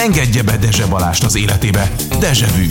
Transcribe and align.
Engedje 0.00 0.42
be 0.42 0.56
Dezse 0.56 0.86
Balást 0.86 1.24
az 1.24 1.36
életébe. 1.36 1.90
Dezsevű. 2.20 2.64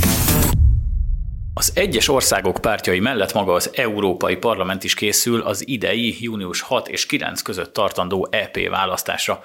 Az 1.54 1.72
egyes 1.76 2.08
országok 2.08 2.58
pártjai 2.62 3.00
mellett 3.00 3.34
maga 3.34 3.54
az 3.54 3.72
Európai 3.76 4.36
Parlament 4.36 4.84
is 4.84 4.94
készül 4.94 5.42
az 5.42 5.68
idei 5.68 6.18
június 6.20 6.62
6 6.62 6.88
és 6.88 7.06
9 7.06 7.42
között 7.42 7.74
tartandó 7.74 8.28
EP 8.32 8.70
választásra. 8.70 9.44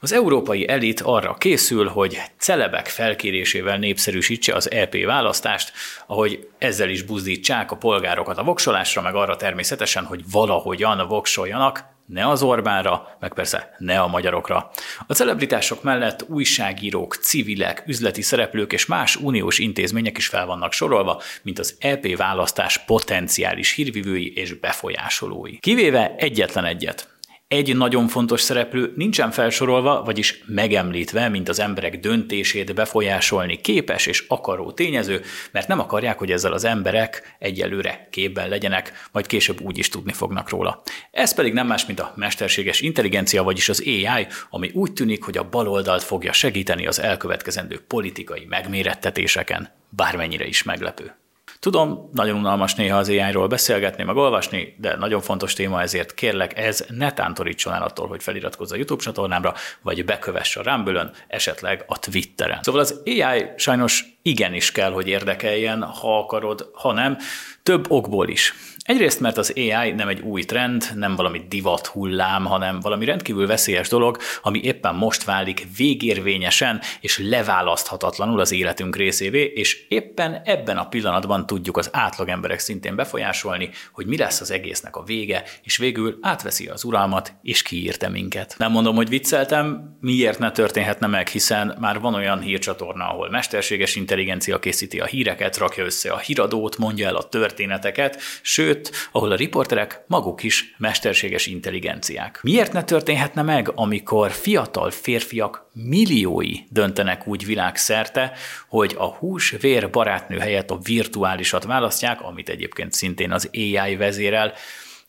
Az 0.00 0.12
európai 0.12 0.68
elit 0.68 1.00
arra 1.00 1.34
készül, 1.34 1.88
hogy 1.88 2.20
celebek 2.38 2.86
felkérésével 2.86 3.78
népszerűsítse 3.78 4.54
az 4.54 4.70
EP 4.70 5.04
választást, 5.04 5.72
ahogy 6.06 6.48
ezzel 6.58 6.88
is 6.88 7.02
buzdítsák 7.02 7.70
a 7.70 7.76
polgárokat 7.76 8.38
a 8.38 8.44
voksolásra, 8.44 9.02
meg 9.02 9.14
arra 9.14 9.36
természetesen, 9.36 10.04
hogy 10.04 10.24
valahogyan 10.30 11.08
voksoljanak, 11.08 11.95
ne 12.06 12.28
az 12.28 12.42
Orbánra, 12.42 13.16
meg 13.20 13.32
persze 13.32 13.74
ne 13.78 14.00
a 14.00 14.06
magyarokra. 14.06 14.70
A 15.06 15.12
celebritások 15.12 15.82
mellett 15.82 16.24
újságírók, 16.28 17.14
civilek, 17.14 17.82
üzleti 17.86 18.22
szereplők 18.22 18.72
és 18.72 18.86
más 18.86 19.16
uniós 19.16 19.58
intézmények 19.58 20.16
is 20.16 20.26
fel 20.26 20.46
vannak 20.46 20.72
sorolva, 20.72 21.22
mint 21.42 21.58
az 21.58 21.76
EP 21.80 22.16
választás 22.16 22.84
potenciális 22.84 23.72
hírvivői 23.72 24.32
és 24.34 24.52
befolyásolói. 24.54 25.58
Kivéve 25.58 26.14
egyetlen 26.16 26.64
egyet, 26.64 27.15
egy 27.48 27.76
nagyon 27.76 28.08
fontos 28.08 28.40
szereplő 28.40 28.92
nincsen 28.96 29.30
felsorolva, 29.30 30.02
vagyis 30.02 30.42
megemlítve, 30.46 31.28
mint 31.28 31.48
az 31.48 31.58
emberek 31.58 32.00
döntését 32.00 32.74
befolyásolni 32.74 33.60
képes 33.60 34.06
és 34.06 34.24
akaró 34.28 34.72
tényező, 34.72 35.22
mert 35.50 35.68
nem 35.68 35.80
akarják, 35.80 36.18
hogy 36.18 36.30
ezzel 36.30 36.52
az 36.52 36.64
emberek 36.64 37.36
egyelőre 37.38 38.08
képben 38.10 38.48
legyenek, 38.48 39.08
majd 39.12 39.26
később 39.26 39.60
úgy 39.60 39.78
is 39.78 39.88
tudni 39.88 40.12
fognak 40.12 40.50
róla. 40.50 40.82
Ez 41.10 41.34
pedig 41.34 41.52
nem 41.52 41.66
más, 41.66 41.86
mint 41.86 42.00
a 42.00 42.12
mesterséges 42.16 42.80
intelligencia, 42.80 43.42
vagyis 43.42 43.68
az 43.68 43.82
AI, 43.86 44.26
ami 44.50 44.70
úgy 44.74 44.92
tűnik, 44.92 45.24
hogy 45.24 45.36
a 45.36 45.48
baloldalt 45.48 46.02
fogja 46.02 46.32
segíteni 46.32 46.86
az 46.86 47.00
elkövetkezendő 47.00 47.80
politikai 47.86 48.46
megmérettetéseken, 48.48 49.70
bármennyire 49.88 50.46
is 50.46 50.62
meglepő. 50.62 51.25
Tudom, 51.66 52.10
nagyon 52.12 52.36
unalmas 52.36 52.74
néha 52.74 52.98
az 52.98 53.08
AI-ról 53.08 53.46
beszélgetni, 53.46 54.04
meg 54.04 54.16
olvasni, 54.16 54.74
de 54.78 54.96
nagyon 54.96 55.20
fontos 55.20 55.52
téma, 55.52 55.82
ezért 55.82 56.14
kérlek, 56.14 56.58
ez 56.58 56.84
ne 56.88 57.12
tántorítson 57.12 57.72
el 57.72 57.82
attól, 57.82 58.08
hogy 58.08 58.22
feliratkozz 58.22 58.72
a 58.72 58.76
YouTube 58.76 59.02
csatornámra, 59.02 59.54
vagy 59.82 60.04
bekövess 60.04 60.56
a 60.56 60.62
rumble 60.62 61.10
esetleg 61.28 61.84
a 61.86 61.98
Twitteren. 61.98 62.62
Szóval 62.62 62.80
az 62.80 63.02
AI 63.04 63.50
sajnos 63.56 64.04
igenis 64.26 64.72
kell, 64.72 64.90
hogy 64.90 65.08
érdekeljen, 65.08 65.82
ha 65.82 66.18
akarod, 66.18 66.70
ha 66.72 66.92
nem, 66.92 67.16
több 67.62 67.90
okból 67.90 68.28
is. 68.28 68.54
Egyrészt, 68.78 69.20
mert 69.20 69.36
az 69.36 69.52
AI 69.56 69.90
nem 69.90 70.08
egy 70.08 70.20
új 70.20 70.42
trend, 70.42 70.90
nem 70.94 71.16
valami 71.16 71.42
divat 71.48 71.86
hullám, 71.86 72.44
hanem 72.44 72.80
valami 72.80 73.04
rendkívül 73.04 73.46
veszélyes 73.46 73.88
dolog, 73.88 74.18
ami 74.42 74.60
éppen 74.62 74.94
most 74.94 75.24
válik 75.24 75.66
végérvényesen 75.76 76.80
és 77.00 77.18
leválaszthatatlanul 77.18 78.40
az 78.40 78.52
életünk 78.52 78.96
részévé, 78.96 79.52
és 79.54 79.86
éppen 79.88 80.40
ebben 80.44 80.76
a 80.76 80.88
pillanatban 80.88 81.46
tudjuk 81.46 81.76
az 81.76 81.88
átlagemberek 81.92 82.58
szintén 82.58 82.96
befolyásolni, 82.96 83.70
hogy 83.92 84.06
mi 84.06 84.16
lesz 84.16 84.40
az 84.40 84.50
egésznek 84.50 84.96
a 84.96 85.02
vége, 85.02 85.42
és 85.62 85.76
végül 85.76 86.18
átveszi 86.20 86.66
az 86.66 86.84
uralmat, 86.84 87.32
és 87.42 87.62
kiírte 87.62 88.08
minket. 88.08 88.54
Nem 88.58 88.70
mondom, 88.70 88.96
hogy 88.96 89.08
vicceltem, 89.08 89.96
miért 90.00 90.38
ne 90.38 90.50
történhetne 90.50 91.06
meg, 91.06 91.28
hiszen 91.28 91.76
már 91.80 92.00
van 92.00 92.14
olyan 92.14 92.40
hírcsatorna, 92.40 93.08
ahol 93.08 93.30
mesterséges 93.30 93.96
intelligencia 93.96 94.15
készíti 94.60 95.00
a 95.00 95.04
híreket, 95.04 95.56
rakja 95.56 95.84
össze 95.84 96.12
a 96.12 96.18
híradót, 96.18 96.78
mondja 96.78 97.06
el 97.06 97.16
a 97.16 97.28
történeteket, 97.28 98.20
sőt, 98.42 98.90
ahol 99.12 99.32
a 99.32 99.36
riporterek 99.36 100.04
maguk 100.06 100.42
is 100.42 100.74
mesterséges 100.78 101.46
intelligenciák. 101.46 102.40
Miért 102.42 102.72
ne 102.72 102.84
történhetne 102.84 103.42
meg, 103.42 103.72
amikor 103.74 104.30
fiatal 104.30 104.90
férfiak 104.90 105.70
milliói 105.72 106.54
döntenek 106.68 107.26
úgy 107.26 107.46
világszerte, 107.46 108.32
hogy 108.68 108.94
a 108.98 109.06
hús-vér 109.06 109.90
barátnő 109.90 110.38
helyett 110.38 110.70
a 110.70 110.78
virtuálisat 110.82 111.64
választják, 111.64 112.22
amit 112.22 112.48
egyébként 112.48 112.92
szintén 112.92 113.32
az 113.32 113.50
AI 113.52 113.96
vezérel, 113.96 114.52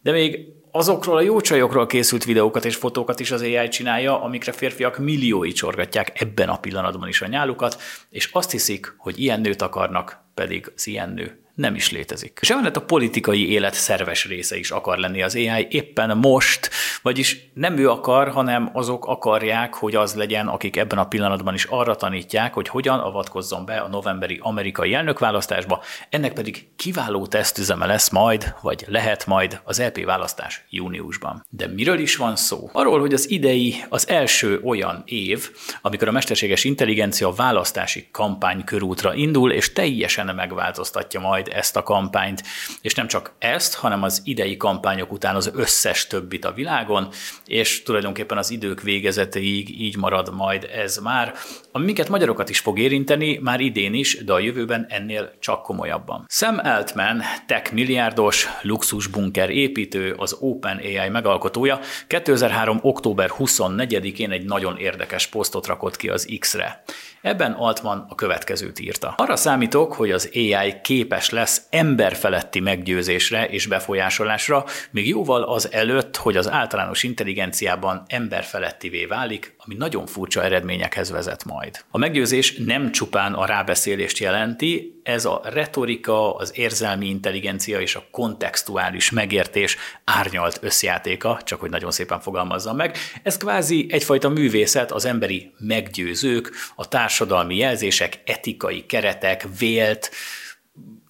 de 0.02 0.12
még 0.12 0.40
azokról 0.72 1.18
a 1.18 1.22
jó 1.22 1.42
csajokról 1.42 1.86
készült 1.86 2.24
videókat 2.24 2.66
és 2.66 2.76
fotókat 2.76 3.20
is 3.20 3.32
az 3.32 3.42
AI 3.42 3.68
csinálja, 3.68 4.22
amikre 4.22 4.52
férfiak 4.52 4.98
milliói 4.98 5.52
csorgatják 5.52 6.22
ebben 6.22 6.50
a 6.50 6.60
pillanatban 6.60 7.08
is 7.08 7.22
a 7.22 7.28
nyálukat, 7.28 7.82
és 8.10 8.30
azt 8.32 8.52
hiszik, 8.52 8.94
hogy 8.98 9.20
ilyen 9.20 9.42
nőt 9.42 9.62
akarnak, 9.62 10.20
pedig 10.34 10.72
az 10.76 10.88
ilyen 10.88 11.10
nő 11.10 11.47
nem 11.58 11.76
is 11.76 11.92
létezik. 11.92 12.38
És 12.42 12.50
emellett 12.50 12.76
a 12.76 12.82
politikai 12.82 13.52
élet 13.52 13.74
szerves 13.74 14.26
része 14.26 14.58
is 14.58 14.72
akar 14.72 14.98
lenni 14.98 15.22
az 15.22 15.36
AI 15.36 15.68
éppen 15.70 16.18
most, 16.18 16.70
vagyis 17.02 17.50
nem 17.54 17.78
ő 17.78 17.90
akar, 17.90 18.30
hanem 18.30 18.70
azok 18.74 19.06
akarják, 19.06 19.74
hogy 19.74 19.96
az 19.96 20.16
legyen, 20.16 20.48
akik 20.48 20.78
ebben 20.78 20.98
a 20.98 21.08
pillanatban 21.08 21.54
is 21.54 21.64
arra 21.64 21.96
tanítják, 21.96 22.54
hogy 22.54 22.68
hogyan 22.68 23.00
avatkozzon 23.00 23.66
be 23.66 23.78
a 23.78 23.88
novemberi 23.88 24.40
amerikai 24.42 24.94
elnökválasztásba, 24.94 25.84
ennek 26.10 26.34
pedig 26.34 26.68
kiváló 26.76 27.28
tesztüzeme 27.28 27.86
lesz 27.86 28.10
majd, 28.10 28.54
vagy 28.62 28.86
lehet 28.88 29.26
majd 29.26 29.60
az 29.64 29.80
EP 29.80 30.04
választás 30.04 30.66
júniusban. 30.70 31.46
De 31.50 31.68
miről 31.68 32.00
is 32.00 32.16
van 32.16 32.36
szó? 32.36 32.70
Arról, 32.74 33.00
hogy 33.00 33.14
az 33.14 33.30
idei 33.30 33.76
az 33.90 34.10
első 34.10 34.62
olyan 34.64 35.02
év, 35.06 35.50
amikor 35.82 36.08
a 36.08 36.12
mesterséges 36.12 36.64
intelligencia 36.64 37.32
választási 37.32 38.08
kampány 38.12 38.64
körútra 38.64 39.14
indul, 39.14 39.52
és 39.52 39.74
teljesen 39.74 40.36
megváltoztatja 40.36 41.20
majd 41.20 41.46
majd 41.48 41.60
ezt 41.60 41.76
a 41.76 41.84
kampányt, 41.84 42.44
és 42.82 42.94
nem 42.94 43.08
csak 43.08 43.32
ezt, 43.40 43.76
hanem 43.76 44.04
az 44.04 44.22
idei 44.24 44.58
kampányok 44.58 45.12
után 45.12 45.36
az 45.36 45.52
összes 45.54 46.08
többit 46.08 46.46
a 46.46 46.52
világon, 46.52 47.08
és 47.46 47.84
tulajdonképpen 47.84 48.38
az 48.38 48.52
idők 48.52 48.82
végezetéig 48.82 49.82
így 49.82 49.98
marad 49.98 50.34
majd 50.34 50.70
ez 50.74 50.98
már, 50.98 51.34
ami 51.72 51.86
minket 51.86 52.10
magyarokat 52.10 52.50
is 52.50 52.60
fog 52.60 52.80
érinteni, 52.80 53.40
már 53.42 53.60
idén 53.60 53.94
is, 53.94 54.24
de 54.24 54.34
a 54.34 54.40
jövőben 54.40 54.86
ennél 54.90 55.34
csak 55.40 55.64
komolyabban. 55.64 56.26
Sam 56.30 56.60
Altman, 56.64 57.22
tech 57.46 57.74
milliárdos, 57.74 58.48
luxusbunker 58.62 59.50
építő, 59.50 60.14
az 60.18 60.38
OpenAI 60.40 61.10
megalkotója 61.10 61.80
2003. 62.08 62.80
október 62.82 63.32
24-én 63.38 64.32
egy 64.32 64.46
nagyon 64.46 64.78
érdekes 64.78 65.28
posztot 65.28 65.68
rakott 65.68 65.96
ki 65.96 66.10
az 66.10 66.28
X-re. 66.40 66.84
Ebben 67.22 67.52
Altman 67.52 68.06
a 68.10 68.16
következőt 68.16 68.80
írta. 68.80 69.14
Arra 69.18 69.36
számítok, 69.36 69.94
hogy 69.94 70.12
az 70.12 70.30
AI 70.34 70.82
képes 70.82 71.30
lesz 71.30 71.62
emberfeletti 71.70 72.60
meggyőzésre 72.60 73.48
és 73.48 73.66
befolyásolásra, 73.66 74.66
még 74.92 75.08
jóval 75.08 75.44
az 75.44 75.72
előtt, 75.72 76.16
hogy 76.16 76.38
az 76.38 76.50
általános 76.50 77.04
intelligenciában 77.04 78.04
emberfelettivé 78.08 79.06
válik, 79.06 79.56
ami 79.58 79.76
nagyon 79.76 80.06
furcsa 80.06 80.44
eredményekhez 80.44 81.12
vezet 81.12 81.46
majd. 81.46 81.84
A 81.92 81.98
meggyőzés 81.98 82.56
nem 82.66 82.92
csupán 82.92 83.34
a 83.34 83.46
rábeszélést 83.46 84.18
jelenti, 84.18 84.98
ez 85.08 85.26
a 85.26 85.42
retorika, 85.44 86.36
az 86.36 86.52
érzelmi 86.56 87.08
intelligencia 87.08 87.80
és 87.80 87.96
a 87.96 88.04
kontextuális 88.12 89.12
megértés 89.12 89.78
árnyalt 90.04 90.60
összjátéka, 90.62 91.40
csak 91.44 91.60
hogy 91.60 91.70
nagyon 91.70 91.92
szépen 91.92 92.20
fogalmazzam 92.20 92.76
meg. 92.76 92.98
Ez 93.24 93.38
kvázi 93.38 93.88
egyfajta 93.90 94.30
művészet 94.30 94.92
az 94.92 95.06
emberi 95.06 95.52
meggyőzők, 95.58 96.52
a 96.76 96.88
társadalmi 97.08 97.56
jelzések, 97.56 98.22
etikai 98.26 98.86
keretek, 98.86 99.48
vélt, 99.60 100.12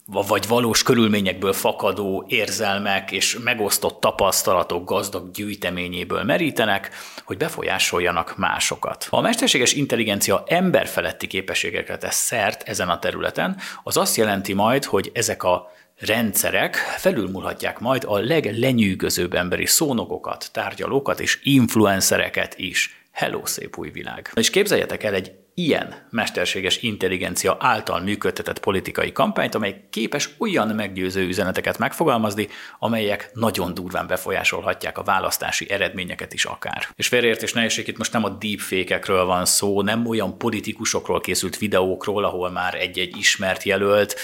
vagy 0.05 0.47
valós 0.47 0.83
körülményekből 0.83 1.53
fakadó 1.53 2.25
érzelmek 2.27 3.11
és 3.11 3.37
megosztott 3.43 3.99
tapasztalatok 3.99 4.89
gazdag 4.89 5.31
gyűjteményéből 5.31 6.23
merítenek, 6.23 6.89
hogy 7.25 7.37
befolyásoljanak 7.37 8.37
másokat. 8.37 9.07
A 9.09 9.21
mesterséges 9.21 9.73
intelligencia 9.73 10.43
emberfeletti 10.47 11.27
képességekre 11.27 11.97
tesz 11.97 12.15
szert 12.15 12.63
ezen 12.63 12.89
a 12.89 12.99
területen, 12.99 13.57
az 13.83 13.97
azt 13.97 14.15
jelenti 14.15 14.53
majd, 14.53 14.85
hogy 14.85 15.11
ezek 15.13 15.43
a 15.43 15.71
rendszerek 15.99 16.75
felülmúlhatják 16.75 17.79
majd 17.79 18.03
a 18.07 18.17
leglenyűgözőbb 18.17 19.33
emberi 19.33 19.65
szónokokat, 19.65 20.49
tárgyalókat 20.51 21.19
és 21.19 21.39
influencereket 21.43 22.57
is. 22.57 23.05
Hello, 23.11 23.45
szép 23.45 23.77
új 23.77 23.89
világ! 23.89 24.31
És 24.33 24.49
képzeljetek 24.49 25.03
el 25.03 25.13
egy 25.13 25.31
ilyen 25.59 26.07
mesterséges 26.09 26.81
intelligencia 26.81 27.57
által 27.59 27.99
működtetett 27.99 28.59
politikai 28.59 29.11
kampányt, 29.11 29.55
amely 29.55 29.87
képes 29.89 30.29
olyan 30.37 30.67
meggyőző 30.67 31.27
üzeneteket 31.27 31.77
megfogalmazni, 31.77 32.47
amelyek 32.79 33.29
nagyon 33.33 33.73
durván 33.73 34.07
befolyásolhatják 34.07 34.97
a 34.97 35.03
választási 35.03 35.69
eredményeket 35.69 36.33
is 36.33 36.45
akár. 36.45 36.87
És 36.95 37.07
félreértés 37.07 37.53
ne 37.53 37.65
itt 37.65 37.97
most 37.97 38.13
nem 38.13 38.23
a 38.23 38.29
deepfake-ekről 38.29 39.25
van 39.25 39.45
szó, 39.45 39.81
nem 39.81 40.05
olyan 40.05 40.37
politikusokról 40.37 41.21
készült 41.21 41.57
videókról, 41.57 42.23
ahol 42.23 42.49
már 42.49 42.75
egy-egy 42.75 43.17
ismert 43.17 43.63
jelölt 43.63 44.15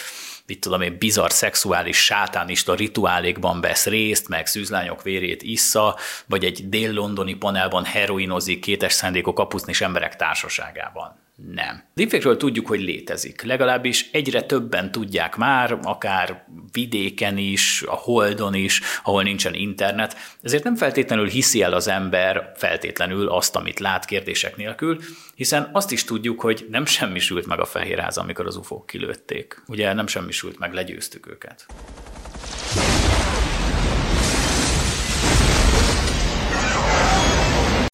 mit 0.46 0.60
tudom 0.60 0.82
én, 0.82 0.98
bizarr 0.98 1.30
szexuális 1.30 2.04
sátánista 2.04 2.76
rituálékban 2.76 3.62
vesz 3.62 3.86
részt, 3.86 4.28
meg 4.28 4.48
szűzlányok 4.48 5.02
vérét 5.02 5.44
issza, 5.44 5.98
vagy 6.26 6.46
egy 6.46 6.70
dél-londoni 6.70 7.34
panelban 7.34 7.84
heroinozik 7.84 8.60
kétes 8.60 8.94
szándékú 8.94 9.34
kapucnis 9.34 9.82
emberek 9.82 10.16
társaságában. 10.16 11.23
Nem. 11.36 11.84
Deepfake-ről 11.94 12.38
tudjuk, 12.38 12.68
hogy 12.68 12.82
létezik. 12.82 13.42
Legalábbis 13.42 14.10
egyre 14.12 14.42
többen 14.42 14.92
tudják 14.92 15.36
már, 15.36 15.80
akár 15.82 16.46
vidéken 16.72 17.38
is, 17.38 17.84
a 17.88 17.94
Holdon 17.96 18.54
is, 18.54 18.82
ahol 19.04 19.24
nincsen 19.24 19.54
internet. 19.54 20.16
Ezért 20.42 20.64
nem 20.64 20.76
feltétlenül 20.76 21.28
hiszi 21.28 21.62
el 21.62 21.74
az 21.74 21.88
ember 21.88 22.52
feltétlenül 22.56 23.28
azt, 23.28 23.56
amit 23.56 23.80
lát 23.80 24.06
kérdések 24.06 24.56
nélkül, 24.56 25.00
hiszen 25.36 25.70
azt 25.72 25.92
is 25.92 26.04
tudjuk, 26.04 26.42
hogy 26.42 26.66
nem 26.70 26.86
semmisült 26.86 27.46
meg 27.46 27.60
a 27.60 27.66
Fehérház, 27.66 28.18
amikor 28.18 28.46
az 28.46 28.56
ufók 28.56 28.86
kilőtték. 28.86 29.64
Ugye 29.68 29.94
nem 29.94 30.08
semmisült 30.08 30.60
meg, 30.60 30.74
legyőztük 30.74 31.28
őket. 31.28 31.66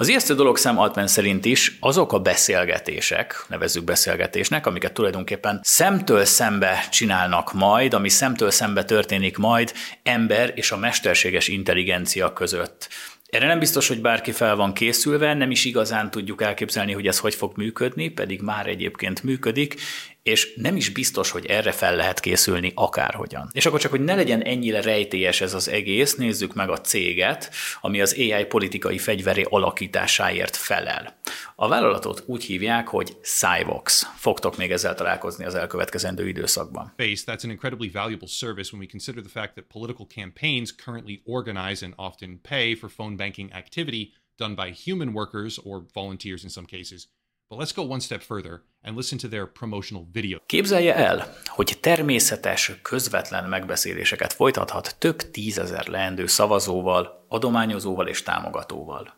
Az 0.01 0.07
ijesztő 0.07 0.35
dolog 0.35 0.57
Sam 0.57 0.77
Altman 0.77 1.07
szerint 1.07 1.45
is 1.45 1.77
azok 1.79 2.13
a 2.13 2.19
beszélgetések, 2.19 3.45
nevezzük 3.47 3.83
beszélgetésnek, 3.83 4.65
amiket 4.65 4.93
tulajdonképpen 4.93 5.59
szemtől 5.63 6.25
szembe 6.25 6.87
csinálnak 6.91 7.53
majd, 7.53 7.93
ami 7.93 8.09
szemtől 8.09 8.51
szembe 8.51 8.83
történik 8.83 9.37
majd 9.37 9.73
ember 10.03 10.51
és 10.55 10.71
a 10.71 10.77
mesterséges 10.77 11.47
intelligencia 11.47 12.33
között. 12.33 12.89
Erre 13.25 13.47
nem 13.47 13.59
biztos, 13.59 13.87
hogy 13.87 14.01
bárki 14.01 14.31
fel 14.31 14.55
van 14.55 14.73
készülve, 14.73 15.33
nem 15.33 15.51
is 15.51 15.65
igazán 15.65 16.11
tudjuk 16.11 16.41
elképzelni, 16.41 16.93
hogy 16.93 17.07
ez 17.07 17.19
hogy 17.19 17.35
fog 17.35 17.51
működni, 17.55 18.09
pedig 18.09 18.41
már 18.41 18.67
egyébként 18.67 19.23
működik, 19.23 19.75
és 20.23 20.53
nem 20.55 20.75
is 20.75 20.89
biztos, 20.89 21.29
hogy 21.29 21.45
erre 21.45 21.71
fel 21.71 21.95
lehet 21.95 22.19
készülni 22.19 22.71
akárhogyan. 22.75 23.49
És 23.51 23.65
akkor 23.65 23.79
csak, 23.79 23.91
hogy 23.91 24.03
ne 24.03 24.15
legyen 24.15 24.41
ennyire 24.41 24.81
rejtélyes 24.81 25.41
ez 25.41 25.53
az 25.53 25.67
egész, 25.67 26.15
nézzük 26.15 26.53
meg 26.53 26.69
a 26.69 26.81
céget, 26.81 27.51
ami 27.81 28.01
az 28.01 28.15
AI 28.17 28.45
politikai 28.45 28.97
fegyveré 28.97 29.45
alakításáért 29.49 30.55
felel. 30.55 31.19
A 31.55 31.67
vállalatot 31.67 32.23
úgy 32.25 32.43
hívják, 32.43 32.87
hogy 32.87 33.17
Cyvox. 33.21 34.07
Fogtok 34.15 34.57
még 34.57 34.71
ezzel 34.71 34.95
találkozni 34.95 35.45
az 35.45 35.55
elkövetkezendő 35.55 36.27
időszakban. 36.27 36.93
Face, 36.97 37.23
that's 37.25 37.43
an 37.43 37.49
incredibly 37.49 37.89
valuable 37.89 38.27
service 38.27 38.69
when 38.71 38.81
we 38.81 38.87
consider 38.91 39.21
the 39.21 39.39
fact 39.39 39.53
that 39.53 39.65
political 39.67 40.07
campaigns 40.15 40.75
currently 40.75 41.21
organize 41.25 41.85
and 41.85 41.93
often 41.97 42.39
pay 42.49 42.75
for 42.75 42.89
phone 42.89 43.15
banking 43.15 43.51
activity 43.53 44.13
done 44.37 44.55
by 44.55 44.71
human 44.85 45.13
workers 45.13 45.59
or 45.63 45.83
volunteers 45.93 46.43
in 46.43 46.49
some 46.49 46.65
cases 46.65 47.07
But 47.51 47.59
let's 47.59 47.73
go 47.73 47.81
one 47.81 47.99
step 47.99 48.21
further 48.21 48.61
and 48.83 48.95
listen 48.95 49.17
to 49.17 49.27
their 49.27 49.51
promotional 49.51 50.07
video. 50.11 50.37
Képzelje 50.45 50.95
el, 50.95 51.33
hogy 51.45 51.77
természetes, 51.79 52.71
közvetlen 52.81 53.49
megbeszéléseket 53.49 54.33
folytathat 54.33 54.95
több 54.99 55.17
tízezer 55.31 55.87
leendő 55.87 56.25
szavazóval, 56.25 57.25
adományozóval 57.27 58.07
és 58.07 58.23
támogatóval. 58.23 59.17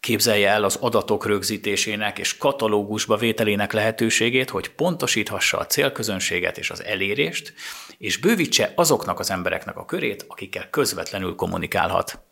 Képzelje 0.00 0.48
el 0.48 0.64
az 0.64 0.76
adatok 0.76 1.26
rögzítésének 1.26 2.18
és 2.18 2.36
katalógusba 2.36 3.16
vételének 3.16 3.72
lehetőségét, 3.72 4.50
hogy 4.50 4.68
pontosíthassa 4.68 5.58
a 5.58 5.66
célközönséget 5.66 6.58
és 6.58 6.70
az 6.70 6.82
elérést, 6.82 7.54
és 7.98 8.16
bővítse 8.16 8.72
azoknak 8.76 9.18
az 9.18 9.30
embereknek 9.30 9.76
a 9.76 9.84
körét, 9.84 10.24
akikkel 10.28 10.70
közvetlenül 10.70 11.34
kommunikálhat. 11.34 12.22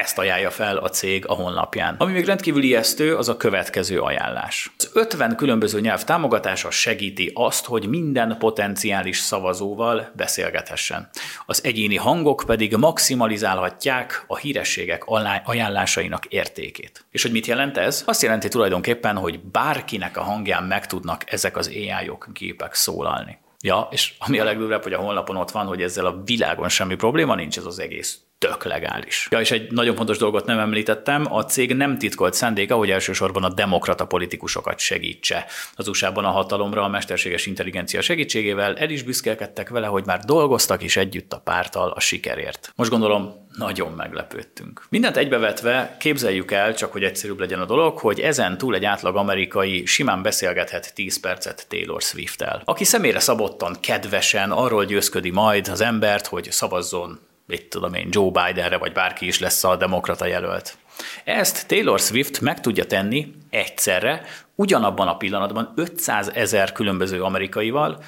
Ezt 0.00 0.18
ajánlja 0.18 0.50
fel 0.50 0.76
a 0.76 0.88
cég 0.88 1.24
a 1.28 1.34
honlapján. 1.34 1.94
Ami 1.98 2.12
még 2.12 2.24
rendkívül 2.24 2.62
ijesztő, 2.62 3.16
az 3.16 3.28
a 3.28 3.36
következő 3.36 4.00
ajánlás. 4.00 4.72
Az 4.78 4.90
50 4.92 5.36
különböző 5.36 5.80
nyelv 5.80 6.04
támogatása 6.04 6.70
segíti 6.70 7.30
azt, 7.34 7.64
hogy 7.64 7.88
minden 7.88 8.36
potenciális 8.38 9.18
szavazóval 9.18 10.12
beszélgethessen. 10.16 11.08
Az 11.46 11.64
egyéni 11.64 11.96
hangok 11.96 12.42
pedig 12.46 12.76
maximalizálhatják 12.76 14.24
a 14.26 14.36
hírességek 14.36 15.02
ajánlásainak 15.44 16.26
értékét. 16.26 17.04
És 17.10 17.22
hogy 17.22 17.32
mit 17.32 17.46
jelent 17.46 17.76
ez? 17.76 18.02
Azt 18.06 18.22
jelenti 18.22 18.48
tulajdonképpen, 18.48 19.16
hogy 19.16 19.40
bárkinek 19.40 20.16
a 20.16 20.22
hangján 20.22 20.62
meg 20.62 20.86
tudnak 20.86 21.32
ezek 21.32 21.56
az 21.56 21.68
AI-ok, 21.68 22.28
gépek 22.32 22.74
szólalni. 22.74 23.38
Ja, 23.62 23.88
és 23.90 24.14
ami 24.18 24.38
a 24.38 24.44
legdurvább, 24.44 24.82
hogy 24.82 24.92
a 24.92 25.00
honlapon 25.00 25.36
ott 25.36 25.50
van, 25.50 25.66
hogy 25.66 25.82
ezzel 25.82 26.06
a 26.06 26.22
világon 26.24 26.68
semmi 26.68 26.94
probléma 26.94 27.34
nincs, 27.34 27.56
ez 27.56 27.64
az 27.64 27.78
egész 27.78 28.18
tök 28.40 28.64
legális. 28.64 29.28
Ja, 29.30 29.40
és 29.40 29.50
egy 29.50 29.72
nagyon 29.72 29.96
fontos 29.96 30.18
dolgot 30.18 30.46
nem 30.46 30.58
említettem, 30.58 31.34
a 31.34 31.44
cég 31.44 31.74
nem 31.74 31.98
titkolt 31.98 32.34
szándéka, 32.34 32.76
hogy 32.76 32.90
elsősorban 32.90 33.44
a 33.44 33.48
demokrata 33.48 34.06
politikusokat 34.06 34.78
segítse. 34.78 35.46
Az 35.74 35.88
USA-ban 35.88 36.24
a 36.24 36.30
hatalomra 36.30 36.82
a 36.82 36.88
mesterséges 36.88 37.46
intelligencia 37.46 38.00
segítségével 38.00 38.76
el 38.76 38.90
is 38.90 39.02
büszkélkedtek 39.02 39.68
vele, 39.68 39.86
hogy 39.86 40.06
már 40.06 40.20
dolgoztak 40.20 40.82
is 40.82 40.96
együtt 40.96 41.32
a 41.32 41.38
pártal 41.38 41.90
a 41.90 42.00
sikerért. 42.00 42.72
Most 42.76 42.90
gondolom, 42.90 43.48
nagyon 43.56 43.92
meglepődtünk. 43.92 44.86
Mindent 44.88 45.16
egybevetve 45.16 45.96
képzeljük 45.98 46.50
el, 46.50 46.74
csak 46.74 46.92
hogy 46.92 47.04
egyszerűbb 47.04 47.40
legyen 47.40 47.60
a 47.60 47.64
dolog, 47.64 47.98
hogy 47.98 48.20
ezen 48.20 48.58
túl 48.58 48.74
egy 48.74 48.84
átlag 48.84 49.16
amerikai 49.16 49.86
simán 49.86 50.22
beszélgethet 50.22 50.94
10 50.94 51.20
percet 51.20 51.66
Taylor 51.68 52.02
Swift-tel, 52.02 52.62
aki 52.64 52.84
személyre 52.84 53.20
szabottan, 53.20 53.76
kedvesen 53.80 54.50
arról 54.50 54.84
győzködi 54.84 55.30
majd 55.30 55.68
az 55.68 55.80
embert, 55.80 56.26
hogy 56.26 56.50
szavazzon 56.50 57.28
mit 57.50 57.68
tudom 57.68 57.94
én, 57.94 58.08
Joe 58.10 58.30
Bidenre, 58.30 58.76
vagy 58.78 58.92
bárki 58.92 59.26
is 59.26 59.38
lesz 59.38 59.64
a 59.64 59.76
demokrata 59.76 60.26
jelölt. 60.26 60.76
Ezt 61.24 61.68
Taylor 61.68 62.00
Swift 62.00 62.40
meg 62.40 62.60
tudja 62.60 62.86
tenni 62.86 63.34
egyszerre, 63.50 64.22
ugyanabban 64.54 65.08
a 65.08 65.16
pillanatban 65.16 65.72
500 65.76 66.30
ezer 66.34 66.72
különböző 66.72 67.22
amerikaival, 67.22 68.02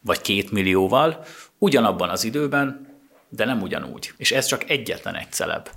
vagy 0.00 0.20
két 0.20 0.50
millióval, 0.50 1.24
ugyanabban 1.58 2.08
az 2.08 2.24
időben, 2.24 2.87
de 3.28 3.44
nem 3.44 3.62
ugyanúgy. 3.62 4.12
És 4.16 4.32
ez 4.32 4.46
csak 4.46 4.70
egyetlen 4.70 5.16
egy 5.16 5.32
celeb. 5.32 5.68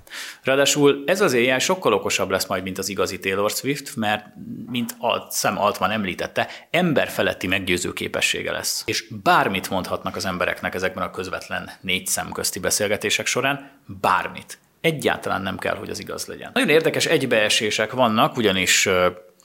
Ráadásul 0.42 1.02
ez 1.06 1.20
az 1.20 1.32
AI 1.32 1.58
sokkal 1.58 1.92
okosabb 1.92 2.30
lesz 2.30 2.46
majd, 2.46 2.62
mint 2.62 2.78
az 2.78 2.88
igazi 2.88 3.18
Taylor 3.18 3.50
Swift, 3.50 3.96
mert, 3.96 4.26
mint 4.70 4.94
a 4.98 5.28
Sam 5.30 5.58
Altman 5.58 5.90
említette, 5.90 6.48
emberfeletti 6.70 7.46
meggyőző 7.46 7.92
képessége 7.92 8.52
lesz. 8.52 8.82
És 8.86 9.04
bármit 9.22 9.70
mondhatnak 9.70 10.16
az 10.16 10.24
embereknek 10.24 10.74
ezekben 10.74 11.04
a 11.04 11.10
közvetlen 11.10 11.70
négy 11.80 12.06
szem 12.06 12.32
közti 12.32 12.58
beszélgetések 12.58 13.26
során, 13.26 13.70
bármit. 14.00 14.58
Egyáltalán 14.80 15.42
nem 15.42 15.58
kell, 15.58 15.74
hogy 15.74 15.90
az 15.90 15.98
igaz 15.98 16.26
legyen. 16.26 16.50
Nagyon 16.54 16.68
érdekes 16.68 17.06
egybeesések 17.06 17.92
vannak, 17.92 18.36
ugyanis 18.36 18.88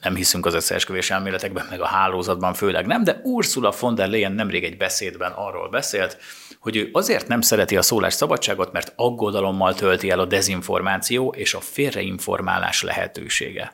nem 0.01 0.15
hiszünk 0.15 0.45
az 0.45 0.53
összeesküvés 0.53 1.11
elméletekben, 1.11 1.67
meg 1.69 1.81
a 1.81 1.85
hálózatban 1.85 2.53
főleg 2.53 2.85
nem, 2.85 3.03
de 3.03 3.21
Ursula 3.23 3.73
von 3.79 3.95
der 3.95 4.09
Leyen 4.09 4.31
nemrég 4.31 4.63
egy 4.63 4.77
beszédben 4.77 5.31
arról 5.31 5.69
beszélt, 5.69 6.17
hogy 6.59 6.75
ő 6.75 6.89
azért 6.91 7.27
nem 7.27 7.41
szereti 7.41 7.77
a 7.77 7.81
szólás 7.81 8.13
szabadságot, 8.13 8.71
mert 8.71 8.93
aggodalommal 8.95 9.73
tölti 9.73 10.09
el 10.09 10.19
a 10.19 10.25
dezinformáció 10.25 11.33
és 11.37 11.53
a 11.53 11.59
félreinformálás 11.59 12.81
lehetősége. 12.81 13.73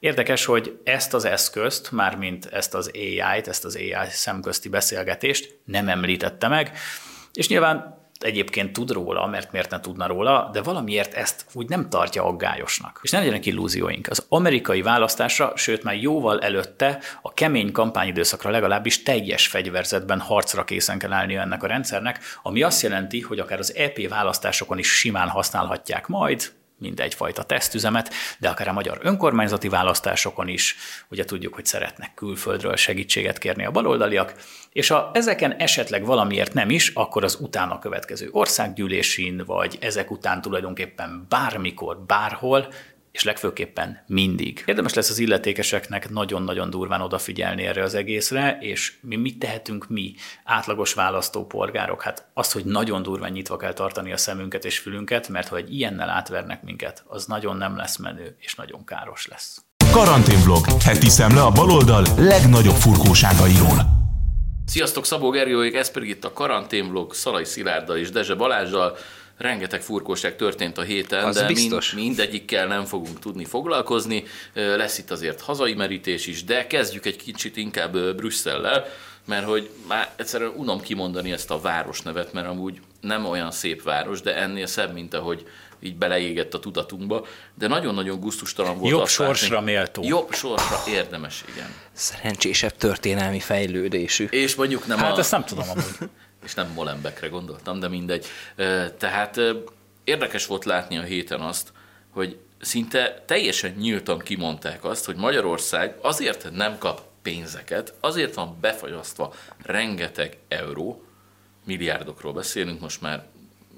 Érdekes, 0.00 0.44
hogy 0.44 0.80
ezt 0.84 1.14
az 1.14 1.24
eszközt, 1.24 1.92
mármint 1.92 2.46
ezt 2.46 2.74
az 2.74 2.90
AI-t, 2.94 3.48
ezt 3.48 3.64
az 3.64 3.76
AI 3.76 3.94
szemközti 4.10 4.68
beszélgetést 4.68 5.58
nem 5.64 5.88
említette 5.88 6.48
meg, 6.48 6.72
és 7.32 7.48
nyilván 7.48 7.97
egyébként 8.18 8.72
tud 8.72 8.90
róla, 8.90 9.26
mert 9.26 9.52
miért 9.52 9.70
ne 9.70 9.80
tudna 9.80 10.06
róla, 10.06 10.50
de 10.52 10.62
valamiért 10.62 11.14
ezt 11.14 11.44
úgy 11.52 11.68
nem 11.68 11.88
tartja 11.88 12.24
aggályosnak. 12.24 13.00
És 13.02 13.10
ne 13.10 13.18
legyenek 13.18 13.46
illúzióink. 13.46 14.06
Az 14.10 14.26
amerikai 14.28 14.82
választásra, 14.82 15.52
sőt 15.56 15.82
már 15.82 15.94
jóval 15.94 16.40
előtte 16.40 16.98
a 17.22 17.34
kemény 17.34 17.72
kampányidőszakra 17.72 18.50
legalábbis 18.50 19.02
teljes 19.02 19.46
fegyverzetben 19.46 20.20
harcra 20.20 20.64
készen 20.64 20.98
kell 20.98 21.12
állni 21.12 21.36
ennek 21.36 21.62
a 21.62 21.66
rendszernek, 21.66 22.20
ami 22.42 22.62
azt 22.62 22.82
jelenti, 22.82 23.20
hogy 23.20 23.38
akár 23.38 23.58
az 23.58 23.74
EP 23.74 24.08
választásokon 24.08 24.78
is 24.78 24.88
simán 24.88 25.28
használhatják 25.28 26.06
majd, 26.06 26.52
mint 26.78 27.00
egyfajta 27.00 27.42
tesztüzemet, 27.42 28.12
de 28.38 28.48
akár 28.48 28.68
a 28.68 28.72
magyar 28.72 28.98
önkormányzati 29.02 29.68
választásokon 29.68 30.48
is, 30.48 30.76
ugye 31.10 31.24
tudjuk, 31.24 31.54
hogy 31.54 31.66
szeretnek 31.66 32.14
külföldről 32.14 32.76
segítséget 32.76 33.38
kérni 33.38 33.64
a 33.64 33.70
baloldaliak, 33.70 34.34
és 34.72 34.88
ha 34.88 35.10
ezeken 35.14 35.52
esetleg 35.52 36.04
valamiért 36.04 36.52
nem 36.52 36.70
is, 36.70 36.88
akkor 36.88 37.24
az 37.24 37.38
utána 37.40 37.78
következő 37.78 38.28
országgyűlésén, 38.32 39.42
vagy 39.46 39.78
ezek 39.80 40.10
után 40.10 40.40
tulajdonképpen 40.40 41.26
bármikor, 41.28 41.98
bárhol 42.06 42.68
és 43.12 43.22
legfőképpen 43.22 44.04
mindig. 44.06 44.62
Érdemes 44.66 44.94
lesz 44.94 45.10
az 45.10 45.18
illetékeseknek 45.18 46.10
nagyon-nagyon 46.10 46.70
durván 46.70 47.00
odafigyelni 47.00 47.66
erre 47.66 47.82
az 47.82 47.94
egészre, 47.94 48.58
és 48.60 48.92
mi 49.00 49.16
mit 49.16 49.38
tehetünk 49.38 49.88
mi, 49.88 50.14
átlagos 50.44 50.94
választópolgárok? 50.94 52.02
Hát 52.02 52.26
azt, 52.34 52.52
hogy 52.52 52.64
nagyon 52.64 53.02
durván 53.02 53.32
nyitva 53.32 53.56
kell 53.56 53.72
tartani 53.72 54.12
a 54.12 54.16
szemünket 54.16 54.64
és 54.64 54.78
fülünket, 54.78 55.28
mert 55.28 55.48
ha 55.48 55.56
egy 55.56 55.74
ilyennel 55.74 56.08
átvernek 56.08 56.62
minket, 56.62 57.04
az 57.06 57.26
nagyon 57.26 57.56
nem 57.56 57.76
lesz 57.76 57.96
menő, 57.96 58.36
és 58.40 58.54
nagyon 58.54 58.84
káros 58.84 59.26
lesz. 59.26 59.62
Karanténvlog. 59.92 60.64
Heti 60.84 61.08
szemle 61.08 61.42
a 61.42 61.50
baloldal 61.50 62.04
legnagyobb 62.16 62.74
furkóságairól. 62.74 63.96
Sziasztok, 64.66 65.04
Szabó 65.04 65.30
Gergőjék, 65.30 65.74
ez 65.74 65.90
pedig 65.90 66.08
itt 66.08 66.24
a 66.24 66.32
karanténvlog 66.32 67.14
Szalai 67.14 67.44
Szilárddal 67.44 67.96
és 67.96 68.10
Dezse 68.10 68.34
Balázsjal 68.34 68.96
rengeteg 69.38 69.80
furkóság 69.82 70.36
történt 70.36 70.78
a 70.78 70.82
héten, 70.82 71.24
Az 71.24 71.36
de 71.36 71.46
biztos. 71.46 71.92
Mind, 71.92 72.06
mindegyikkel 72.06 72.66
nem 72.66 72.84
fogunk 72.84 73.18
tudni 73.18 73.44
foglalkozni. 73.44 74.24
Lesz 74.52 74.98
itt 74.98 75.10
azért 75.10 75.40
hazai 75.40 75.74
merítés 75.74 76.26
is, 76.26 76.44
de 76.44 76.66
kezdjük 76.66 77.06
egy 77.06 77.16
kicsit 77.16 77.56
inkább 77.56 77.98
Brüsszellel, 78.16 78.84
mert 79.24 79.46
hogy 79.46 79.70
már 79.88 80.10
egyszerűen 80.16 80.52
unom 80.56 80.80
kimondani 80.80 81.32
ezt 81.32 81.50
a 81.50 81.60
városnevet, 81.60 82.32
mert 82.32 82.46
amúgy 82.46 82.80
nem 83.00 83.24
olyan 83.24 83.50
szép 83.50 83.82
város, 83.82 84.20
de 84.20 84.36
ennél 84.36 84.66
szebb, 84.66 84.92
mint 84.92 85.14
ahogy 85.14 85.46
így 85.80 85.96
beleégett 85.96 86.54
a 86.54 86.60
tudatunkba, 86.60 87.26
de 87.54 87.66
nagyon-nagyon 87.66 88.20
gusztustalan 88.20 88.78
volt 88.78 88.90
Jobb 88.90 89.00
azt 89.00 89.12
sorsra 89.12 89.54
látni. 89.54 89.70
méltó. 89.70 90.02
Jobb 90.04 90.32
sorsra 90.34 90.82
érdemes, 90.88 91.44
igen. 91.54 91.74
Szerencsésebb 91.92 92.76
történelmi 92.76 93.40
fejlődésű. 93.40 94.24
És 94.30 94.54
mondjuk 94.54 94.86
nem 94.86 94.98
Hát 94.98 95.16
a... 95.16 95.18
ezt 95.20 95.30
nem 95.30 95.44
tudom 95.44 95.68
amúgy. 95.68 95.96
és 96.44 96.54
nem 96.54 96.72
Molenbeekre 96.74 97.28
gondoltam, 97.28 97.80
de 97.80 97.88
mindegy. 97.88 98.26
Tehát 98.98 99.40
érdekes 100.04 100.46
volt 100.46 100.64
látni 100.64 100.98
a 100.98 101.02
héten 101.02 101.40
azt, 101.40 101.72
hogy 102.10 102.38
szinte 102.60 103.22
teljesen 103.26 103.74
nyíltan 103.78 104.18
kimondták 104.18 104.84
azt, 104.84 105.04
hogy 105.04 105.16
Magyarország 105.16 105.96
azért 106.00 106.50
nem 106.52 106.78
kap 106.78 107.02
pénzeket, 107.22 107.94
azért 108.00 108.34
van 108.34 108.56
befagyasztva 108.60 109.34
rengeteg 109.62 110.36
euró, 110.48 111.02
milliárdokról 111.64 112.32
beszélünk 112.32 112.80
most 112.80 113.00
már 113.00 113.26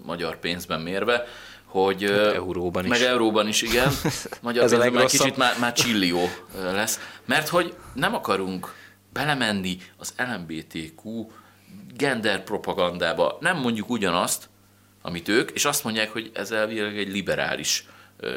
magyar 0.05 0.38
pénzben 0.38 0.81
mérve, 0.81 1.26
hogy 1.64 2.02
hát 2.02 2.35
euróban 2.35 2.85
meg 2.85 3.00
is. 3.00 3.07
euróban 3.07 3.49
is, 3.49 3.62
igen. 3.62 3.90
Magyar 4.43 4.64
Ez 4.64 4.71
pénzben 4.71 4.93
legrosszabb. 4.93 5.21
kicsit 5.21 5.37
már, 5.37 5.59
már 5.59 5.73
csillió 5.73 6.29
lesz. 6.55 6.99
Mert 7.25 7.49
hogy 7.49 7.75
nem 7.95 8.14
akarunk 8.14 8.75
belemenni 9.12 9.79
az 9.97 10.14
LMBTQ 10.17 11.26
gender 12.00 12.45
propagandába. 12.45 13.37
Nem 13.40 13.57
mondjuk 13.57 13.90
ugyanazt, 13.90 14.49
amit 15.02 15.28
ők, 15.28 15.50
és 15.50 15.64
azt 15.64 15.85
mondják, 15.85 16.12
hogy 16.12 16.30
ez 16.35 16.50
elvileg 16.50 16.99
egy 16.99 17.09
liberális 17.09 17.87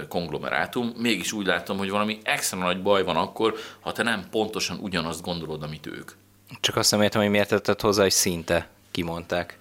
konglomerátum. 0.08 0.94
Mégis 0.98 1.32
úgy 1.32 1.46
látom, 1.46 1.78
hogy 1.78 1.90
valami 1.90 2.20
extra 2.24 2.58
nagy 2.58 2.82
baj 2.82 3.04
van 3.04 3.16
akkor, 3.16 3.56
ha 3.80 3.92
te 3.92 4.04
nem 4.04 4.26
pontosan 4.32 4.78
ugyanazt 4.82 5.22
gondolod, 5.22 5.64
amit 5.64 5.86
ők. 5.86 6.12
Csak 6.60 6.76
azt 6.76 6.92
nem 6.92 7.02
értem, 7.02 7.22
hogy 7.22 7.30
miért 7.30 7.50
tetted 7.50 7.82
hozzá, 7.82 8.02
hogy 8.02 8.12
szinte 8.12 8.70
kimondták. 8.92 9.58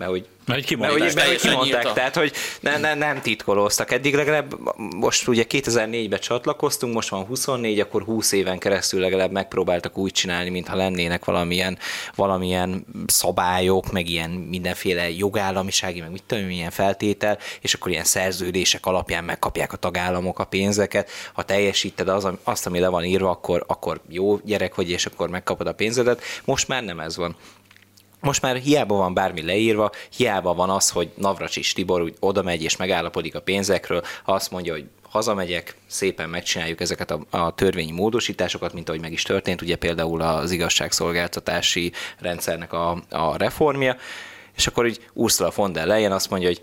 Mert 0.00 0.12
hogy 0.12 0.26
Mert 0.46 0.62
hogy 0.62 0.62
Mert 0.62 0.66
kimondták. 0.66 1.02
hogy, 1.02 1.14
mert, 1.14 1.14
hogy 1.14 1.22
teljesen 1.22 1.50
kimondták, 1.50 1.92
tehát 1.92 2.16
hogy 2.16 2.32
ne, 2.60 2.78
ne, 2.78 2.94
nem 2.94 3.20
titkolóztak. 3.20 3.90
Eddig 3.90 4.14
legalább, 4.14 4.54
most 4.96 5.28
ugye 5.28 5.44
2004-ben 5.48 6.20
csatlakoztunk, 6.20 6.94
most 6.94 7.08
van 7.08 7.24
24, 7.24 7.80
akkor 7.80 8.02
20 8.02 8.32
éven 8.32 8.58
keresztül 8.58 9.00
legalább 9.00 9.30
megpróbáltak 9.30 9.98
úgy 9.98 10.12
csinálni, 10.12 10.50
mintha 10.50 10.76
lennének 10.76 11.24
valamilyen, 11.24 11.78
valamilyen 12.14 12.86
szabályok, 13.06 13.92
meg 13.92 14.08
ilyen 14.08 14.30
mindenféle 14.30 15.10
jogállamisági, 15.10 16.00
meg 16.00 16.10
mit 16.10 16.22
tudom, 16.26 16.44
én, 16.44 16.50
milyen 16.50 16.70
feltétel, 16.70 17.38
és 17.60 17.74
akkor 17.74 17.90
ilyen 17.90 18.04
szerződések 18.04 18.86
alapján 18.86 19.24
megkapják 19.24 19.72
a 19.72 19.76
tagállamok 19.76 20.38
a 20.38 20.44
pénzeket. 20.44 21.10
Ha 21.32 21.42
teljesíted 21.42 22.08
az, 22.08 22.28
azt, 22.44 22.66
ami 22.66 22.78
le 22.78 22.88
van 22.88 23.04
írva, 23.04 23.30
akkor, 23.30 23.64
akkor 23.66 24.00
jó 24.08 24.36
gyerek 24.44 24.74
vagy, 24.74 24.90
és 24.90 25.06
akkor 25.06 25.28
megkapod 25.28 25.66
a 25.66 25.72
pénzedet. 25.72 26.22
Most 26.44 26.68
már 26.68 26.84
nem 26.84 27.00
ez 27.00 27.16
van. 27.16 27.36
Most 28.20 28.42
már 28.42 28.56
hiába 28.56 28.96
van 28.96 29.14
bármi 29.14 29.42
leírva, 29.42 29.90
hiába 30.16 30.54
van 30.54 30.70
az, 30.70 30.90
hogy 30.90 31.10
Navracsis 31.14 31.72
Tibor 31.72 32.02
úgy 32.02 32.14
oda 32.20 32.42
megy 32.42 32.62
és 32.62 32.76
megállapodik 32.76 33.34
a 33.34 33.40
pénzekről, 33.40 34.02
azt 34.24 34.50
mondja, 34.50 34.72
hogy 34.72 34.84
hazamegyek, 35.10 35.76
szépen 35.86 36.28
megcsináljuk 36.28 36.80
ezeket 36.80 37.10
a, 37.10 37.20
a 37.30 37.54
törvényi 37.54 37.92
módosításokat, 37.92 38.72
mint 38.72 38.88
ahogy 38.88 39.00
meg 39.00 39.12
is 39.12 39.22
történt, 39.22 39.62
ugye 39.62 39.76
például 39.76 40.20
az 40.20 40.50
igazságszolgáltatási 40.50 41.92
rendszernek 42.18 42.72
a, 42.72 43.02
a 43.10 43.36
reformja, 43.36 43.96
és 44.56 44.66
akkor 44.66 44.86
így 44.86 45.08
Ursula 45.12 45.52
von 45.54 45.72
der 45.72 45.86
Leyen 45.86 46.12
azt 46.12 46.30
mondja, 46.30 46.48
hogy 46.48 46.62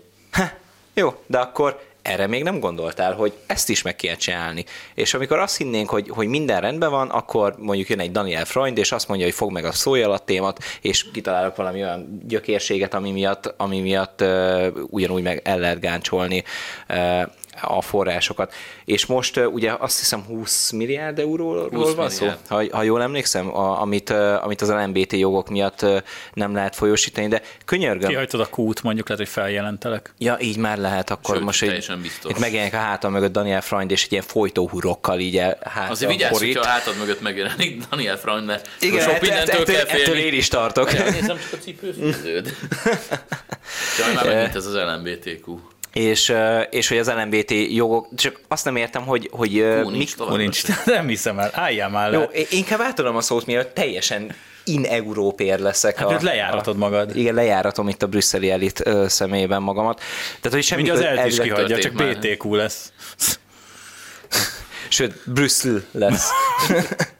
jó, 0.94 1.22
de 1.26 1.38
akkor 1.38 1.87
erre 2.08 2.26
még 2.26 2.42
nem 2.42 2.60
gondoltál, 2.60 3.14
hogy 3.14 3.32
ezt 3.46 3.68
is 3.68 3.82
meg 3.82 3.96
kell 3.96 4.14
csinálni. 4.14 4.64
És 4.94 5.14
amikor 5.14 5.38
azt 5.38 5.56
hinnénk, 5.56 5.88
hogy, 5.88 6.08
hogy 6.08 6.26
minden 6.26 6.60
rendben 6.60 6.90
van, 6.90 7.08
akkor 7.08 7.54
mondjuk 7.58 7.88
jön 7.88 8.00
egy 8.00 8.12
Daniel 8.12 8.44
Freund, 8.44 8.78
és 8.78 8.92
azt 8.92 9.08
mondja, 9.08 9.26
hogy 9.26 9.34
fog 9.34 9.52
meg 9.52 9.64
a 9.64 9.72
szójalattémat, 9.72 10.58
és 10.80 11.10
kitalálok 11.12 11.56
valami 11.56 11.82
olyan 11.82 12.22
gyökérséget, 12.28 12.94
ami 12.94 13.10
miatt, 13.10 13.54
ami 13.56 13.80
miatt 13.80 14.20
uh, 14.20 14.66
ugyanúgy 14.90 15.22
meg 15.22 15.40
el 15.44 15.58
lehet 15.58 15.80
gáncsolni 15.80 16.44
uh, 16.88 17.22
a 17.60 17.82
forrásokat. 17.82 18.54
És 18.84 19.06
most 19.06 19.36
ugye 19.36 19.72
azt 19.78 19.98
hiszem 19.98 20.22
20 20.22 20.70
milliárd 20.70 21.18
euróról 21.18 21.68
20 21.70 21.94
van 21.94 22.10
szó, 22.10 22.26
ha, 22.48 22.62
ha 22.70 22.82
jól 22.82 23.02
emlékszem, 23.02 23.56
a, 23.56 23.80
amit, 23.80 24.10
amit 24.42 24.60
az 24.60 24.68
LMBT 24.68 25.12
jogok 25.12 25.48
miatt 25.48 25.86
nem 26.32 26.54
lehet 26.54 26.76
folyósítani, 26.76 27.28
de 27.28 27.42
könyörgöm, 27.64 28.08
Kihagytad 28.08 28.40
a 28.40 28.46
kút, 28.46 28.82
mondjuk 28.82 29.08
lehet, 29.08 29.24
hogy 29.24 29.32
feljelentelek. 29.32 30.14
Ja, 30.18 30.36
így 30.40 30.56
már 30.56 30.78
lehet, 30.78 31.10
akkor 31.10 31.34
Sőt, 31.34 31.44
most 31.44 31.62
egy, 31.62 31.92
biztos. 32.02 32.30
itt 32.30 32.38
megjelenik 32.38 32.74
a 32.74 32.76
hátam 32.76 33.12
mögött 33.12 33.32
Daniel 33.32 33.60
Freund, 33.60 33.90
és 33.90 34.04
egy 34.04 34.12
ilyen 34.12 34.24
folytóhurokkal 34.24 35.18
így 35.18 35.36
el, 35.38 35.58
hát 35.62 35.90
Azért 35.90 36.10
vigyázz, 36.10 36.38
hogyha 36.38 36.60
a 36.60 36.66
hátad 36.66 36.96
mögött 36.98 37.20
megjelenik 37.20 37.82
Daniel 37.90 38.16
Freund, 38.16 38.46
mert 38.46 38.70
Igen, 38.80 39.00
sok 39.00 39.12
ettől, 39.12 39.28
mindentől 39.28 39.60
ettől, 39.60 39.74
kell 39.74 39.84
ettől 39.84 40.04
félni. 40.04 40.20
én 40.20 40.32
is 40.32 40.48
tartok. 40.48 40.92
Ja, 40.92 41.04
nézem 41.10 41.36
csak 41.36 41.52
a 41.52 41.56
cipőfűződ. 41.56 42.54
Jaj, 43.98 44.14
már 44.14 44.26
megint 44.26 44.54
ez 44.54 44.66
az 44.66 44.74
LMBTQ. 44.74 45.58
És, 45.98 46.34
és 46.70 46.88
hogy 46.88 46.98
az 46.98 47.08
LMBT 47.08 47.50
jogok, 47.50 48.08
csak 48.16 48.40
azt 48.48 48.64
nem 48.64 48.76
értem, 48.76 49.02
hogy, 49.02 49.28
hogy 49.32 49.50
Hú, 49.52 49.90
nincs 49.90 49.96
mik, 49.96 50.14
tovább. 50.14 50.36
Nincs, 50.36 50.62
nem 50.84 51.08
hiszem 51.08 51.38
el. 51.38 51.50
Álljál 51.52 51.88
már 51.88 52.12
jó, 52.12 52.18
le. 52.20 52.24
én- 52.24 52.46
inkább 52.50 52.80
átadom 52.80 53.16
a 53.16 53.20
szót, 53.20 53.46
mielőtt 53.46 53.74
teljesen 53.74 54.34
in-európér 54.64 55.58
leszek. 55.58 55.98
Hát 55.98 56.12
őt 56.12 56.22
lejáratod 56.22 56.76
magad. 56.76 57.16
Igen, 57.16 57.34
lejáratom 57.34 57.88
itt 57.88 58.02
a 58.02 58.06
brüsszeli 58.06 58.50
elit 58.50 58.86
ö, 58.86 59.08
személyében 59.08 59.62
magamat. 59.62 59.98
Tehát, 60.40 60.52
hogy 60.52 60.62
semmi 60.62 60.82
Ugye 60.82 60.92
az 60.92 61.00
ELT 61.00 61.26
is 61.26 61.40
kihagyja, 61.40 61.78
csak 61.78 61.92
már. 61.92 62.18
BTQ 62.18 62.54
lesz. 62.54 62.92
Sőt, 64.88 65.32
Brüsszel 65.32 65.82
lesz. 65.92 66.30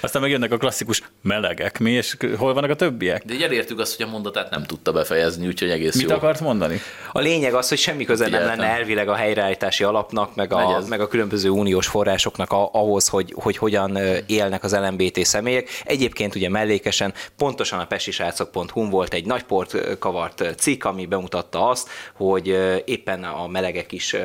Aztán 0.00 0.22
megjönnek 0.22 0.52
a 0.52 0.56
klasszikus 0.56 1.02
melegek. 1.22 1.78
Mi, 1.78 1.90
és 1.90 2.16
hol 2.36 2.54
vannak 2.54 2.70
a 2.70 2.74
többiek? 2.74 3.24
De 3.24 3.34
így 3.34 3.42
elértük 3.42 3.78
azt, 3.78 3.96
hogy 3.96 4.06
a 4.06 4.08
mondatát 4.08 4.50
nem 4.50 4.64
tudta 4.64 4.92
befejezni, 4.92 5.46
úgyhogy 5.46 5.70
egész 5.70 5.94
Mit 5.94 6.08
jó. 6.10 6.16
akart 6.16 6.40
mondani? 6.40 6.80
A 7.12 7.18
lényeg 7.18 7.54
az, 7.54 7.68
hogy 7.68 7.78
semmi 7.78 8.04
köze 8.04 8.28
nem 8.28 8.44
lenne 8.44 8.66
elvileg 8.66 9.08
a 9.08 9.14
helyreállítási 9.14 9.84
alapnak, 9.84 10.34
meg 10.34 10.52
a, 10.52 10.82
meg 10.88 11.00
a 11.00 11.08
különböző 11.08 11.48
uniós 11.48 11.86
forrásoknak 11.86 12.52
a, 12.52 12.70
ahhoz, 12.72 13.08
hogy, 13.08 13.34
hogy 13.36 13.56
hogyan 13.56 13.96
ö, 13.96 14.16
élnek 14.26 14.64
az 14.64 14.76
LMBT 14.76 15.24
személyek. 15.24 15.68
Egyébként 15.84 16.34
ugye 16.34 16.48
mellékesen 16.48 17.14
pontosan 17.36 17.78
a 17.78 17.86
pestisrácok.hu 17.86 18.90
volt 18.90 19.14
egy 19.14 19.26
nagy 19.26 19.42
port 19.42 19.98
kavart 19.98 20.54
cikk, 20.56 20.84
ami 20.84 21.06
bemutatta 21.06 21.68
azt, 21.68 21.88
hogy 22.12 22.58
éppen 22.84 23.24
a 23.24 23.46
melegek 23.46 23.92
is 23.92 24.16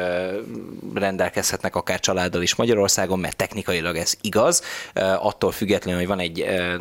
rendelkezhetnek 0.93 1.75
akár 1.75 2.00
családdal 2.00 2.41
is 2.41 2.55
Magyarországon, 2.55 3.19
mert 3.19 3.36
technikailag 3.36 3.95
ez 3.95 4.13
igaz, 4.22 4.63
attól 5.20 5.52
függetlenül, 5.52 6.00
hogy 6.00 6.10
van 6.10 6.20
egy 6.20 6.42
ö, 6.42 6.76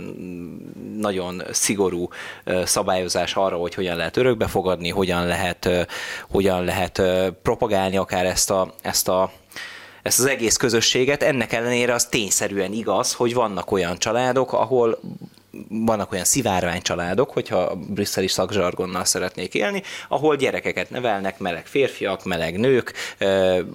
nagyon 0.96 1.42
szigorú 1.50 2.08
ö, 2.44 2.62
szabályozás 2.64 3.34
arra, 3.34 3.56
hogy 3.56 3.74
hogyan 3.74 3.96
lehet 3.96 4.16
örökbe 4.16 4.46
fogadni, 4.46 4.88
hogyan 4.88 5.26
lehet, 5.26 5.68
hogyan 6.30 6.64
lehet 6.64 7.02
propagálni 7.42 7.96
akár 7.96 8.24
ezt 8.24 8.50
a, 8.50 8.74
ezt 8.82 9.08
a 9.08 9.32
ezt 10.02 10.18
az 10.18 10.26
egész 10.26 10.56
közösséget. 10.56 11.22
Ennek 11.22 11.52
ellenére 11.52 11.94
az 11.94 12.06
tényszerűen 12.06 12.72
igaz, 12.72 13.12
hogy 13.12 13.34
vannak 13.34 13.70
olyan 13.70 13.98
családok, 13.98 14.52
ahol 14.52 14.98
vannak 15.68 16.12
olyan 16.12 16.24
szivárvány 16.24 16.82
családok, 16.82 17.30
hogyha 17.30 17.56
a 17.56 17.74
brüsszeli 17.74 18.28
szakzsargonnal 18.28 19.04
szeretnék 19.04 19.54
élni, 19.54 19.82
ahol 20.08 20.36
gyerekeket 20.36 20.90
nevelnek, 20.90 21.38
meleg 21.38 21.66
férfiak, 21.66 22.24
meleg 22.24 22.58
nők, 22.58 22.92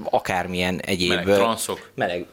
akármilyen 0.03 0.79
egyéb... 0.79 1.10
Meleg 1.10 1.25
transzok. 1.25 1.89
Meleg 1.96 2.25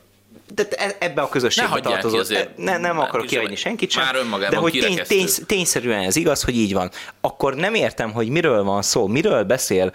tehát 0.54 0.72
e- 0.72 0.96
ebbe 1.06 1.22
a 1.22 1.28
közösségbe 1.28 1.80
tartozott. 1.80 2.20
azért. 2.20 2.56
Ne, 2.56 2.78
nem 2.78 2.96
Már 2.96 3.06
akarok 3.06 3.26
kis- 3.26 3.34
kihagyni 3.36 3.56
senkit 3.56 3.90
sem. 3.90 4.04
már 4.04 4.14
önmagában 4.16 4.50
de 4.50 4.56
hogy 4.56 4.72
tény, 4.72 5.00
tény, 5.06 5.28
tényszerűen 5.46 6.02
ez 6.02 6.16
igaz, 6.16 6.42
hogy 6.42 6.56
így 6.56 6.72
van. 6.72 6.90
Akkor 7.20 7.54
nem 7.54 7.74
értem, 7.74 8.12
hogy 8.12 8.28
miről 8.28 8.62
van 8.62 8.82
szó, 8.82 9.06
miről 9.06 9.44
beszél 9.44 9.92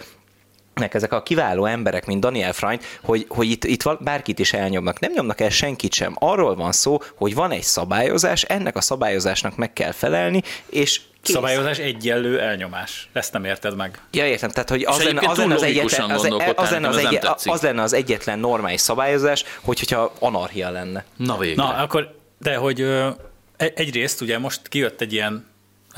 nek 0.74 0.94
ezek 0.94 1.13
a 1.13 1.24
kiváló 1.24 1.65
emberek, 1.65 2.06
mint 2.06 2.20
Daniel 2.20 2.53
Freund, 2.53 2.82
hogy, 3.03 3.25
hogy 3.29 3.50
itt, 3.50 3.63
itt 3.63 4.03
bárkit 4.03 4.39
is 4.39 4.53
elnyomnak. 4.53 5.00
Nem 5.00 5.12
nyomnak 5.12 5.41
el 5.41 5.50
senkit 5.50 5.94
sem. 5.94 6.15
Arról 6.20 6.56
van 6.56 6.72
szó, 6.72 6.98
hogy 7.15 7.34
van 7.36 7.51
egy 7.51 7.63
szabályozás, 7.63 8.44
ennek 8.44 8.75
a 8.75 8.82
szabályozásnak 8.82 9.56
meg 9.56 9.74
kell 9.74 9.91
felelni, 9.91 10.41
és 10.70 11.01
kész. 11.21 11.35
Szabályozás 11.35 11.77
egyenlő 11.77 12.39
elnyomás. 12.39 13.09
Ezt 13.13 13.33
nem 13.33 13.45
érted 13.45 13.75
meg. 13.75 14.01
Ja, 14.11 14.27
értem, 14.27 14.49
tehát 14.49 14.69
hogy 14.69 14.83
az 14.83 15.03
lenne, 15.03 15.29
az, 15.29 15.38
lenne 15.38 15.53
az, 15.53 15.63
egyetlen, 15.63 16.09
az, 16.09 16.21
gondolkodtál, 16.21 16.65
az, 16.65 16.71
lenne 16.71 16.88
az, 16.88 16.97
egy, 16.97 17.19
az 17.43 17.61
lenne 17.61 17.81
az 17.81 17.93
egyetlen 17.93 18.39
normális 18.39 18.81
szabályozás, 18.81 19.43
hogy, 19.61 19.79
hogyha 19.79 20.13
anarchia 20.19 20.69
lenne. 20.69 21.05
Na 21.15 21.38
végre. 21.38 21.63
Na, 21.63 21.73
akkor, 21.73 22.15
de 22.39 22.55
hogy 22.55 22.81
e- 22.81 23.73
egyrészt 23.75 24.21
ugye 24.21 24.39
most 24.39 24.67
kijött 24.67 25.01
egy 25.01 25.13
ilyen, 25.13 25.49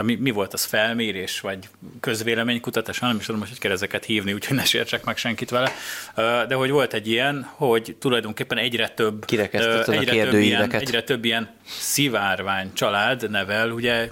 hát 0.02 0.10
mi, 0.10 0.16
mi 0.16 0.32
volt 0.32 0.54
az 0.54 0.64
felmérés, 0.64 1.40
vagy 1.40 1.70
közvéleménykutatás, 2.00 3.00
nem 3.00 3.16
is 3.18 3.26
tudom 3.26 3.40
most, 3.40 3.52
hogy 3.52 3.60
kell 3.60 3.72
ezeket 3.72 4.06
hívni, 4.06 4.34
úgyhogy 4.34 4.56
ne 4.56 4.64
sértsek 4.64 5.04
meg 5.04 5.18
senkit 5.18 5.50
vele, 5.50 5.72
Ö, 6.16 6.42
de 6.48 6.56
hogy 6.56 6.70
volt 6.70 6.94
egy 6.94 7.08
ilyen, 7.08 7.48
hogy 7.52 7.96
tulajdonképpen 8.00 8.58
egyre 8.58 8.90
több, 8.90 9.26
ö, 9.32 9.42
egyre 9.92 10.24
több, 10.24 10.34
ilyen, 10.40 10.72
egyre 10.72 11.04
több 11.04 11.26
ilyen 11.26 11.50
szivárvány 11.66 12.74
család 12.74 13.30
nevel, 13.30 13.72
ugye 13.72 14.10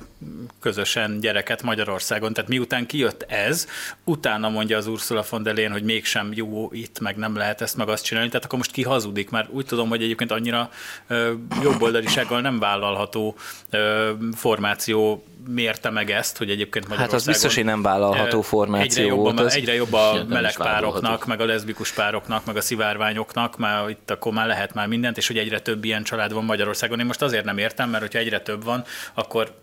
közösen 0.59 1.19
gyereket 1.19 1.63
Magyarországon. 1.63 2.33
Tehát 2.33 2.49
miután 2.49 2.85
kijött 2.85 3.21
ez, 3.27 3.67
utána 4.03 4.49
mondja 4.49 4.77
az 4.77 4.87
Ursula 4.87 5.23
von 5.29 5.43
der 5.43 5.55
Leyen, 5.55 5.71
hogy 5.71 5.83
mégsem 5.83 6.31
jó 6.33 6.69
itt, 6.71 6.99
meg 6.99 7.15
nem 7.15 7.35
lehet 7.35 7.61
ezt, 7.61 7.77
meg 7.77 7.89
azt 7.89 8.03
csinálni. 8.03 8.29
Tehát 8.29 8.45
akkor 8.45 8.57
most 8.57 8.71
ki 8.71 8.83
hazudik? 8.83 9.29
Mert 9.29 9.49
úgy 9.51 9.65
tudom, 9.65 9.89
hogy 9.89 10.03
egyébként 10.03 10.31
annyira 10.31 10.69
jobboldalisággal 11.63 12.41
nem 12.41 12.59
vállalható 12.59 13.35
ö, 13.69 14.11
formáció 14.35 15.23
mérte 15.47 15.89
meg 15.89 16.11
ezt, 16.11 16.37
hogy 16.37 16.49
egyébként 16.49 16.87
Magyarországon... 16.87 17.19
Hát 17.19 17.27
az 17.27 17.41
biztos, 17.41 17.55
hogy 17.55 17.65
nem 17.65 17.81
vállalható 17.81 18.41
formáció 18.41 19.03
egyre 19.03 19.15
volt. 19.15 19.39
Az... 19.39 19.55
Egyre 19.55 19.73
jobb 19.73 19.93
a 19.93 20.25
meleg 20.27 20.55
pároknak, 20.57 21.25
meg 21.25 21.41
a 21.41 21.45
leszbikus 21.45 21.93
pároknak, 21.93 22.45
meg 22.45 22.55
a 22.55 22.61
szivárványoknak, 22.61 23.57
már 23.57 23.89
itt 23.89 24.11
akkor 24.11 24.33
már 24.33 24.47
lehet 24.47 24.73
már 24.73 24.87
mindent, 24.87 25.17
és 25.17 25.27
hogy 25.27 25.37
egyre 25.37 25.59
több 25.59 25.83
ilyen 25.83 26.03
család 26.03 26.33
van 26.33 26.45
Magyarországon. 26.45 26.99
Én 26.99 27.05
most 27.05 27.21
azért 27.21 27.45
nem 27.45 27.57
értem, 27.57 27.89
mert 27.89 28.03
hogyha 28.03 28.19
egyre 28.19 28.41
több 28.41 28.63
van, 28.63 28.83
akkor 29.13 29.53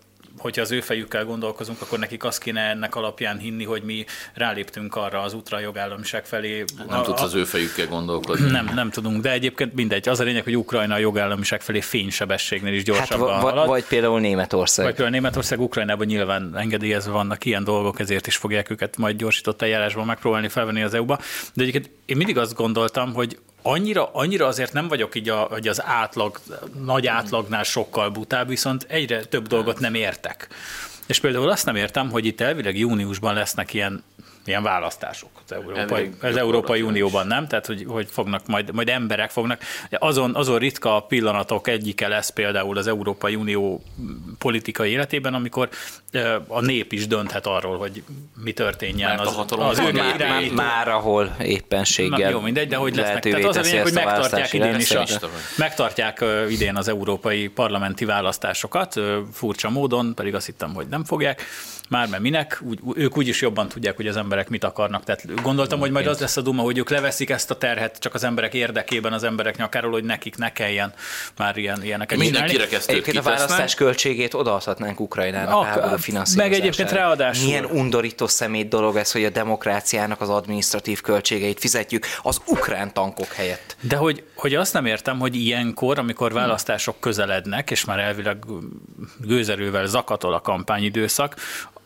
hogyha 0.47 0.63
az 0.63 0.71
ő 0.71 0.81
fejükkel 0.81 1.25
gondolkozunk, 1.25 1.81
akkor 1.81 1.99
nekik 1.99 2.25
azt 2.25 2.41
kéne 2.41 2.61
ennek 2.61 2.95
alapján 2.95 3.39
hinni, 3.39 3.65
hogy 3.65 3.83
mi 3.83 4.05
ráléptünk 4.35 4.97
arra 4.97 5.21
az 5.21 5.35
útra 5.35 5.57
a 5.57 5.61
jogállamiság 5.61 6.27
felé. 6.27 6.65
Nem 6.89 6.99
a, 6.99 7.03
tudsz 7.03 7.23
az 7.23 7.35
ő 7.35 7.45
fejükkel 7.45 7.87
gondolkozni. 7.87 8.51
Nem, 8.51 8.71
nem 8.75 8.91
tudunk, 8.91 9.23
de 9.23 9.33
egyébként 9.33 9.75
mindegy. 9.75 10.09
Az 10.09 10.21
a 10.21 10.25
lényeg, 10.25 10.45
hogy 10.45 10.57
Ukrajna 10.57 10.95
a 10.95 10.99
jogállamiság 10.99 11.61
felé 11.61 11.81
fénysebességnél 11.81 12.75
is 12.75 12.85
gyorsabban 12.85 13.33
hát, 13.33 13.43
halad. 13.43 13.67
Vagy 13.67 13.85
például 13.85 14.21
Németország. 14.21 14.85
Vagy 14.85 14.95
például 14.95 15.17
Németország, 15.17 15.61
Ukrajnában 15.61 16.07
nyilván 16.07 16.57
engedélyezve 16.57 17.13
vannak 17.13 17.45
ilyen 17.45 17.65
dolgok, 17.65 18.01
ezért 18.01 18.27
is 18.27 18.37
fogják 18.37 18.71
őket 18.71 18.97
majd 18.97 19.17
gyorsított 19.17 19.63
eljárásban 19.63 20.07
megpróbálni 20.07 20.49
felvenni 20.49 20.83
az 20.83 20.95
EU-ba. 20.95 21.19
De 21.55 21.63
egyébként 21.63 21.91
én 22.05 22.17
mindig 22.17 22.39
azt 22.39 22.55
gondoltam, 22.55 23.15
hogy 23.15 23.39
annyira, 23.67 24.11
annyira 24.13 24.47
azért 24.47 24.73
nem 24.73 24.89
vagyok 24.89 25.15
így 25.15 25.29
a, 25.29 25.37
hogy 25.37 25.69
az 25.69 25.83
átlag, 25.85 26.41
nagy 26.85 27.07
átlagnál 27.07 27.63
sokkal 27.63 28.11
butább, 28.11 28.49
viszont 28.49 28.87
egyre 28.89 29.25
több 29.25 29.47
dolgot 29.47 29.79
nem 29.79 29.95
értek. 29.95 30.49
És 31.07 31.21
például 31.21 31.51
azt 31.51 31.65
nem 31.67 31.77
értem, 31.77 32.11
hogy 32.11 32.27
itt 32.27 32.41
elvileg 32.41 32.79
júniusban 32.79 33.35
lesznek 33.35 33.75
ilyen 33.75 34.05
ilyen 34.47 34.63
választások 34.63 35.31
az 35.45 35.53
Európai, 35.53 36.11
az 36.21 36.37
Európai 36.37 36.83
Unióban, 36.83 37.27
nem? 37.27 37.47
Tehát, 37.47 37.67
hogy, 37.67 37.85
hogy 37.89 38.07
fognak 38.11 38.47
majd, 38.47 38.73
majd 38.73 38.89
emberek 38.89 39.31
fognak. 39.31 39.61
Azon, 39.91 40.35
azon 40.35 40.59
ritka 40.59 41.01
pillanatok 41.01 41.69
egyike 41.69 42.09
lesz 42.09 42.31
például 42.31 42.79
az 42.79 42.87
Európai 42.87 43.35
Unió 43.35 43.83
politikai 44.39 44.91
életében, 44.91 45.35
amikor 45.35 45.69
a 46.47 46.61
nép 46.61 46.93
is 46.93 47.07
dönthet 47.07 47.47
arról, 47.47 47.79
hogy 47.79 48.03
mi 48.43 48.53
történjen. 48.53 49.09
Mert 49.09 49.21
az, 49.21 49.27
a 49.27 49.31
hatalom 49.31 49.67
az, 49.67 49.79
az 49.79 49.93
már, 49.93 50.19
már, 50.19 50.51
már, 50.53 50.89
ahol 50.89 51.37
éppenséggel 51.41 52.19
Na, 52.19 52.29
Jó, 52.29 52.41
mindegy, 52.41 52.69
de 52.69 52.77
hogy 52.77 52.97
lesznek. 52.97 53.23
Tehát 53.23 53.45
az 53.45 53.57
a 53.57 53.61
lényeg, 53.61 53.83
hogy 53.83 53.93
megtartják 53.93 54.53
idén 54.53 54.75
is 54.75 54.91
a, 54.91 55.05
megtartják 55.57 56.25
idén 56.49 56.77
az 56.77 56.89
európai 56.89 57.49
parlamenti 57.49 58.05
választásokat, 58.05 59.01
furcsa 59.33 59.71
módon, 59.71 60.15
pedig 60.15 60.35
azt 60.35 60.47
hittem, 60.47 60.75
hogy 60.75 60.87
nem 60.87 61.05
fogják 61.05 61.43
már, 61.89 62.09
mert 62.09 62.23
minek, 62.23 62.61
úgy, 62.63 62.81
ők 62.95 63.17
úgyis 63.17 63.41
jobban 63.41 63.69
tudják, 63.69 63.97
hogy 63.97 64.07
az 64.07 64.17
emberek 64.37 64.49
mit 64.49 64.65
akarnak. 64.65 65.05
Tehát 65.05 65.43
gondoltam, 65.43 65.79
hogy 65.81 65.91
majd 65.91 66.07
az 66.07 66.21
lesz 66.21 66.37
a 66.37 66.41
duma, 66.41 66.63
hogy 66.63 66.79
ők 66.79 66.91
leveszik 66.91 67.31
ezt 67.31 67.51
a 67.51 67.57
terhet 67.57 67.99
csak 67.99 68.15
az 68.15 68.25
emberek 68.25 68.55
érdekében, 68.55 69.13
az 69.13 69.23
emberek 69.23 69.57
nyakáról, 69.57 69.91
hogy 69.91 70.05
nekik 70.05 70.37
ne 70.37 70.53
kelljen 70.53 70.93
már 71.37 71.57
ilyen, 71.57 71.83
ilyeneket 71.83 72.19
Mindenkire 72.19 72.67
Egyébként 72.87 73.17
a 73.17 73.23
választás 73.23 73.75
költségét 73.75 74.35
odaadhatnánk 74.35 75.01
Ukrajnának 75.01 75.55
a, 75.55 75.63
háború 75.63 75.97
Meg 76.37 76.53
egyébként 76.53 76.91
ráadásul. 76.91 77.47
Milyen 77.47 77.65
undorító 77.65 78.27
szemét 78.27 78.69
dolog 78.69 78.97
ez, 78.97 79.13
hogy 79.13 79.25
a 79.25 79.31
demokráciának 79.31 80.21
az 80.21 80.29
administratív 80.29 81.01
költségeit 81.01 81.61
fizetjük 81.61 82.07
az 82.23 82.41
ukrán 82.47 82.93
tankok 82.93 83.33
helyett. 83.33 83.77
De 83.81 83.97
hogy, 83.97 84.25
hogy 84.35 84.55
azt 84.55 84.73
nem 84.73 84.87
értem, 84.87 85.19
hogy 85.19 85.35
ilyenkor, 85.35 85.99
amikor 85.99 86.33
választások 86.33 87.01
közelednek, 87.01 87.71
és 87.71 87.85
már 87.85 87.99
elvileg 87.99 88.45
gőzerővel 89.21 89.87
zakatol 89.87 90.35
a 90.35 90.41
kampányidőszak, 90.41 91.37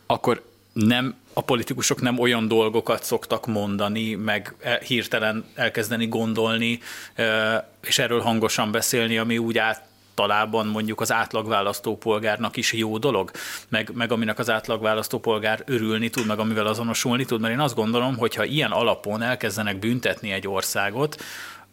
akkor 0.05 0.41
nem 0.73 1.15
a 1.41 1.43
politikusok 1.43 2.01
nem 2.01 2.19
olyan 2.19 2.47
dolgokat 2.47 3.03
szoktak 3.03 3.47
mondani, 3.47 4.13
meg 4.15 4.55
e, 4.59 4.81
hirtelen 4.87 5.45
elkezdeni 5.55 6.07
gondolni, 6.07 6.79
e, 7.15 7.69
és 7.83 7.99
erről 7.99 8.19
hangosan 8.19 8.71
beszélni, 8.71 9.17
ami 9.17 9.37
úgy 9.37 9.57
általában 9.57 10.67
mondjuk 10.67 11.01
az 11.01 11.11
átlagválasztópolgárnak 11.11 12.57
is 12.57 12.73
jó 12.73 12.97
dolog, 12.97 13.31
meg, 13.69 13.91
meg 13.93 14.11
aminek 14.11 14.39
az 14.39 14.49
átlagválasztópolgár 14.49 15.63
örülni 15.65 16.09
tud, 16.09 16.25
meg 16.25 16.39
amivel 16.39 16.67
azonosulni 16.67 17.25
tud, 17.25 17.41
mert 17.41 17.53
én 17.53 17.59
azt 17.59 17.75
gondolom, 17.75 18.17
hogy 18.17 18.35
ha 18.35 18.43
ilyen 18.43 18.71
alapon 18.71 19.21
elkezdenek 19.21 19.79
büntetni 19.79 20.31
egy 20.31 20.47
országot, 20.47 21.21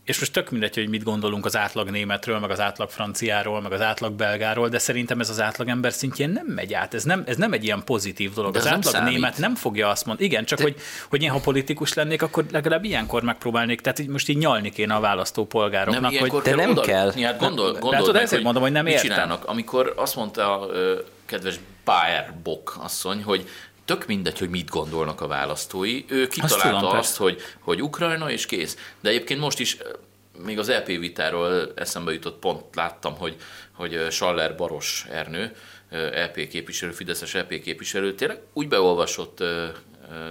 és 0.09 0.19
most 0.19 0.33
tök 0.33 0.51
mindegy, 0.51 0.75
hogy 0.75 0.89
mit 0.89 1.03
gondolunk 1.03 1.45
az 1.45 1.57
átlag 1.57 1.91
németről, 1.91 2.39
meg 2.39 2.51
az 2.51 2.61
átlag 2.61 2.91
franciáról, 2.91 3.61
meg 3.61 3.73
az 3.73 3.81
átlag 3.81 4.13
belgáról, 4.13 4.69
de 4.69 4.79
szerintem 4.79 5.21
ez 5.21 5.31
az 5.31 5.41
átlag 5.41 5.69
ember 5.69 5.93
szintjén 5.93 6.31
nem 6.31 6.47
megy 6.47 6.75
át. 6.75 6.95
Ez 6.95 7.05
nem, 7.05 7.23
ez 7.27 7.37
nem 7.37 7.53
egy 7.53 7.65
ilyen 7.65 7.85
pozitív 7.85 8.33
dolog. 8.33 8.53
De 8.53 8.59
az 8.59 8.67
átlag 8.67 8.95
nem 8.95 9.05
német 9.05 9.39
nem 9.39 9.55
fogja 9.55 9.89
azt 9.89 10.07
mondani. 10.07 10.29
Igen, 10.29 10.45
csak 10.45 10.59
de... 10.59 10.65
hogy, 10.65 10.77
hogy 11.09 11.23
én 11.23 11.31
ha 11.31 11.39
politikus 11.39 11.95
lennék, 11.95 12.23
akkor 12.23 12.45
legalább 12.51 12.85
ilyenkor 12.85 13.23
megpróbálnék. 13.23 13.81
Tehát 13.81 13.99
így 13.99 14.09
most 14.09 14.29
így 14.29 14.37
nyalni 14.37 14.71
kéne 14.71 14.95
a 14.95 15.01
választópolgároknak. 15.01 16.13
Nem, 16.13 16.29
hogy, 16.29 16.43
de 16.43 16.55
nem 16.55 16.71
oda, 16.71 16.81
kell. 16.81 17.13
Hát 17.23 17.39
gondol, 17.39 17.73
gondol 17.73 17.93
hát, 17.93 18.13
meg, 18.13 18.23
ezért 18.23 18.43
mondom, 18.43 18.63
hogy 18.63 18.73
nem 18.73 18.87
értem. 18.87 19.03
Csinálnak. 19.03 19.45
Amikor 19.45 19.93
azt 19.97 20.17
mondta 20.17 20.61
a 20.61 20.71
kedves 21.27 21.61
Bayer 21.85 22.35
Bock 22.43 22.77
asszony, 22.83 23.23
hogy 23.23 23.49
tök 23.89 24.07
mindegy, 24.07 24.39
hogy 24.39 24.51
mit 24.51 24.71
gondolnak 24.71 25.21
a 25.21 25.27
választói. 25.27 26.05
Ő 26.09 26.27
kitalálta 26.27 26.67
azt, 26.67 26.81
tudom, 26.81 26.97
azt 26.97 27.17
hogy, 27.17 27.41
hogy 27.61 27.83
Ukrajna 27.83 28.31
és 28.31 28.47
kész. 28.47 28.77
De 29.01 29.09
egyébként 29.09 29.41
most 29.41 29.59
is 29.59 29.77
még 30.45 30.59
az 30.59 30.69
EP 30.69 30.87
vitáról 30.87 31.73
eszembe 31.75 32.13
jutott, 32.13 32.39
pont 32.39 32.75
láttam, 32.75 33.17
hogy, 33.17 33.37
hogy 33.73 34.07
Schaller 34.11 34.57
Baros 34.57 35.07
Ernő, 35.11 35.57
EP 36.13 36.49
képviselő, 36.49 36.93
Fideszes 36.93 37.35
EP 37.35 37.61
képviselő, 37.61 38.15
tényleg 38.15 38.41
úgy 38.53 38.69
beolvasott 38.69 39.45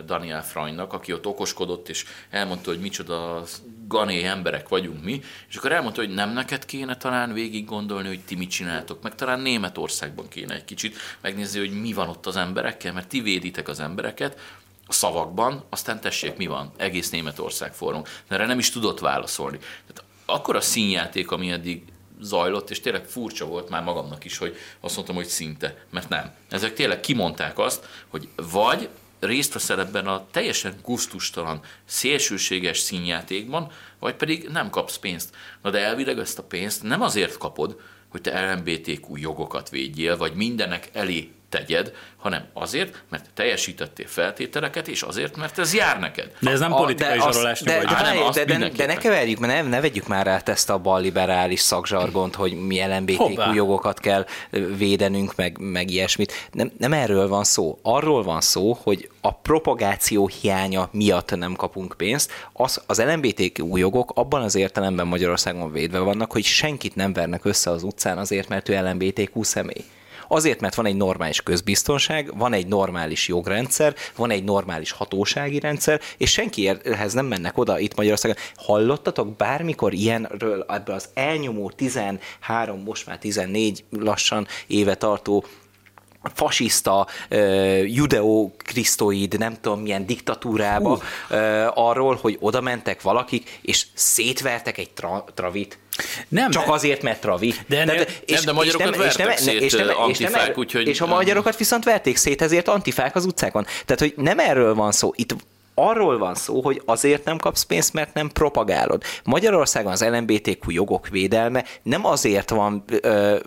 Daniel 0.05 0.43
Franynak, 0.43 0.93
aki 0.93 1.13
ott 1.13 1.25
okoskodott, 1.25 1.89
és 1.89 2.05
elmondta, 2.29 2.69
hogy 2.69 2.79
micsoda 2.79 3.43
gané 3.87 4.23
emberek 4.23 4.69
vagyunk 4.69 5.03
mi, 5.03 5.21
és 5.49 5.55
akkor 5.55 5.71
elmondta, 5.71 6.01
hogy 6.01 6.13
nem 6.13 6.33
neked 6.33 6.65
kéne 6.65 6.97
talán 6.97 7.33
végig 7.33 7.65
gondolni, 7.65 8.07
hogy 8.07 8.23
ti 8.25 8.35
mit 8.35 8.49
csináltok, 8.49 9.01
meg 9.01 9.15
talán 9.15 9.39
Németországban 9.39 10.27
kéne 10.27 10.53
egy 10.53 10.65
kicsit 10.65 10.97
megnézni, 11.21 11.59
hogy 11.59 11.81
mi 11.81 11.93
van 11.93 12.09
ott 12.09 12.25
az 12.25 12.35
emberekkel, 12.35 12.93
mert 12.93 13.07
ti 13.07 13.21
véditek 13.21 13.67
az 13.67 13.79
embereket, 13.79 14.39
a 14.87 14.93
szavakban, 14.93 15.63
aztán 15.69 16.01
tessék, 16.01 16.37
mi 16.37 16.47
van, 16.47 16.71
egész 16.77 17.09
Németország. 17.09 17.73
De 17.79 18.03
erre 18.27 18.45
nem 18.45 18.59
is 18.59 18.69
tudott 18.69 18.99
válaszolni. 18.99 19.57
Tehát 19.57 20.03
akkor 20.25 20.55
a 20.55 20.61
színjáték, 20.61 21.31
ami 21.31 21.51
eddig 21.51 21.83
zajlott, 22.21 22.69
és 22.69 22.79
tényleg 22.79 23.05
furcsa 23.05 23.45
volt 23.45 23.69
már 23.69 23.83
magamnak 23.83 24.25
is, 24.25 24.37
hogy 24.37 24.55
azt 24.79 24.95
mondtam, 24.95 25.15
hogy 25.15 25.25
szinte, 25.25 25.85
mert 25.89 26.09
nem. 26.09 26.33
Ezek 26.49 26.73
tényleg 26.73 26.99
kimondták 26.99 27.59
azt, 27.59 27.85
hogy 28.07 28.27
vagy 28.51 28.89
részt 29.19 29.53
veszel 29.53 29.79
ebben 29.79 30.07
a 30.07 30.25
teljesen 30.31 30.75
gusztustalan, 30.83 31.61
szélsőséges 31.85 32.79
színjátékban, 32.79 33.71
vagy 33.99 34.15
pedig 34.15 34.47
nem 34.47 34.69
kapsz 34.69 34.97
pénzt. 34.97 35.35
Na 35.61 35.69
de 35.69 35.79
elvileg 35.79 36.19
ezt 36.19 36.39
a 36.39 36.43
pénzt 36.43 36.83
nem 36.83 37.01
azért 37.01 37.37
kapod, 37.37 37.79
hogy 38.07 38.21
te 38.21 38.53
LMBTQ 38.53 39.15
jogokat 39.15 39.69
védjél, 39.69 40.17
vagy 40.17 40.33
mindenek 40.33 40.89
elé 40.93 41.31
tegyed, 41.49 41.91
hanem 42.17 42.45
azért, 42.53 43.03
mert 43.09 43.25
teljesítettél 43.33 44.07
feltételeket, 44.07 44.87
és 44.87 45.01
azért, 45.01 45.35
mert 45.35 45.59
ez 45.59 45.73
jár 45.73 45.99
neked. 45.99 46.31
De 46.39 46.51
ez 46.51 46.59
nem 46.59 46.71
politikai 46.71 47.17
zsarolás. 47.17 47.61
De, 47.61 47.79
de, 47.79 47.85
de, 48.33 48.45
de, 48.45 48.57
de, 48.57 48.69
de 48.69 48.85
ne 48.85 48.95
keverjük, 48.95 49.39
mert 49.39 49.53
ne, 49.53 49.69
ne 49.69 49.81
vegyük 49.81 50.07
már 50.07 50.27
át 50.27 50.49
ezt 50.49 50.69
a 50.69 50.77
balliberális 50.77 51.59
szakzsargont, 51.59 52.35
hogy 52.35 52.53
mi 52.53 52.85
LMBTQ 52.85 53.17
Hoppá. 53.17 53.53
jogokat 53.53 53.99
kell 53.99 54.25
védenünk, 54.77 55.35
meg, 55.35 55.57
meg 55.59 55.89
ilyesmit. 55.89 56.33
Nem, 56.51 56.71
nem 56.77 56.93
erről 56.93 57.27
van 57.27 57.43
szó. 57.43 57.79
Arról 57.81 58.23
van 58.23 58.41
szó, 58.41 58.77
hogy 58.83 59.09
a 59.21 59.33
propagáció 59.33 60.27
hiánya 60.41 60.89
miatt 60.91 61.35
nem 61.37 61.55
kapunk 61.55 61.93
pénzt. 61.97 62.31
Az, 62.53 62.81
az 62.85 63.01
LMBTQ 63.01 63.77
jogok 63.77 64.11
abban 64.15 64.41
az 64.41 64.55
értelemben 64.55 65.07
Magyarországon 65.07 65.71
védve 65.71 65.99
vannak, 65.99 66.31
hogy 66.31 66.43
senkit 66.43 66.95
nem 66.95 67.13
vernek 67.13 67.45
össze 67.45 67.69
az 67.69 67.83
utcán 67.83 68.17
azért, 68.17 68.47
mert 68.47 68.69
ő 68.69 68.81
LMBTQ 68.81 69.43
személy. 69.43 69.85
Azért, 70.27 70.59
mert 70.59 70.75
van 70.75 70.85
egy 70.85 70.95
normális 70.95 71.41
közbiztonság, 71.41 72.37
van 72.37 72.53
egy 72.53 72.67
normális 72.67 73.27
jogrendszer, 73.27 73.95
van 74.15 74.31
egy 74.31 74.43
normális 74.43 74.91
hatósági 74.91 75.59
rendszer, 75.59 76.01
és 76.17 76.31
senkihez 76.31 77.13
nem 77.13 77.25
mennek 77.25 77.57
oda 77.57 77.79
itt 77.79 77.95
Magyarországon. 77.95 78.37
Hallottatok 78.55 79.35
bármikor 79.35 79.93
ilyenről 79.93 80.65
ebből 80.67 80.95
az 80.95 81.09
elnyomó 81.13 81.69
13, 81.69 82.81
most 82.85 83.05
már 83.05 83.17
14 83.17 83.83
lassan 83.89 84.47
éve 84.67 84.95
tartó 84.95 85.45
fasiszta, 86.33 87.07
judeo-krisztoid, 87.85 89.37
nem 89.37 89.57
tudom 89.61 89.79
milyen 89.81 90.05
diktatúrába. 90.05 90.99
Uh, 91.29 91.67
arról, 91.73 92.17
hogy 92.21 92.37
oda 92.39 92.61
mentek 92.61 93.01
valakik, 93.01 93.59
és 93.61 93.85
szétvertek 93.93 94.77
egy 94.77 94.89
tra- 94.89 95.31
travit. 95.33 95.79
Nem, 96.27 96.51
Csak 96.51 96.69
azért, 96.69 97.01
mert 97.01 97.21
Travi. 97.21 97.53
De, 97.67 97.85
de, 97.85 98.05
és, 98.25 98.35
nem, 98.35 98.43
de 98.45 98.51
magyarokat 98.51 98.87
és 98.87 99.15
nem, 99.15 99.27
vertek 99.27 99.39
és 99.39 99.45
nem, 99.45 99.53
szét 99.53 99.61
és 99.61 99.73
nem, 99.73 99.87
antifák, 99.97 100.49
és, 100.49 100.55
úgyhogy... 100.57 100.87
És 100.87 101.01
a 101.01 101.05
magyarokat 101.05 101.57
viszont 101.57 101.83
verték 101.83 102.17
szét, 102.17 102.41
ezért 102.41 102.67
antifák 102.67 103.15
az 103.15 103.25
utcákon. 103.25 103.65
Tehát, 103.85 103.99
hogy 103.99 104.13
nem 104.15 104.39
erről 104.39 104.73
van 104.75 104.91
szó. 104.91 105.11
Itt 105.15 105.35
arról 105.79 106.17
van 106.17 106.35
szó, 106.35 106.61
hogy 106.61 106.81
azért 106.85 107.25
nem 107.25 107.37
kapsz 107.37 107.63
pénzt, 107.63 107.93
mert 107.93 108.13
nem 108.13 108.29
propagálod. 108.29 109.03
Magyarországon 109.23 109.91
az 109.91 110.03
LMBTQ 110.03 110.71
jogok 110.71 111.07
védelme 111.07 111.63
nem 111.83 112.05
azért 112.05 112.49
van 112.49 112.83
ö, 113.01 113.37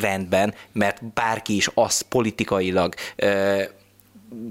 rendben, 0.00 0.54
mert 0.72 1.04
bárki 1.04 1.56
is 1.56 1.70
azt 1.74 2.02
politikailag 2.02 2.94
ö, 3.16 3.62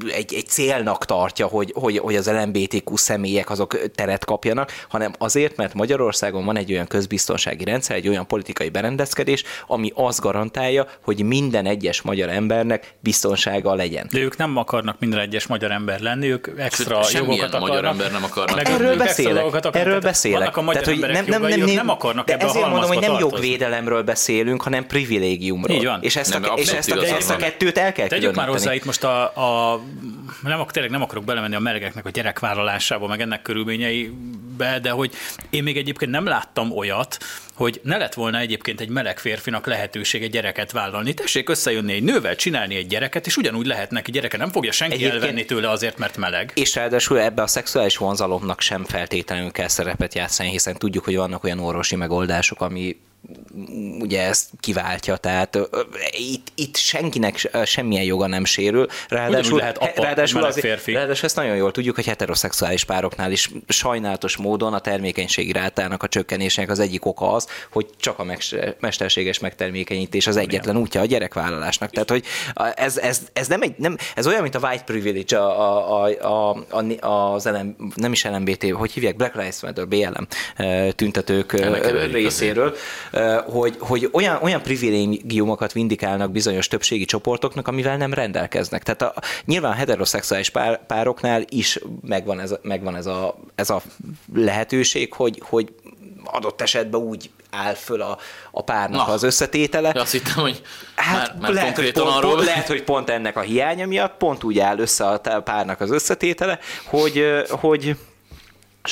egy, 0.08 0.34
egy 0.34 0.48
célnak 0.48 1.06
tartja, 1.06 1.48
hogy, 1.48 1.74
hogy, 1.76 1.98
hogy 1.98 2.16
az 2.16 2.28
LMBTQ 2.28 2.96
személyek 2.96 3.50
azok 3.50 3.92
teret 3.96 4.26
kapjanak, 4.26 4.72
hanem 4.90 5.14
azért, 5.18 5.56
mert 5.56 5.74
Magyarországon 5.74 6.46
van 6.46 6.58
egy 6.58 6.72
olyan 6.72 6.88
közbiztonsági 6.88 7.64
rendszer, 7.64 7.96
egy 7.96 8.08
olyan 8.08 8.28
politikai 8.28 8.70
berendezkedés, 8.70 9.44
ami 9.68 9.92
azt 9.96 10.20
garantálja, 10.22 10.88
hogy 11.04 11.24
minden 11.24 11.66
egyes 11.66 12.02
magyar 12.02 12.30
embernek 12.30 12.94
biztonsága 13.00 13.74
legyen. 13.74 14.08
De 14.12 14.20
ők 14.20 14.38
nem 14.38 14.58
akarnak 14.58 15.00
minden 15.00 15.20
egyes 15.20 15.48
magyar 15.48 15.72
ember 15.72 16.00
lenni, 16.00 16.32
ők 16.32 16.48
extra 16.58 17.04
Sőt, 17.04 17.22
jogokat 17.22 17.48
akarnak. 17.48 17.70
magyar 17.70 17.86
ember 17.86 18.12
nem 18.12 18.24
akarnak. 18.24 18.56
Meg 18.56 18.70
Erről 18.70 18.98
beszélek, 18.98 19.46
akarnak. 19.46 19.76
erről 19.76 19.84
Tehát 19.84 20.02
beszélek. 20.02 20.58
A 20.58 20.62
magyar 20.62 20.82
Tehát, 20.82 21.00
hogy 21.00 21.10
emberek 21.10 21.28
nem, 21.30 21.42
nem, 21.42 21.50
nem, 21.50 21.60
nem, 21.60 21.76
nem 21.76 21.90
akarnak 21.90 22.26
de 22.26 22.34
ebbe 22.34 22.46
a 22.46 22.50
ezért 22.50 22.68
mondom, 22.68 22.88
hogy 22.88 23.00
nem 23.00 23.16
jogvédelemről 23.20 24.04
beszélünk, 24.04 24.62
hanem 24.62 24.88
privilégiumról. 24.88 25.76
Így 25.76 25.86
van. 25.86 26.00
És 26.02 26.16
ezt, 26.16 26.34
Nem, 26.34 26.44
a, 26.44 26.54
és 26.54 26.72
ezt, 26.72 26.92
a, 26.92 27.04
ezt 27.04 27.30
a 27.30 27.36
kettőt 27.36 27.78
el 27.78 27.92
kell 27.92 28.08
Tegyük 28.08 28.36
már 28.36 28.48
hozzá 28.48 28.74
itt 28.74 28.86
most 28.86 29.04
a, 29.04 29.22
a 29.24 29.71
nem, 30.44 30.60
ak- 30.60 30.72
tényleg 30.72 30.92
nem 30.92 31.02
akarok 31.02 31.24
belemenni 31.24 31.56
a 31.56 31.60
melegeknek 31.60 32.06
a 32.06 32.10
gyerekvállalásába, 32.10 33.08
meg 33.08 33.22
ennek 33.22 33.42
körülményeibe, 34.58 34.80
de 34.80 34.90
hogy 34.90 35.12
én 35.50 35.64
még 35.64 35.78
egyébként 35.78 36.12
nem 36.12 36.26
láttam 36.26 36.72
olyat, 36.72 37.18
hogy 37.54 37.80
ne 37.84 37.98
lett 37.98 38.14
volna 38.14 38.38
egyébként 38.40 38.82
egy 38.82 38.90
meleg 38.90 39.20
férfinak 39.20 39.66
lehetősége 39.66 40.28
gyereket 40.28 40.72
vállalni. 40.72 41.14
Tessék 41.14 41.50
összejönni 41.50 41.94
egy 41.94 42.04
nővel, 42.04 42.36
csinálni 42.36 42.76
egy 42.76 42.88
gyereket, 42.88 43.26
és 43.26 43.38
ugyanúgy 43.38 43.66
lehet 43.66 43.92
neki 43.92 44.12
gyereke. 44.12 44.38
Nem 44.38 44.50
fogja 44.52 44.72
senki 44.72 44.94
Egyébként- 44.96 45.22
elvenni 45.22 45.46
tőle 45.46 45.70
azért, 45.70 45.98
mert 45.98 46.18
meleg. 46.18 46.52
És 46.56 46.76
ráadásul 46.76 47.20
ebbe 47.20 47.42
a 47.42 47.48
szexuális 47.48 47.98
vonzalomnak 47.98 48.62
sem 48.62 48.86
feltétlenül 48.86 49.52
kell 49.52 49.68
szerepet 49.68 50.16
játszani, 50.16 50.50
hiszen 50.50 50.78
tudjuk, 50.78 51.04
hogy 51.04 51.16
vannak 51.16 51.44
olyan 51.44 51.60
orvosi 51.60 51.96
megoldások, 51.96 52.62
ami 52.62 52.98
ugye 54.00 54.22
ezt 54.22 54.50
kiváltja, 54.60 55.16
tehát 55.18 55.60
itt, 56.12 56.52
itt 56.56 56.76
senkinek 56.76 57.38
se- 57.38 57.66
semmilyen 57.66 58.04
joga 58.04 58.28
nem 58.28 58.46
sérül. 58.46 58.88
Ráadásul, 59.10 59.58
lehet 59.58 59.78
apa, 59.78 60.04
ráadásul, 60.04 60.44
azért- 60.44 60.66
férfi. 60.66 60.92
ráadásul 60.94 61.26
ezt 61.26 61.36
nagyon 61.36 61.56
jól 61.56 61.72
tudjuk, 61.72 61.96
hogy 61.96 62.06
heteroszexuális 62.06 62.84
pároknál 62.84 63.32
is 63.32 63.50
sajnálatos 63.68 64.38
módon 64.38 64.51
a 64.60 64.80
termékenységi 64.80 65.52
rátának 65.52 66.04
a 66.04 66.08
csökkenésének 66.08 66.70
az 66.70 66.80
egyik 66.80 67.06
oka 67.06 67.32
az, 67.32 67.48
hogy 67.72 67.86
csak 67.98 68.20
a 68.20 68.26
mesterséges 68.80 69.40
megtermékenyítés 69.40 70.28
az 70.28 70.38
egyetlen 70.38 70.78
útja 70.78 71.02
a 71.02 71.06
gyerekvállalásnak. 71.06 71.90
Tehát, 71.90 72.10
hogy 72.10 72.24
ez, 72.76 72.98
ez, 72.98 73.22
ez, 73.34 73.48
nem 73.48 73.62
egy, 73.62 73.74
nem, 73.78 73.98
ez 74.16 74.28
olyan, 74.28 74.42
mint 74.42 74.56
a 74.56 74.68
white 74.68 74.84
privilege, 74.84 75.40
a, 75.40 76.04
a, 76.04 76.54
a, 76.70 76.76
a, 77.00 77.34
az 77.34 77.46
LM, 77.46 77.76
nem 77.96 78.12
is 78.12 78.26
LMBT, 78.26 78.70
hogy 78.72 78.92
hívják, 78.92 79.16
Black 79.16 79.36
Lives 79.36 79.62
Matter, 79.62 79.88
BLM 79.88 80.28
tüntetők 80.96 81.52
részéről, 82.12 82.76
hogy, 83.46 83.76
hogy 83.80 84.10
olyan, 84.12 84.40
olyan 84.42 84.62
privilégiumokat 84.62 85.72
vindikálnak 85.72 86.32
bizonyos 86.32 86.68
többségi 86.68 87.06
csoportoknak, 87.06 87.68
amivel 87.68 87.98
nem 87.98 88.14
rendelkeznek. 88.14 88.84
Tehát 88.84 89.02
a, 89.02 89.22
nyilván 89.46 89.74
heteroszexuális 89.74 90.50
pár, 90.50 90.86
pároknál 90.86 91.44
is 91.50 91.80
megvan 92.02 92.40
ez 92.40 92.56
megvan 92.62 92.96
ez 92.96 93.06
a, 93.06 93.36
ez 93.56 93.70
a 93.70 93.82
lehetőség, 94.36 95.14
hogy, 95.14 95.42
hogy 95.44 95.74
adott 96.24 96.62
esetben 96.62 97.02
úgy 97.02 97.30
áll 97.52 97.74
föl 97.74 98.02
a, 98.02 98.18
a 98.52 98.64
párnak 98.64 99.08
Na. 99.08 99.14
az 99.14 99.24
összetétele, 99.24 99.90
Azt 99.90 100.12
hittem, 100.12 100.34
hogy 100.34 100.62
Hát 100.96 101.28
már, 101.28 101.42
már 101.42 101.52
lehet, 101.52 101.76
hogy 101.76 101.84
konkrétan 101.84 102.04
pont, 102.04 102.16
arról... 102.16 102.34
pont, 102.34 102.46
lehet, 102.46 102.68
hogy 102.68 102.84
pont 102.84 103.10
ennek 103.10 103.38
a 103.38 103.42
hiánya 103.42 103.88
miatt 103.88 104.18
pont 104.18 104.44
úgy 104.44 104.60
áll 104.60 104.80
össze 104.80 105.08
a 105.08 105.42
párnak 105.42 105.82
az 105.82 105.92
összetétele, 105.92 106.60
hogy, 106.86 107.26
hogy 107.50 107.96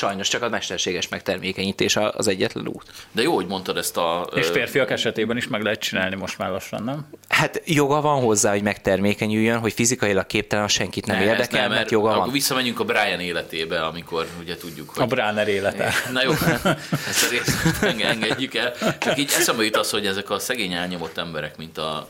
sajnos 0.00 0.28
csak 0.28 0.42
a 0.42 0.48
mesterséges 0.48 1.08
megtermékenyítés 1.08 1.96
az 1.96 2.28
egyetlen 2.28 2.68
út. 2.68 2.84
De 3.12 3.22
jó, 3.22 3.34
hogy 3.34 3.46
mondtad 3.46 3.76
ezt 3.76 3.96
a... 3.96 4.28
És 4.34 4.46
férfiak 4.46 4.90
esetében 4.90 5.36
is 5.36 5.48
meg 5.48 5.62
lehet 5.62 5.80
csinálni 5.80 6.16
most 6.16 6.38
már 6.38 6.50
lassan, 6.50 6.82
nem? 6.82 7.06
Hát 7.28 7.62
joga 7.64 8.00
van 8.00 8.20
hozzá, 8.20 8.50
hogy 8.50 8.62
megtermékenyüljön, 8.62 9.58
hogy 9.58 9.72
fizikailag 9.72 10.26
képtelen, 10.26 10.68
senkit 10.68 11.06
nem, 11.06 11.16
ez 11.16 11.22
érdekel, 11.22 11.60
nem, 11.60 11.70
mert 11.70 11.90
joga 11.90 12.08
akkor 12.08 12.20
van. 12.20 12.32
visszamegyünk 12.32 12.80
a 12.80 12.84
Brian 12.84 13.20
életébe, 13.20 13.80
amikor 13.86 14.26
ugye 14.40 14.56
tudjuk, 14.56 14.90
hogy... 14.90 15.02
A 15.02 15.06
Bráner 15.06 15.48
élete. 15.48 15.92
Na 16.12 16.22
jó, 16.22 16.30
ezt 17.08 17.26
a 17.26 17.30
részt 17.30 17.82
enge- 17.82 18.08
engedjük 18.08 18.54
el. 18.54 18.72
Csak 18.98 19.18
így 19.18 19.32
eszembe 19.38 19.64
jut 19.64 19.76
az, 19.76 19.90
hogy 19.90 20.06
ezek 20.06 20.30
a 20.30 20.38
szegény 20.38 20.72
elnyomott 20.72 21.18
emberek, 21.18 21.56
mint 21.56 21.78
a 21.78 22.08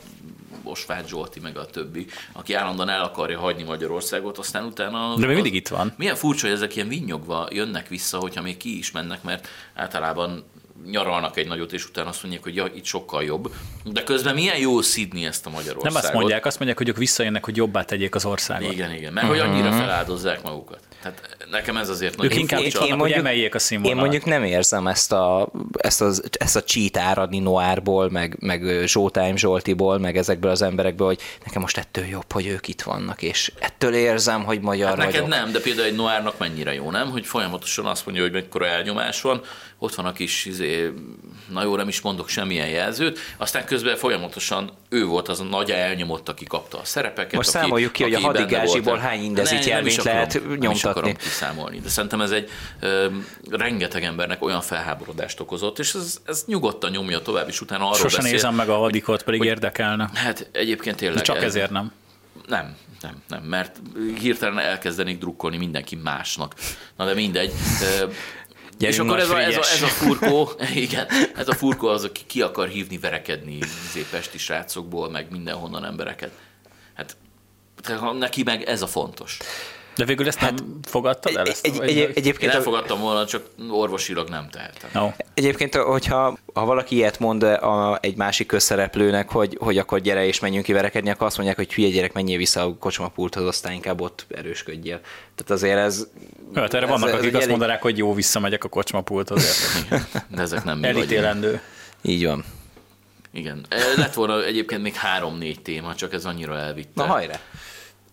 Osváth 0.63 1.07
Zsolti, 1.07 1.39
meg 1.39 1.57
a 1.57 1.65
többi, 1.65 2.05
aki 2.31 2.53
állandóan 2.53 2.89
el 2.89 3.03
akarja 3.03 3.39
hagyni 3.39 3.63
Magyarországot, 3.63 4.37
aztán 4.37 4.65
utána... 4.65 5.15
De 5.15 5.25
még 5.25 5.35
mindig 5.35 5.53
itt 5.55 5.67
van. 5.67 5.93
Milyen 5.97 6.15
furcsa, 6.15 6.45
hogy 6.47 6.55
ezek 6.55 6.75
ilyen 6.75 6.87
vinnyogva 6.87 7.47
jönnek 7.51 7.87
vissza, 7.87 8.17
hogyha 8.17 8.41
még 8.41 8.57
ki 8.57 8.77
is 8.77 8.91
mennek, 8.91 9.23
mert 9.23 9.47
általában 9.73 10.43
nyaralnak 10.85 11.37
egy 11.37 11.47
nagyot, 11.47 11.73
és 11.73 11.85
utána 11.85 12.09
azt 12.09 12.21
mondják, 12.21 12.43
hogy 12.43 12.55
ja, 12.55 12.65
itt 12.73 12.85
sokkal 12.85 13.23
jobb. 13.23 13.53
De 13.83 14.03
közben 14.03 14.33
milyen 14.33 14.57
jó 14.57 14.81
szidni 14.81 15.25
ezt 15.25 15.45
a 15.45 15.49
Magyarországot. 15.49 15.83
Nem 15.93 15.95
azt 15.95 16.13
mondják, 16.13 16.45
azt 16.45 16.55
mondják, 16.55 16.77
hogy 16.77 16.89
ők 16.89 16.97
visszajönnek, 16.97 17.45
hogy 17.45 17.55
jobbá 17.55 17.83
tegyék 17.83 18.15
az 18.15 18.25
országot. 18.25 18.71
Igen, 18.71 18.93
igen. 18.93 19.13
Mert 19.13 19.27
hogy 19.27 19.39
annyira 19.39 19.71
feláldozzák 19.71 20.43
magukat. 20.43 20.79
Tehát 21.01 21.40
nekem 21.51 21.77
ez 21.77 21.89
azért 21.89 22.17
nagyon 22.17 22.37
inkább 22.37 22.61
itt 22.61 22.77
vannak, 22.77 22.99
hogy 22.99 23.11
emeljék 23.11 23.55
a 23.55 23.59
színvonalat. 23.59 23.97
én 23.97 24.09
mondjuk 24.09 24.25
nem 24.25 24.43
érzem 24.43 24.87
ezt 24.87 25.11
a, 25.11 25.51
ezt, 25.77 26.01
az, 26.01 26.23
ezt 26.31 26.55
a 26.55 26.63
cheat 26.63 26.97
áradni 26.97 27.39
Noárból, 27.39 28.09
meg, 28.09 28.37
meg 28.39 28.87
Showtime 28.87 29.35
Zsoltiból, 29.35 29.97
meg 29.97 30.17
ezekből 30.17 30.51
az 30.51 30.61
emberekből, 30.61 31.07
hogy 31.07 31.19
nekem 31.45 31.61
most 31.61 31.77
ettől 31.77 32.05
jobb, 32.05 32.31
hogy 32.31 32.47
ők 32.47 32.67
itt 32.67 32.81
vannak, 32.81 33.21
és 33.21 33.51
ettől 33.59 33.93
érzem, 33.93 34.43
hogy 34.43 34.61
magyar 34.61 34.87
Hát 34.87 34.97
neked 34.97 35.13
vagyok. 35.13 35.27
nem, 35.27 35.51
de 35.51 35.59
például 35.59 35.87
egy 35.87 35.95
Noárnak 35.95 36.37
mennyire 36.37 36.73
jó, 36.73 36.91
nem? 36.91 37.09
Hogy 37.09 37.25
folyamatosan 37.25 37.85
azt 37.85 38.05
mondja, 38.05 38.23
hogy 38.23 38.31
mekkora 38.31 38.65
elnyomás 38.67 39.21
van, 39.21 39.41
ott 39.77 39.95
van 39.95 40.05
a 40.05 40.11
kis, 40.13 40.45
izé, 40.45 40.91
na 41.49 41.63
jó, 41.63 41.75
nem 41.75 41.87
is 41.87 42.01
mondok 42.01 42.29
semmilyen 42.29 42.67
jelzőt, 42.67 43.19
aztán 43.37 43.65
közben 43.65 43.95
folyamatosan 43.95 44.71
ő 44.89 45.05
volt 45.05 45.27
az 45.27 45.39
a 45.39 45.43
nagy 45.43 45.71
elnyomott, 45.71 46.29
aki 46.29 46.45
kapta 46.45 46.77
a 46.77 46.85
szerepeket. 46.85 47.33
Most 47.33 47.49
aki, 47.49 47.57
számoljuk 47.57 47.91
ki, 47.91 48.03
hogy 48.03 48.13
a 48.13 48.15
aki 48.17 48.25
hadigázsiból 48.25 48.97
hány 48.97 49.19
akarom- 49.19 49.35
lehet 49.35 49.65
Nem 49.65 49.85
is 49.85 50.03
nyomtatni. 50.59 51.15
Akarom 51.41 51.53
kiszámolni, 51.55 51.79
de 51.79 51.89
szerintem 51.89 52.21
ez 52.21 52.31
egy 52.31 52.49
ö, 52.79 53.07
rengeteg 53.49 54.03
embernek 54.03 54.43
olyan 54.43 54.61
felháborodást 54.61 55.39
okozott, 55.39 55.79
és 55.79 55.93
ez, 55.93 56.17
ez 56.25 56.43
nyugodtan 56.45 56.91
nyomja 56.91 57.19
tovább, 57.21 57.47
és 57.47 57.61
utána 57.61 57.83
arról 57.83 57.95
Sosem 57.95 58.17
beszél. 58.19 58.31
nézem 58.31 58.55
meg 58.55 58.69
a 58.69 58.77
hadikot, 58.77 59.23
pedig 59.23 59.43
érdekelne. 59.43 60.09
Hát 60.13 60.49
egyébként 60.51 60.95
tényleg. 60.97 61.17
De 61.17 61.23
csak 61.23 61.35
ez- 61.37 61.43
ezért 61.43 61.69
nem. 61.71 61.91
nem, 62.47 62.75
nem, 63.01 63.21
nem, 63.27 63.43
mert 63.43 63.79
hirtelen 64.19 64.59
elkezdenék 64.59 65.17
drukkolni 65.19 65.57
mindenki 65.57 65.95
másnak. 65.95 66.55
Na 66.97 67.05
de 67.05 67.13
mindegy. 67.13 67.53
Ö, 68.01 68.07
és 68.79 68.95
Gyerünk, 68.97 69.09
akkor 69.09 69.21
ez 69.21 69.29
a, 69.29 69.39
ez, 69.41 69.55
a, 69.55 69.59
ez 69.59 69.81
a 69.81 69.87
furkó, 69.87 70.51
igen, 70.75 71.07
ez 71.35 71.47
a 71.47 71.53
furkó 71.53 71.87
az, 71.87 72.03
aki 72.03 72.21
ki 72.27 72.41
akar 72.41 72.67
hívni, 72.67 72.97
verekedni 72.97 73.57
izé, 73.87 74.05
pesti 74.11 74.37
srácokból, 74.37 75.09
meg 75.09 75.31
mindenhonnan 75.31 75.85
embereket. 75.85 76.31
Hát 76.93 77.17
neki 78.19 78.43
meg 78.43 78.63
ez 78.63 78.81
a 78.81 78.87
fontos. 78.87 79.37
De 79.95 80.05
végül 80.05 80.27
ezt 80.27 80.41
nem 80.41 80.55
fogadtad 80.83 81.35
el? 81.35 81.45
Ezt, 81.45 81.67
Hát, 81.67 81.79
Egy, 81.81 81.89
egy, 81.89 81.95
Én 81.97 82.11
egyébként 82.15 82.53
elfogadtam 82.53 82.99
volna, 82.99 83.25
csak 83.25 83.45
orvosilag 83.69 84.29
nem 84.29 84.49
tehetem. 84.49 84.89
No. 84.93 85.09
Egyébként, 85.33 85.75
hogyha 85.75 86.37
ha 86.53 86.65
valaki 86.65 86.95
ilyet 86.95 87.19
mond 87.19 87.43
a, 87.43 87.97
egy 88.01 88.15
másik 88.15 88.47
közszereplőnek, 88.47 89.29
hogy, 89.29 89.57
hogy 89.59 89.77
akkor 89.77 89.99
gyere 89.99 90.25
és 90.25 90.39
menjünk 90.39 90.65
kiverekedni, 90.65 91.09
akkor 91.09 91.27
azt 91.27 91.35
mondják, 91.35 91.57
hogy 91.57 91.73
hülye 91.73 91.89
gyerek, 91.89 92.13
menjél 92.13 92.37
vissza 92.37 92.61
a 92.61 92.75
kocsmapulthoz, 92.79 93.45
aztán 93.45 93.73
inkább 93.73 94.01
ott 94.01 94.25
erősködjél. 94.35 94.99
Tehát 95.35 95.51
azért 95.51 95.77
ez... 95.77 96.07
Hát 96.55 96.73
erre 96.73 96.83
ez- 96.85 96.91
vannak, 96.91 97.07
ez 97.09 97.13
akik 97.13 97.27
egy 97.27 97.33
azt 97.33 97.43
elég- 97.43 97.49
mondanák, 97.57 97.81
hogy 97.81 97.97
jó, 97.97 98.13
visszamegyek 98.13 98.63
a 98.63 98.67
kocsmapulthoz. 98.69 99.45
De 100.35 100.41
ezek 100.41 100.63
nem. 100.63 100.83
Elítélendő. 100.83 101.61
Így 102.01 102.25
van. 102.25 102.43
Igen. 103.33 103.65
Lett 103.95 104.13
volna 104.13 104.43
egyébként 104.45 104.81
még 104.81 104.93
három-négy 104.93 105.61
téma, 105.61 105.95
csak 105.95 106.13
ez 106.13 106.25
annyira 106.25 106.57
elvitte. 106.57 106.91
Na 106.93 107.05
hajrá! 107.05 107.39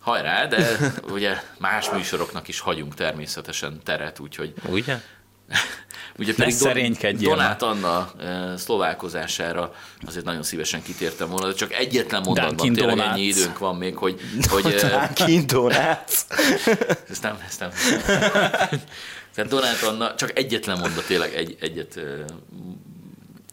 Hajrá, 0.08 0.46
de 0.46 0.76
ugye 1.16 1.42
más 1.58 1.90
műsoroknak 1.90 2.48
is 2.48 2.60
hagyunk 2.60 2.94
természetesen 2.94 3.80
teret, 3.84 4.18
úgyhogy 4.18 4.52
Ugye? 4.68 5.00
ugye 6.18 6.32
Ne 6.36 6.50
szerénykedjél 6.50 7.28
Donát 7.28 7.62
Anna 7.62 8.12
eh, 8.20 8.56
szlovákozására 8.56 9.74
azért 10.06 10.24
nagyon 10.24 10.42
szívesen 10.42 10.82
kitértem 10.82 11.28
volna, 11.28 11.46
de 11.46 11.54
csak 11.54 11.72
egyetlen 11.72 12.22
mondatban 12.24 12.56
Dunkin' 12.56 12.74
tényleg 12.74 12.96
Donuts. 12.96 13.12
ennyi 13.12 13.26
időnk 13.26 13.58
van 13.58 13.76
még, 13.76 13.96
hogy, 13.96 14.20
hogy 14.52 14.72
eh, 14.72 15.08
Kindonát! 15.14 16.26
ezt 17.10 17.22
nem, 17.22 17.38
ezt 17.46 17.60
nem. 17.60 17.70
Tehát 19.34 19.50
Donát 19.50 19.82
Anna, 19.82 20.14
csak 20.14 20.38
egyetlen 20.38 20.78
mondat 20.78 21.06
tényleg 21.06 21.34
egy, 21.34 21.56
egyet 21.60 21.96
eh, 21.96 22.04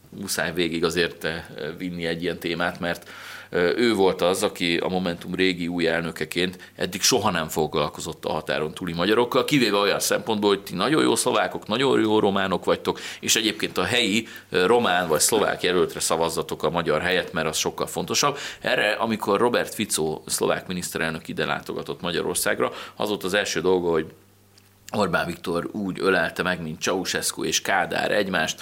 muszáj 0.09 0.53
végig 0.53 0.83
azért 0.83 1.27
vinni 1.77 2.05
egy 2.05 2.21
ilyen 2.21 2.39
témát, 2.39 2.79
mert 2.79 3.09
ő 3.51 3.93
volt 3.93 4.21
az, 4.21 4.43
aki 4.43 4.77
a 4.77 4.87
Momentum 4.87 5.35
régi 5.35 5.67
új 5.67 5.87
elnökeként 5.87 6.57
eddig 6.75 7.01
soha 7.01 7.31
nem 7.31 7.47
foglalkozott 7.47 8.25
a 8.25 8.31
határon 8.31 8.73
túli 8.73 8.93
magyarokkal, 8.93 9.45
kivéve 9.45 9.77
olyan 9.77 9.99
szempontból, 9.99 10.49
hogy 10.49 10.63
ti 10.63 10.75
nagyon 10.75 11.03
jó 11.03 11.15
szlovákok, 11.15 11.67
nagyon 11.67 12.01
jó 12.01 12.19
románok 12.19 12.65
vagytok, 12.65 12.99
és 13.19 13.35
egyébként 13.35 13.77
a 13.77 13.83
helyi 13.83 14.27
román 14.49 15.07
vagy 15.07 15.19
szlovák 15.19 15.63
jelöltre 15.63 15.99
szavazzatok 15.99 16.63
a 16.63 16.69
magyar 16.69 17.01
helyet, 17.01 17.33
mert 17.33 17.47
az 17.47 17.57
sokkal 17.57 17.87
fontosabb. 17.87 18.37
Erre, 18.59 18.91
amikor 18.91 19.39
Robert 19.39 19.73
Fico, 19.73 20.21
szlovák 20.25 20.67
miniszterelnök 20.67 21.27
ide 21.27 21.45
látogatott 21.45 22.01
Magyarországra, 22.01 22.71
az 22.95 23.09
volt 23.09 23.23
az 23.23 23.33
első 23.33 23.61
dolga, 23.61 23.89
hogy 23.89 24.05
Orbán 24.91 25.25
Viktor 25.25 25.69
úgy 25.71 25.99
ölelte 25.99 26.43
meg, 26.43 26.61
mint 26.61 26.81
Ceausescu 26.81 27.43
és 27.43 27.61
Kádár 27.61 28.11
egymást, 28.11 28.61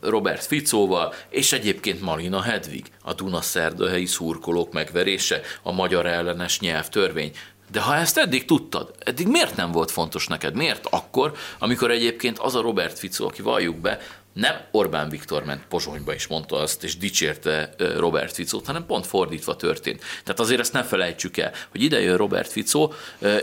Robert 0.00 0.44
Ficóval, 0.44 1.14
és 1.28 1.52
egyébként 1.52 2.00
Marina 2.00 2.42
Hedvig, 2.42 2.86
a 3.02 3.14
Dunaszerdahelyi 3.14 4.06
szurkolók 4.06 4.72
megverése, 4.72 5.40
a 5.62 5.72
magyar 5.72 6.06
ellenes 6.06 6.60
nyelvtörvény. 6.60 7.32
De 7.70 7.80
ha 7.80 7.96
ezt 7.96 8.18
eddig 8.18 8.44
tudtad, 8.44 8.94
eddig 8.98 9.26
miért 9.26 9.56
nem 9.56 9.72
volt 9.72 9.90
fontos 9.90 10.26
neked? 10.26 10.54
Miért 10.54 10.86
akkor, 10.90 11.32
amikor 11.58 11.90
egyébként 11.90 12.38
az 12.38 12.54
a 12.54 12.60
Robert 12.60 12.98
Ficó, 12.98 13.26
aki 13.26 13.42
valljuk 13.42 13.76
be, 13.76 14.00
nem 14.34 14.56
Orbán 14.70 15.08
Viktor 15.08 15.44
ment 15.44 15.62
Pozsonyba 15.68 16.14
és 16.14 16.26
mondta 16.26 16.56
azt, 16.56 16.84
és 16.84 16.96
dicsérte 16.96 17.74
Robert 17.96 18.34
Ficót, 18.34 18.66
hanem 18.66 18.86
pont 18.86 19.06
fordítva 19.06 19.56
történt. 19.56 20.02
Tehát 20.24 20.40
azért 20.40 20.60
ezt 20.60 20.72
ne 20.72 20.82
felejtsük 20.82 21.36
el, 21.36 21.52
hogy 21.70 21.82
ide 21.82 22.00
jön 22.00 22.16
Robert 22.16 22.52
Ficó, 22.52 22.92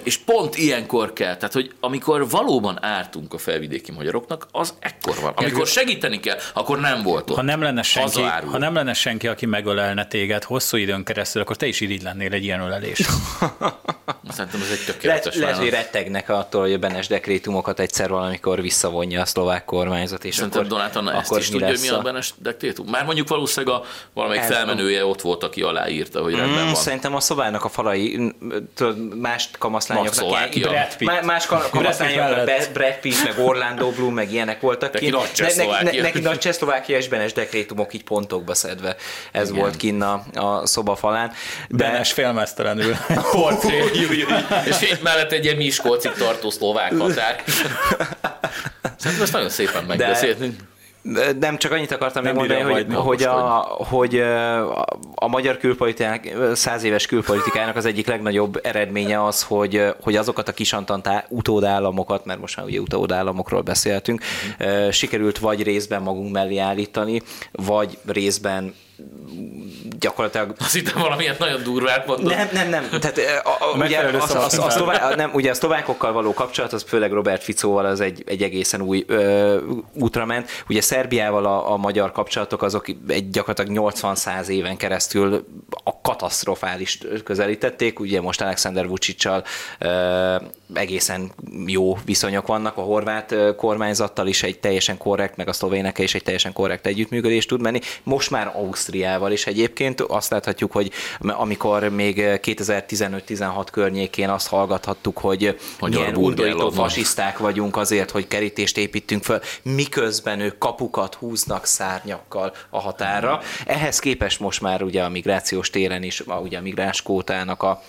és 0.03 0.17
pont 0.17 0.57
ilyenkor 0.57 1.13
kell, 1.13 1.35
tehát 1.35 1.53
hogy 1.53 1.73
amikor 1.79 2.29
valóban 2.29 2.83
ártunk 2.83 3.33
a 3.33 3.37
felvidéki 3.37 3.91
magyaroknak, 3.91 4.47
az 4.51 4.73
ekkor 4.79 5.15
van. 5.21 5.33
Amikor 5.35 5.67
segíteni 5.67 6.19
kell, 6.19 6.37
akkor 6.53 6.79
nem 6.79 7.01
volt 7.01 7.29
ott. 7.29 7.35
Ha 7.35 7.41
nem 7.41 7.61
lenne 7.61 7.81
senki, 7.81 8.21
ha 8.21 8.57
nem 8.57 8.73
lenne 8.73 8.93
senki 8.93 9.27
aki 9.27 9.45
megölelne 9.45 10.05
téged 10.05 10.43
hosszú 10.43 10.77
időn 10.77 11.03
keresztül, 11.03 11.41
akkor 11.41 11.55
te 11.55 11.65
is 11.65 11.79
irigy 11.79 12.03
lennél 12.03 12.33
egy 12.33 12.43
ilyen 12.43 12.61
ölelés. 12.61 12.99
Szerintem 14.29 14.61
ez 14.61 14.71
egy 14.71 14.85
tökéletes 14.85 15.35
Lehet, 15.35 15.57
hogy 15.57 15.69
rettegnek 15.69 16.29
attól, 16.29 16.61
hogy 16.61 16.73
a 16.73 16.77
Benes 16.77 17.07
dekrétumokat 17.07 17.79
egyszer 17.79 18.09
valamikor 18.09 18.61
visszavonja 18.61 19.21
a 19.21 19.25
szlovák 19.25 19.65
kormányzat, 19.65 20.25
és 20.25 20.35
Szerintem 20.35 20.59
akkor 20.59 20.71
Anna 20.95 21.13
ezt 21.13 21.37
is 21.37 21.49
tudja, 21.49 21.67
hogy 21.67 21.79
mi 21.81 21.89
a 21.89 22.01
Benes 22.01 22.33
dekrétum? 22.37 22.87
Már 22.89 23.05
mondjuk 23.05 23.27
valószínűleg 23.27 23.75
a 23.75 23.83
valamelyik 24.13 24.43
Ez 24.43 24.49
felmenője 24.49 25.05
ott 25.05 25.21
volt, 25.21 25.43
aki 25.43 25.61
aláírta, 25.61 26.21
hogy 26.21 26.35
rendben 26.35 26.63
mm, 26.63 26.65
van. 26.65 26.75
Szerintem 26.75 27.15
a 27.15 27.19
szobának 27.19 27.63
a 27.63 27.69
falai, 27.69 28.33
tudod, 28.75 29.17
más 29.17 29.49
kamaszlányoknak 29.57 30.49
Brad 30.53 30.95
Pitt. 30.97 31.21
Más 31.23 31.45
kamaszlányoknak 31.71 32.71
Brad 32.73 32.99
Pitt, 33.01 33.23
meg 33.23 33.47
Orlando 33.47 33.91
Bloom, 33.91 34.13
meg 34.13 34.31
ilyenek 34.31 34.61
voltak 34.61 34.93
neki 34.93 35.09
Nagy 35.09 35.29
neki, 35.83 35.99
neki 35.99 36.19
nagy 36.19 36.37
Csehszlovákia 36.37 36.97
és 36.97 37.07
Benes 37.07 37.33
dekrétumok 37.33 37.93
így 37.93 38.03
pontokba 38.03 38.53
szedve. 38.53 38.95
Ez 39.31 39.49
Igen. 39.49 39.61
volt 39.61 39.75
kinn 39.75 40.01
a, 40.01 40.23
a 40.33 40.65
szoba 40.65 40.95
falán. 40.95 41.31
De... 41.69 41.85
Benes 41.85 42.11
félmeztelenül. 42.11 42.95
Portré. 43.31 43.83
és 44.65 44.99
mellett 45.03 45.31
egy 45.31 45.43
ilyen 45.43 45.55
Miskolcig 45.55 46.11
tartó 46.11 46.49
szlovák 46.49 46.97
határ. 46.97 47.43
Szerintem 48.97 49.21
ezt 49.21 49.33
nagyon 49.33 49.49
szépen 49.49 49.83
megbeszéltünk. 49.83 50.55
Nem, 51.39 51.57
csak 51.57 51.71
annyit 51.71 51.91
akartam 51.91 52.23
még 52.23 52.33
mondani, 52.33 52.61
hogy, 52.61 52.85
hogy, 52.93 53.23
a, 53.23 53.35
hogy 53.89 54.19
a 55.15 55.27
magyar 55.27 55.57
külpolitikák, 55.57 56.35
száz 56.53 56.83
éves 56.83 57.05
külpolitikának 57.05 57.75
az 57.75 57.85
egyik 57.85 58.07
legnagyobb 58.07 58.59
eredménye 58.63 59.23
az, 59.23 59.43
hogy, 59.43 59.85
hogy 60.01 60.15
azokat 60.15 60.47
a 60.47 60.51
kisantant 60.51 61.09
utódállamokat, 61.29 62.25
mert 62.25 62.39
most 62.39 62.57
már 62.57 62.65
ugye 62.65 62.79
utódállamokról 62.79 63.61
beszéltünk, 63.61 64.21
uh-huh. 64.59 64.91
sikerült 64.91 65.37
vagy 65.37 65.63
részben 65.63 66.01
magunk 66.01 66.31
mellé 66.31 66.57
állítani, 66.57 67.21
vagy 67.51 67.97
részben 68.05 68.73
gyakorlatilag... 69.99 70.55
Azt 70.59 70.73
hittem 70.73 71.01
valamilyet 71.01 71.39
nagyon 71.39 71.63
durvát 71.63 72.07
mondott. 72.07 72.35
Nem, 72.35 72.49
nem, 72.53 72.69
nem. 72.69 72.99
Tehát, 72.99 73.19
a, 73.43 73.49
a, 73.49 73.77
ugye, 73.77 73.99
az, 73.99 74.35
az, 74.35 74.57
a, 74.59 74.69
szlová, 74.69 75.15
nem, 75.15 75.31
ugye 75.33 75.49
a 75.49 75.53
szlovákokkal 75.53 76.11
való 76.11 76.33
kapcsolat, 76.33 76.73
az 76.73 76.83
főleg 76.87 77.11
Robert 77.11 77.43
Ficóval 77.43 77.85
az 77.85 77.99
egy, 77.99 78.23
egy 78.25 78.43
egészen 78.43 78.81
új 78.81 79.03
ö, 79.07 79.57
útra 79.93 80.25
ment. 80.25 80.49
Ugye 80.69 80.81
Szerbiával 80.81 81.45
a, 81.45 81.71
a 81.71 81.77
magyar 81.77 82.11
kapcsolatok 82.11 82.61
azok 82.61 82.85
egy 83.07 83.29
gyakorlatilag 83.29 83.93
80-100 83.93 84.47
éven 84.47 84.77
keresztül 84.77 85.45
a 85.83 86.01
katasztrofális 86.01 86.99
közelítették. 87.23 87.99
Ugye 87.99 88.21
most 88.21 88.41
Alexander 88.41 88.87
Vucic-sal 88.87 89.43
egészen 90.73 91.31
jó 91.65 91.97
viszonyok 92.05 92.47
vannak. 92.47 92.77
A 92.77 92.81
horvát 92.81 93.35
kormányzattal 93.55 94.27
is 94.27 94.43
egy 94.43 94.59
teljesen 94.59 94.97
korrekt, 94.97 95.35
meg 95.35 95.47
a 95.47 95.53
szlovénekkel 95.53 96.03
is 96.03 96.15
egy 96.15 96.23
teljesen 96.23 96.53
korrekt 96.53 96.85
együttműködés 96.85 97.45
tud 97.45 97.61
menni. 97.61 97.79
Most 98.03 98.29
már 98.29 98.51
Ausztriával 98.91 99.31
is 99.31 99.45
egyébként 99.45 100.01
azt 100.01 100.29
láthatjuk, 100.29 100.71
hogy 100.71 100.91
amikor 101.19 101.89
még 101.89 102.15
2015-16 102.17 103.67
környékén 103.71 104.29
azt 104.29 104.47
hallgathattuk, 104.47 105.17
hogy 105.17 105.59
Magyar 105.79 105.99
milyen 105.99 106.15
undorító 106.15 106.69
fasiszták 106.69 107.37
vagyunk 107.37 107.77
azért, 107.77 108.11
hogy 108.11 108.27
kerítést 108.27 108.77
építünk 108.77 109.23
föl, 109.23 109.39
miközben 109.61 110.39
ők 110.39 110.57
kapukat 110.57 111.15
húznak 111.15 111.65
szárnyakkal 111.65 112.53
a 112.69 112.79
határa. 112.79 113.41
Ehhez 113.65 113.99
képest 113.99 114.39
most 114.39 114.61
már 114.61 114.83
ugye 114.83 115.03
a 115.03 115.09
migrációs 115.09 115.69
téren 115.69 116.03
is, 116.03 116.23
ugye 116.41 116.57
a 116.57 116.61
migráns 116.61 117.01
kótának 117.01 117.63
a 117.63 117.81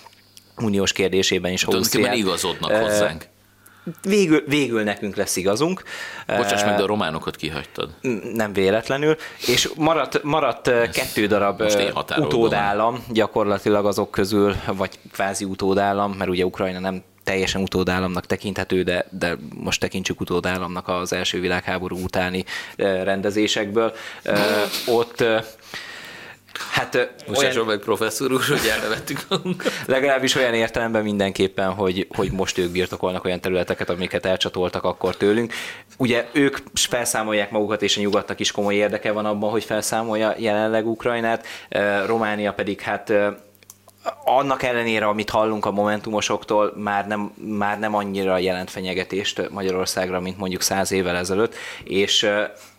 uniós 0.57 0.91
kérdésében 0.91 1.51
is 1.51 1.63
Ausztriát. 1.63 2.15
igazodnak 2.15 2.71
hozzánk. 2.71 3.31
Végül, 4.01 4.43
végül 4.47 4.83
nekünk 4.83 5.15
lesz 5.15 5.35
igazunk. 5.35 5.83
Bocsáss 6.27 6.63
meg, 6.63 6.75
de 6.75 6.83
a 6.83 6.85
románokat 6.85 7.35
kihagytad. 7.35 7.89
Nem 8.33 8.53
véletlenül. 8.53 9.15
És 9.47 9.69
maradt, 9.75 10.23
maradt 10.23 10.71
kettő 10.91 11.27
darab 11.27 11.63
utódállam, 12.17 13.03
gyakorlatilag 13.09 13.85
azok 13.85 14.11
közül, 14.11 14.55
vagy 14.65 14.99
kvázi 15.11 15.45
utódállam, 15.45 16.11
mert 16.11 16.29
ugye 16.29 16.45
Ukrajna 16.45 16.79
nem 16.79 17.03
teljesen 17.23 17.61
utódállamnak 17.61 18.25
tekinthető, 18.25 18.83
de, 18.83 19.05
de 19.09 19.37
most 19.55 19.79
tekintsük 19.79 20.21
utódállamnak 20.21 20.87
az 20.87 21.13
első 21.13 21.39
világháború 21.39 21.97
utáni 22.03 22.45
rendezésekből. 22.77 23.93
Ott 24.87 25.23
Hát 26.71 27.13
Most 27.27 27.41
olyan... 27.41 27.65
meg 27.65 27.77
professzor 27.77 28.31
úr, 28.31 28.41
hogy 28.47 28.71
elnevettük. 28.71 29.27
Legalábbis 29.85 30.35
olyan 30.35 30.53
értelemben 30.53 31.03
mindenképpen, 31.03 31.73
hogy, 31.73 32.07
hogy 32.15 32.31
most 32.31 32.57
ők 32.57 32.71
birtokolnak 32.71 33.25
olyan 33.25 33.39
területeket, 33.39 33.89
amiket 33.89 34.25
elcsatoltak 34.25 34.83
akkor 34.83 35.17
tőlünk. 35.17 35.53
Ugye 35.97 36.27
ők 36.31 36.57
felszámolják 36.73 37.51
magukat, 37.51 37.81
és 37.81 37.97
a 37.97 38.01
nyugatnak 38.01 38.39
is 38.39 38.51
komoly 38.51 38.75
érdeke 38.75 39.11
van 39.11 39.25
abban, 39.25 39.49
hogy 39.49 39.63
felszámolja 39.63 40.33
jelenleg 40.37 40.87
Ukrajnát. 40.87 41.45
Románia 42.05 42.53
pedig 42.53 42.81
hát 42.81 43.13
annak 44.25 44.63
ellenére, 44.63 45.05
amit 45.07 45.29
hallunk 45.29 45.65
a 45.65 45.71
momentumosoktól, 45.71 46.73
már 46.75 47.07
nem, 47.07 47.33
már 47.35 47.79
nem 47.79 47.95
annyira 47.95 48.37
jelent 48.37 48.69
fenyegetést 48.69 49.49
Magyarországra, 49.49 50.19
mint 50.19 50.37
mondjuk 50.37 50.61
száz 50.61 50.91
évvel 50.91 51.15
ezelőtt, 51.15 51.55
és 51.83 52.29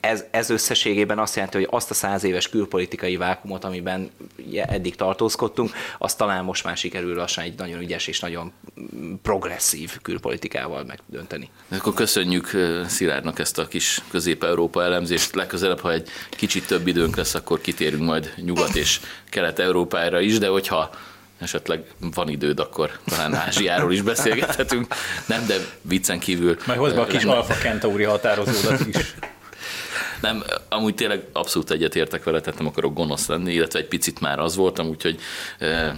ez, 0.00 0.24
ez 0.30 0.50
összességében 0.50 1.18
azt 1.18 1.34
jelenti, 1.34 1.56
hogy 1.56 1.68
azt 1.70 1.90
a 1.90 1.94
száz 1.94 2.24
éves 2.24 2.48
külpolitikai 2.48 3.16
vákumot, 3.16 3.64
amiben 3.64 4.10
eddig 4.66 4.96
tartózkodtunk, 4.96 5.70
azt 5.98 6.18
talán 6.18 6.44
most 6.44 6.64
már 6.64 6.76
sikerül 6.76 7.14
lassan 7.14 7.44
egy 7.44 7.58
nagyon 7.58 7.80
ügyes 7.80 8.06
és 8.06 8.20
nagyon 8.20 8.52
progresszív 9.22 9.98
külpolitikával 10.02 10.84
megdönteni. 10.84 11.50
Akkor 11.68 11.94
köszönjük 11.94 12.50
Szilárdnak 12.86 13.38
ezt 13.38 13.58
a 13.58 13.68
kis 13.68 14.00
közép-európa 14.10 14.82
elemzést. 14.82 15.34
Legközelebb, 15.34 15.80
ha 15.80 15.92
egy 15.92 16.08
kicsit 16.30 16.66
több 16.66 16.86
időnk 16.86 17.16
lesz, 17.16 17.34
akkor 17.34 17.60
kitérünk 17.60 18.02
majd 18.02 18.32
Nyugat- 18.36 18.76
és 18.76 19.00
Kelet-Európára 19.30 20.20
is, 20.20 20.38
de 20.38 20.48
hogyha 20.48 20.90
esetleg 21.38 21.84
van 22.14 22.28
időd, 22.28 22.60
akkor 22.60 22.98
talán 23.04 23.34
Ázsiáról 23.34 23.92
is 23.92 24.02
beszélgethetünk. 24.02 24.94
Nem, 25.26 25.46
de 25.46 25.56
viccen 25.82 26.18
kívül. 26.18 26.56
Majd 26.66 26.78
hozd 26.78 26.94
be 26.94 27.00
a 27.00 27.06
kis 27.06 27.24
Alfa 27.24 27.54
Kentauri 27.54 28.04
határozódat 28.04 28.86
is. 28.86 29.14
Nem, 30.20 30.42
amúgy 30.68 30.94
tényleg 30.94 31.24
abszolút 31.32 31.70
egyetértek 31.70 32.24
vele, 32.24 32.40
tehát 32.40 32.58
nem 32.58 32.68
akarok 32.68 32.94
gonosz 32.94 33.26
lenni, 33.26 33.52
illetve 33.52 33.78
egy 33.78 33.88
picit 33.88 34.20
már 34.20 34.38
az 34.38 34.56
voltam, 34.56 34.86
úgyhogy 34.86 35.20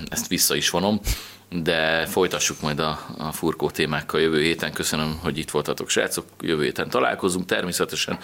ezt 0.09 0.27
vissza 0.29 0.55
is 0.55 0.71
vonom 0.71 1.01
de 1.49 2.07
folytassuk 2.07 2.61
majd 2.61 2.79
a, 2.79 3.07
a 3.19 3.33
furkó 3.33 3.71
témákkal 3.71 4.21
jövő 4.21 4.43
héten. 4.43 4.73
Köszönöm, 4.73 5.19
hogy 5.23 5.39
itt 5.39 5.51
voltatok, 5.51 5.89
srácok. 5.89 6.25
Jövő 6.41 6.63
héten 6.63 6.91
találkozunk. 6.91 7.47
Természetesen 7.47 8.19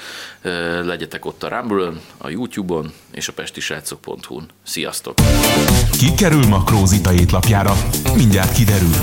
legyetek 0.82 1.24
ott 1.24 1.42
a 1.42 1.48
rumble 1.48 1.92
a 2.18 2.28
YouTube-on 2.28 2.92
és 3.10 3.28
a 3.28 3.32
pestisrácok.hu-n. 3.32 4.48
Sziasztok! 4.62 5.14
Ki 5.98 6.14
kerül 6.14 6.46
Makrózita 6.46 7.12
étlapjára? 7.12 7.72
Mindjárt 8.16 8.52
kiderül. 8.52 8.94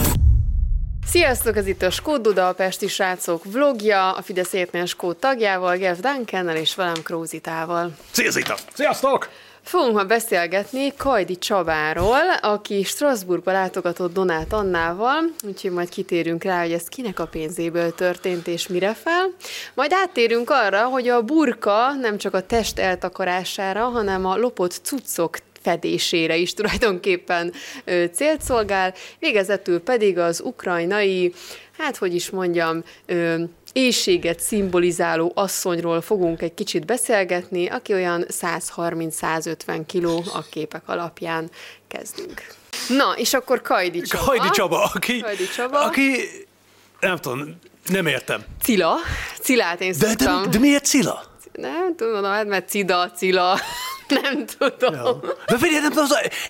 Sziasztok, 1.08 1.58
ez 1.58 1.68
itt 1.68 1.82
a 1.82 1.90
Skód 1.90 2.22
Duda, 2.22 2.48
a 2.48 2.54
Pesti 2.54 2.88
Srácok 2.88 3.44
vlogja, 3.44 4.12
a 4.12 4.22
Fidesz 4.22 4.54
Értnél 4.54 4.86
Skód 4.86 5.18
tagjával, 5.18 5.78
Gev 5.78 5.98
Duncannel 5.98 6.56
és 6.56 6.76
velem 6.76 7.02
Krózitával. 7.04 7.96
Szia 8.12 8.32
Zita! 8.32 8.56
Sziasztok! 8.74 9.30
Fogunk 9.62 9.94
ma 9.94 10.04
beszélgetni 10.04 10.94
Kajdi 10.98 11.38
Csabáról, 11.38 12.34
aki 12.42 12.84
Strasbourgba 12.84 13.52
látogatott 13.52 14.14
Donát 14.14 14.54
Annával, 14.54 15.24
úgyhogy 15.44 15.72
majd 15.72 15.90
kitérünk 15.90 16.44
rá, 16.44 16.62
hogy 16.62 16.72
ez 16.72 16.84
kinek 16.84 17.20
a 17.20 17.28
pénzéből 17.28 17.96
történt 17.96 18.48
és 18.48 18.68
mire 18.68 18.94
fel. 18.94 19.34
Majd 19.74 19.92
áttérünk 19.94 20.50
arra, 20.50 20.84
hogy 20.84 21.08
a 21.08 21.22
burka 21.22 21.94
nem 22.02 22.18
csak 22.18 22.34
a 22.34 22.46
test 22.46 22.80
eltakarására, 22.80 23.84
hanem 23.84 24.26
a 24.26 24.38
lopott 24.38 24.80
cuccok 24.84 25.38
fedésére 25.62 26.36
is 26.36 26.54
tulajdonképpen 26.54 27.54
célt 28.14 28.42
szolgál, 28.42 28.94
végezetül 29.20 29.80
pedig 29.80 30.18
az 30.18 30.42
ukrajnai, 30.42 31.34
hát 31.78 31.98
hogy 31.98 32.16
is 32.16 32.30
mondjam, 32.30 32.84
éjséget 33.74 34.40
szimbolizáló 34.40 35.32
asszonyról 35.36 36.02
fogunk 36.02 36.42
egy 36.42 36.54
kicsit 36.54 36.86
beszélgetni, 36.86 37.68
aki 37.68 37.94
olyan 37.94 38.26
130-150 38.30 39.82
kiló 39.88 40.24
a 40.34 40.42
képek 40.50 40.82
alapján 40.86 41.50
kezdünk. 41.88 42.42
Na, 42.90 43.14
és 43.18 43.34
akkor 43.34 43.62
Kajdi 43.62 44.02
Csaba. 44.02 44.24
Kajdi 44.26 44.50
Csaba, 44.50 44.84
aki, 44.94 45.20
Kajdi 45.20 45.48
Csaba. 45.56 45.80
aki 45.86 46.16
nem 47.00 47.18
tudom, 47.18 47.60
Nem 47.88 48.06
értem. 48.08 48.44
Cila. 48.64 48.96
Cilát 49.42 49.82
én 49.82 49.92
De, 49.92 49.98
de, 49.98 50.08
szoktam. 50.08 50.52
de 50.52 50.60
miért 50.60 50.86
Cilla? 50.86 51.24
Nem 51.54 51.96
tudom, 51.96 52.24
hát 52.24 52.48
mert 52.48 52.70
Cida, 52.70 53.12
Cila. 53.12 53.60
Nem 54.22 54.46
tudom. 54.58 54.94
Ja. 54.94 55.20
De 55.48 55.58
figyelj, 55.58 55.82
nem 55.82 55.92
tudom, 55.92 56.08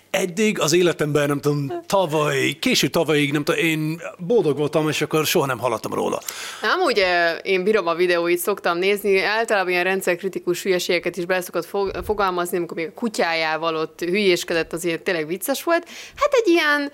eddig 0.09 0.59
az 0.59 0.73
életemben, 0.73 1.27
nem 1.27 1.39
tudom, 1.39 1.83
tavaly, 1.85 2.51
késő 2.59 2.87
tavalyig, 2.87 3.31
nem 3.31 3.43
tudom, 3.43 3.65
én 3.65 4.01
boldog 4.17 4.57
voltam, 4.57 4.89
és 4.89 5.01
akkor 5.01 5.25
soha 5.25 5.45
nem 5.45 5.59
hallottam 5.59 5.93
róla. 5.93 6.21
Nem, 6.61 6.79
ugye 6.79 7.37
én 7.37 7.63
bírom 7.63 7.87
a 7.87 7.95
videóit, 7.95 8.37
szoktam 8.37 8.77
nézni, 8.77 9.23
általában 9.23 9.71
ilyen 9.71 9.83
rendszerkritikus 9.83 10.63
hülyeségeket 10.63 11.17
is 11.17 11.23
szokott 11.39 11.65
fog, 11.65 11.91
fogalmazni, 12.05 12.57
amikor 12.57 12.77
még 12.77 12.87
a 12.87 12.99
kutyájával 12.99 13.75
ott 13.75 13.99
hülyéskedett, 13.99 14.73
az 14.73 14.83
ilyen 14.83 15.03
tényleg 15.03 15.27
vicces 15.27 15.63
volt. 15.63 15.87
Hát 16.15 16.33
egy 16.33 16.47
ilyen, 16.47 16.91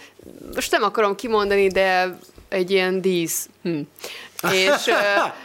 most 0.54 0.72
nem 0.72 0.84
akarom 0.84 1.16
kimondani, 1.16 1.68
de 1.68 2.18
egy 2.50 2.72
ilyen 2.72 3.02
dísz. 3.02 3.50
Hm. 3.64 3.80
És, 4.52 4.88
ö, 4.88 4.94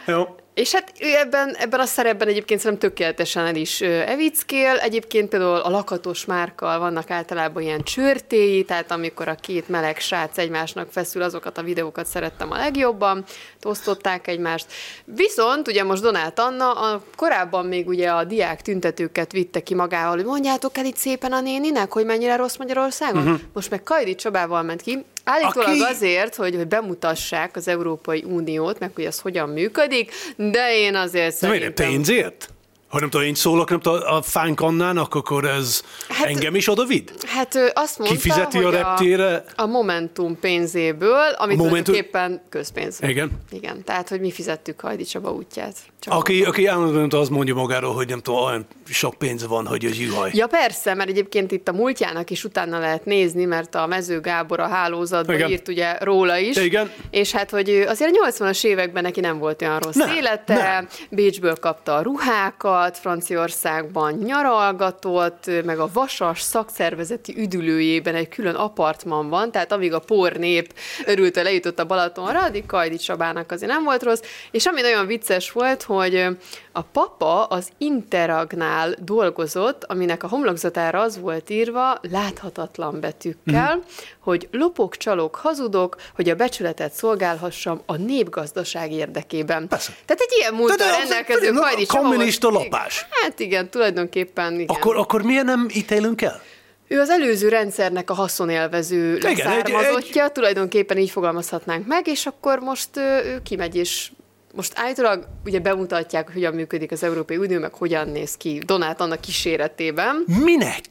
Jó. 0.11 0.35
És 0.53 0.73
hát 0.73 0.91
ő 0.99 1.15
ebben, 1.15 1.55
ebben 1.55 1.79
a 1.79 1.85
szerepben 1.85 2.27
egyébként 2.27 2.59
szerintem 2.59 2.89
tökéletesen 2.89 3.45
el 3.45 3.55
is 3.55 3.81
evickél. 3.81 4.75
Egyébként 4.75 5.29
például 5.29 5.55
a 5.55 5.69
lakatos 5.69 6.25
márkkal 6.25 6.79
vannak 6.79 7.09
általában 7.09 7.63
ilyen 7.63 7.83
csörtéi, 7.83 8.63
tehát 8.63 8.91
amikor 8.91 9.27
a 9.27 9.35
két 9.35 9.69
meleg 9.69 9.99
srác 9.99 10.37
egymásnak 10.37 10.91
feszül, 10.91 11.21
azokat 11.21 11.57
a 11.57 11.61
videókat 11.61 12.05
szerettem 12.05 12.51
a 12.51 12.57
legjobban, 12.57 13.23
osztották 13.63 14.27
egymást. 14.27 14.65
Viszont 15.05 15.67
ugye 15.67 15.83
most 15.83 16.01
Donát 16.01 16.39
Anna 16.39 16.71
a, 16.71 17.03
korábban 17.15 17.65
még 17.65 17.87
ugye 17.87 18.09
a 18.09 18.23
diák 18.23 18.61
tüntetőket 18.61 19.31
vitte 19.31 19.59
ki 19.59 19.73
magával, 19.73 20.15
hogy 20.15 20.25
mondjátok 20.25 20.77
el 20.77 20.85
itt 20.85 20.97
szépen 20.97 21.31
a 21.31 21.41
néninek, 21.41 21.91
hogy 21.91 22.05
mennyire 22.05 22.35
rossz 22.35 22.57
Magyarországon. 22.57 23.21
Uh-huh. 23.21 23.39
Most 23.53 23.69
meg 23.69 23.83
Kajdi 23.83 24.15
Csabával 24.15 24.61
ment 24.61 24.81
ki, 24.81 25.05
Állítólag 25.23 25.69
Aki- 25.69 25.81
azért, 25.81 26.35
hogy, 26.35 26.55
hogy 26.55 26.67
bemutassák 26.67 27.55
az 27.55 27.67
Európai 27.67 28.23
Uniót, 28.27 28.79
meg 28.79 28.91
hogy 28.95 29.05
az 29.05 29.19
hogyan 29.19 29.49
működik, 29.49 30.11
de 30.35 30.75
én 30.77 30.95
azért 30.95 31.39
De 31.41 31.47
miért 31.47 31.61
szerintem... 31.61 31.87
pénzért? 31.89 32.49
Ha 32.87 32.99
nem 32.99 33.09
tudom, 33.09 33.25
én 33.27 33.33
szólok, 33.35 33.69
nem 33.69 33.79
tudom, 33.79 33.99
a 34.05 34.21
Fánk 34.21 34.61
Annának, 34.61 35.15
akkor 35.15 35.45
ez 35.45 35.81
hát, 36.09 36.27
engem 36.27 36.55
is 36.55 36.67
oda 36.69 36.85
vidd? 36.85 37.09
Hát 37.25 37.55
ő 37.55 37.69
azt 37.73 37.97
mondta, 37.97 38.15
Kifizeti 38.17 38.57
a 38.57 38.61
hogy 38.63 38.73
reptére? 38.73 39.43
A 39.55 39.65
Momentum 39.65 40.39
pénzéből, 40.39 41.29
ami 41.37 41.55
Momentum- 41.55 41.83
tulajdonképpen 41.83 42.41
közpénz. 42.49 42.97
Igen. 43.01 43.31
Igen, 43.51 43.83
tehát, 43.83 44.09
hogy 44.09 44.19
mi 44.19 44.31
fizettük 44.31 44.79
Hajdi 44.79 45.03
Csaba 45.03 45.31
útját. 45.31 45.75
Csak 46.01 46.13
Aki, 46.13 46.43
aki 46.43 46.65
állandóan 46.65 47.09
azt 47.11 47.29
mondja 47.29 47.55
magáról, 47.55 47.93
hogy 47.93 48.07
nem 48.07 48.19
tudom, 48.19 48.43
olyan 48.43 48.65
sok 48.85 49.13
pénze 49.13 49.47
van, 49.47 49.67
hogy 49.67 49.85
az 49.85 49.99
juhaj. 49.99 50.31
Ja 50.33 50.47
persze, 50.47 50.93
mert 50.93 51.09
egyébként 51.09 51.51
itt 51.51 51.67
a 51.67 51.71
múltjának 51.71 52.29
is 52.29 52.43
utána 52.43 52.79
lehet 52.79 53.05
nézni, 53.05 53.45
mert 53.45 53.75
a 53.75 53.87
Mező 53.87 54.19
Gábor 54.19 54.59
a 54.59 54.67
hálózatban 54.67 55.35
Igen. 55.35 55.49
írt 55.49 55.67
ugye 55.67 55.97
róla 55.99 56.37
is. 56.37 56.57
Igen. 56.57 56.91
És 57.09 57.31
hát, 57.31 57.49
hogy 57.49 57.69
azért 57.69 58.15
a 58.15 58.27
80-as 58.29 58.63
években 58.65 59.03
neki 59.03 59.19
nem 59.19 59.37
volt 59.37 59.61
olyan 59.61 59.79
rossz 59.79 59.95
Nem, 59.95 60.15
élete, 60.15 60.53
nem. 60.53 60.87
Bécsből 61.09 61.55
kapta 61.55 61.95
a 61.95 62.01
ruhákat, 62.01 62.97
Franciaországban 62.97 64.13
nyaralgatott, 64.13 65.49
meg 65.65 65.79
a 65.79 65.89
Vasas 65.93 66.41
szakszervezeti 66.41 67.33
üdülőjében 67.37 68.15
egy 68.15 68.29
külön 68.29 68.55
apartman 68.55 69.29
van, 69.29 69.51
tehát 69.51 69.71
amíg 69.71 69.93
a 69.93 69.99
pornép 69.99 70.73
örült, 71.05 71.35
lejutott 71.35 71.79
a 71.79 71.85
Balatonra, 71.85 72.43
addig 72.43 72.65
Kajdi 72.65 72.97
Csabának 72.97 73.51
azért 73.51 73.71
nem 73.71 73.83
volt 73.83 74.03
rossz, 74.03 74.21
és 74.51 74.65
ami 74.65 74.81
nagyon 74.81 75.07
vicces 75.07 75.51
volt, 75.51 75.89
hogy 75.91 76.27
a 76.71 76.81
papa 76.81 77.43
az 77.43 77.69
Interagnál 77.77 78.95
dolgozott, 78.99 79.83
aminek 79.83 80.23
a 80.23 80.27
homlokzatára 80.27 81.01
az 81.01 81.19
volt 81.19 81.49
írva 81.49 81.99
láthatatlan 82.11 82.99
betűkkel, 82.99 83.75
mm. 83.75 83.79
hogy 84.19 84.47
lopok, 84.51 84.97
csalok, 84.97 85.35
hazudok, 85.35 85.95
hogy 86.15 86.29
a 86.29 86.35
becsületet 86.35 86.93
szolgálhassam 86.93 87.81
a 87.85 87.95
népgazdaság 87.95 88.91
érdekében. 88.91 89.67
Persze. 89.67 89.93
Tehát 90.05 90.21
egy 90.21 90.37
ilyen 90.37 90.53
múltal 90.53 90.91
rendelkező 90.99 91.45
Csaba 91.45 91.85
kommunista 91.85 92.49
lopás. 92.49 93.05
Hát 93.09 93.39
igen, 93.39 93.69
tulajdonképpen 93.69 94.53
igen. 94.53 94.75
Akkor, 94.75 94.95
akkor 94.95 95.21
miért 95.21 95.45
nem 95.45 95.67
ítélünk 95.73 96.21
el? 96.21 96.41
Ő 96.87 96.99
az 96.99 97.09
előző 97.09 97.49
rendszernek 97.49 98.09
a 98.09 98.13
haszonélvező 98.13 99.15
egy- 99.15 99.37
leszármazottja, 99.37 100.27
tulajdonképpen 100.27 100.97
így 100.97 101.09
fogalmazhatnánk 101.09 101.87
meg, 101.87 102.07
és 102.07 102.25
akkor 102.25 102.59
most 102.59 102.89
ő 102.97 103.41
kimegy, 103.43 103.75
és 103.75 104.11
most 104.53 104.73
állítólag 104.75 105.27
ugye 105.45 105.59
bemutatják, 105.59 106.25
hogy 106.25 106.33
hogyan 106.33 106.53
működik 106.53 106.91
az 106.91 107.03
Európai 107.03 107.37
Unió, 107.37 107.59
meg 107.59 107.73
hogyan 107.73 108.09
néz 108.09 108.37
ki 108.37 108.61
Donát 108.65 109.01
annak 109.01 109.21
kíséretében. 109.21 110.23
Minek? 110.43 110.87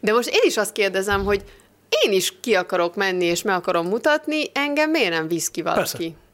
De 0.00 0.12
most 0.12 0.28
én 0.28 0.40
is 0.42 0.56
azt 0.56 0.72
kérdezem, 0.72 1.24
hogy 1.24 1.44
én 2.04 2.12
is 2.12 2.40
ki 2.40 2.54
akarok 2.54 2.96
menni, 2.96 3.24
és 3.24 3.42
meg 3.42 3.54
akarom 3.54 3.86
mutatni, 3.86 4.44
engem 4.52 4.90
miért 4.90 5.10
nem 5.10 5.28
visz 5.28 5.50
ki 5.50 5.62
valaki? 5.62 5.80
Persze. 5.80 6.29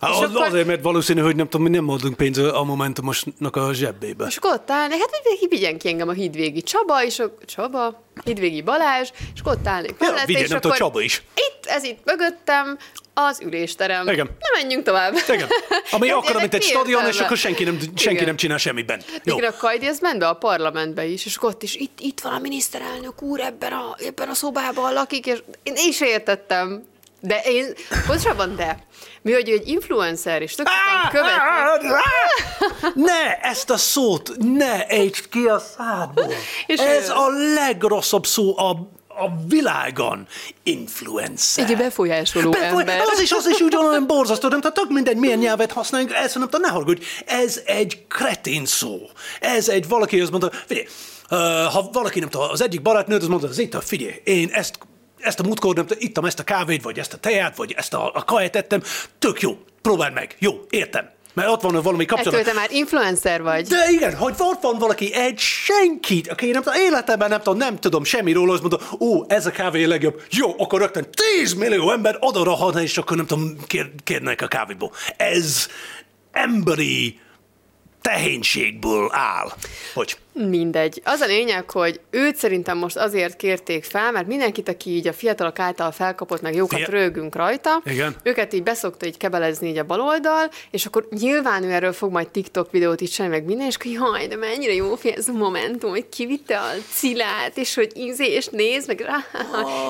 Hát 0.00 0.10
És 0.10 0.16
az, 0.16 0.30
akkor- 0.30 0.46
Azért, 0.46 0.66
mert 0.66 0.82
valószínű, 0.82 1.20
hogy 1.20 1.36
nem 1.36 1.48
tudom, 1.48 1.66
mi 1.66 1.76
nem 1.76 1.88
adunk 1.88 2.16
pénzt 2.16 2.38
a 2.40 2.64
Momentumosnak 2.64 3.56
a 3.56 3.72
zsebébe. 3.72 4.26
És 4.26 4.36
akkor 4.36 4.52
ott 4.52 4.70
állnék, 4.70 4.98
hát 4.98 5.10
hogy 5.22 5.48
vigyen 5.48 5.78
ki 5.78 5.88
engem 5.88 6.08
a 6.08 6.12
hídvégi 6.12 6.62
Csaba, 6.62 7.04
és 7.04 7.18
a 7.18 7.34
Csaba, 7.46 8.02
hídvégi 8.24 8.62
Balázs, 8.62 9.10
és 9.34 9.40
akkor 9.40 9.52
ott 9.52 9.66
állnék 9.66 9.90
Ja, 9.90 9.96
mellette, 9.98 10.26
vigyen, 10.26 10.42
és 10.42 10.48
nem 10.48 10.58
akkor 10.58 10.70
tudom, 10.70 10.88
Csaba 10.88 11.00
is. 11.02 11.22
Itt, 11.34 11.66
ez 11.66 11.84
itt 11.84 11.98
mögöttem, 12.04 12.78
az 13.18 13.40
ülésterem. 13.40 14.08
Igen. 14.08 14.26
Na 14.26 14.60
menjünk 14.60 14.84
tovább. 14.84 15.14
Igen. 15.28 15.48
Ami 15.90 16.10
akkora, 16.18 16.38
mint 16.40 16.54
egy 16.54 16.62
stadion, 16.62 17.06
és 17.06 17.20
akkor 17.20 17.36
senki 17.36 17.64
nem, 17.64 17.78
senki 17.80 18.14
Igen. 18.14 18.24
nem 18.24 18.36
csinál 18.36 18.58
semmit 18.58 18.86
bent. 18.86 19.20
Jó. 19.24 19.36
Igen, 19.38 19.50
a 19.50 19.56
Kajdi, 19.56 19.86
ez 19.86 19.98
ment 20.00 20.18
be 20.18 20.28
a 20.28 20.34
parlamentbe 20.34 21.04
is, 21.04 21.26
és 21.26 21.42
ott 21.42 21.62
is, 21.62 21.74
itt, 21.74 21.98
itt 22.00 22.20
van 22.20 22.32
a 22.32 22.38
miniszterelnök 22.38 23.22
úr, 23.22 23.40
ebben 23.40 23.72
a, 23.72 23.96
ebben 24.06 24.28
a 24.28 24.34
szobában 24.34 24.92
lakik, 24.92 25.26
és 25.26 25.42
én 25.62 25.74
is 25.88 26.00
értettem. 26.00 26.84
De 27.20 27.40
én, 27.44 27.72
pontosabban 28.06 28.56
de, 28.56 28.86
mi, 29.22 29.32
hogy 29.32 29.48
egy 29.48 29.68
influencer, 29.68 30.42
és 30.42 30.54
tök 30.54 30.68
sokan 30.68 31.10
követnek. 31.10 32.94
Ne, 32.94 33.34
ezt 33.40 33.70
a 33.70 33.76
szót 33.76 34.32
ne 34.38 34.86
ejtsd 34.86 35.28
ki 35.28 35.44
a 35.44 35.58
szádból. 35.58 36.32
És 36.66 36.80
Ez 36.80 37.08
ő- 37.08 37.12
a 37.12 37.28
legrosszabb 37.54 38.26
szó 38.26 38.58
a, 38.58 38.70
a 39.08 39.30
világon. 39.48 40.26
Influencer. 40.62 41.70
Egy 41.70 41.76
befolyásoló 41.76 42.50
Befoly- 42.50 42.80
ember. 42.80 43.00
Az 43.12 43.20
is, 43.20 43.32
az 43.32 43.46
is 43.46 43.60
ugyanolyan 43.60 44.06
borzasztó, 44.06 44.48
nem 44.48 44.60
tehát 44.60 44.76
tök 44.76 44.88
mindegy, 44.90 45.16
milyen 45.16 45.38
nyelvet 45.38 45.72
használjunk, 45.72 46.12
ezt 46.14 46.34
nem 46.34 46.44
tudom, 46.44 46.60
ne 46.60 46.68
haragudj, 46.68 47.04
ez 47.26 47.60
egy 47.64 48.06
kretén 48.08 48.64
szó. 48.66 48.98
Ez 49.40 49.68
egy, 49.68 49.88
valaki 49.88 50.20
azt 50.20 50.30
mondta, 50.30 50.50
figyelj, 50.66 50.86
ha 51.72 51.88
valaki 51.92 52.18
nem 52.20 52.28
tudom, 52.28 52.50
az 52.50 52.60
egyik 52.60 52.82
barátnőd 52.82 53.22
az 53.22 53.28
mondta, 53.28 53.48
az 53.48 53.58
itt, 53.58 53.82
figyelj, 53.84 54.20
én 54.24 54.48
ezt 54.52 54.78
ezt 55.18 55.40
a 55.40 55.42
múltkor, 55.42 55.74
nem 55.74 55.86
ittam 55.98 56.24
ezt 56.24 56.38
a 56.38 56.44
kávét, 56.44 56.82
vagy 56.82 56.98
ezt 56.98 57.12
a 57.12 57.16
teját, 57.16 57.56
vagy 57.56 57.74
ezt 57.76 57.94
a, 57.94 58.10
a 58.14 58.24
kaját 58.24 58.56
ettem, 58.56 58.82
tök 59.18 59.40
jó, 59.40 59.58
próbáld 59.82 60.12
meg, 60.12 60.36
jó, 60.38 60.52
értem. 60.70 61.14
Mert 61.36 61.48
ott 61.48 61.60
van 61.60 61.82
valami 61.82 62.04
kapcsolat. 62.04 62.40
Ettől 62.40 62.52
te 62.52 62.58
már 62.58 62.70
influencer 62.70 63.42
vagy. 63.42 63.66
De 63.66 63.90
igen, 63.90 64.14
hogy 64.14 64.34
ott 64.38 64.62
van 64.62 64.78
valaki, 64.78 65.14
egy 65.14 65.38
senkit, 65.38 66.28
aki 66.28 66.50
nem 66.50 66.62
tudom, 66.62 66.80
életemben 66.80 67.28
nem 67.28 67.38
tudom, 67.38 67.58
nem 67.58 67.78
tudom 67.78 68.04
semmi 68.04 68.32
róla, 68.32 68.52
azt 68.52 68.62
mondta, 68.62 68.88
ó, 69.00 69.24
ez 69.28 69.46
a 69.46 69.50
kávé 69.50 69.84
a 69.84 69.88
legjobb. 69.88 70.22
Jó, 70.30 70.54
akkor 70.58 70.80
rögtön 70.80 71.06
10 71.40 71.54
millió 71.54 71.92
ember 71.92 72.16
oda 72.20 72.80
és 72.80 72.98
akkor 72.98 73.16
nem 73.16 73.26
tudom, 73.26 73.56
kér, 73.66 73.90
kérnek 74.04 74.42
a 74.42 74.46
kávéból. 74.46 74.92
Ez 75.16 75.68
emberi 76.32 77.20
tehénységből 78.06 79.08
áll. 79.12 79.52
Hogy? 79.94 80.16
Mindegy. 80.32 81.02
Az 81.04 81.20
a 81.20 81.26
lényeg, 81.26 81.70
hogy 81.70 82.00
őt 82.10 82.36
szerintem 82.36 82.78
most 82.78 82.96
azért 82.96 83.36
kérték 83.36 83.84
fel, 83.84 84.12
mert 84.12 84.26
mindenkit, 84.26 84.68
aki 84.68 84.90
így 84.90 85.06
a 85.06 85.12
fiatalok 85.12 85.58
által 85.58 85.90
felkapott, 85.90 86.40
meg 86.40 86.54
jókat 86.54 86.78
Fia- 86.78 86.88
rögünk 86.88 87.34
rajta, 87.34 87.82
Igen. 87.84 88.16
őket 88.22 88.52
így 88.52 88.62
beszokta 88.62 89.06
így 89.06 89.16
kebelezni 89.16 89.68
így 89.68 89.78
a 89.78 89.84
baloldal, 89.84 90.50
és 90.70 90.86
akkor 90.86 91.08
nyilván 91.10 91.62
ő 91.62 91.72
erről 91.72 91.92
fog 91.92 92.12
majd 92.12 92.28
TikTok 92.28 92.70
videót 92.70 93.00
is 93.00 93.10
csinálni, 93.10 93.36
meg 93.36 93.46
minden, 93.46 93.66
és 93.66 93.76
akkor 93.76 93.90
jaj, 93.90 94.26
de 94.26 94.36
mennyire 94.36 94.72
jó 94.72 94.94
fi 94.94 95.12
ez 95.12 95.28
a 95.28 95.32
momentum, 95.32 95.90
hogy 95.90 96.08
kivitte 96.08 96.58
a 96.58 96.70
cilát, 96.92 97.56
és 97.56 97.74
hogy 97.74 97.90
ízé, 97.94 98.26
és 98.26 98.46
néz, 98.46 98.86
meg 98.86 99.00
rá. 99.00 99.16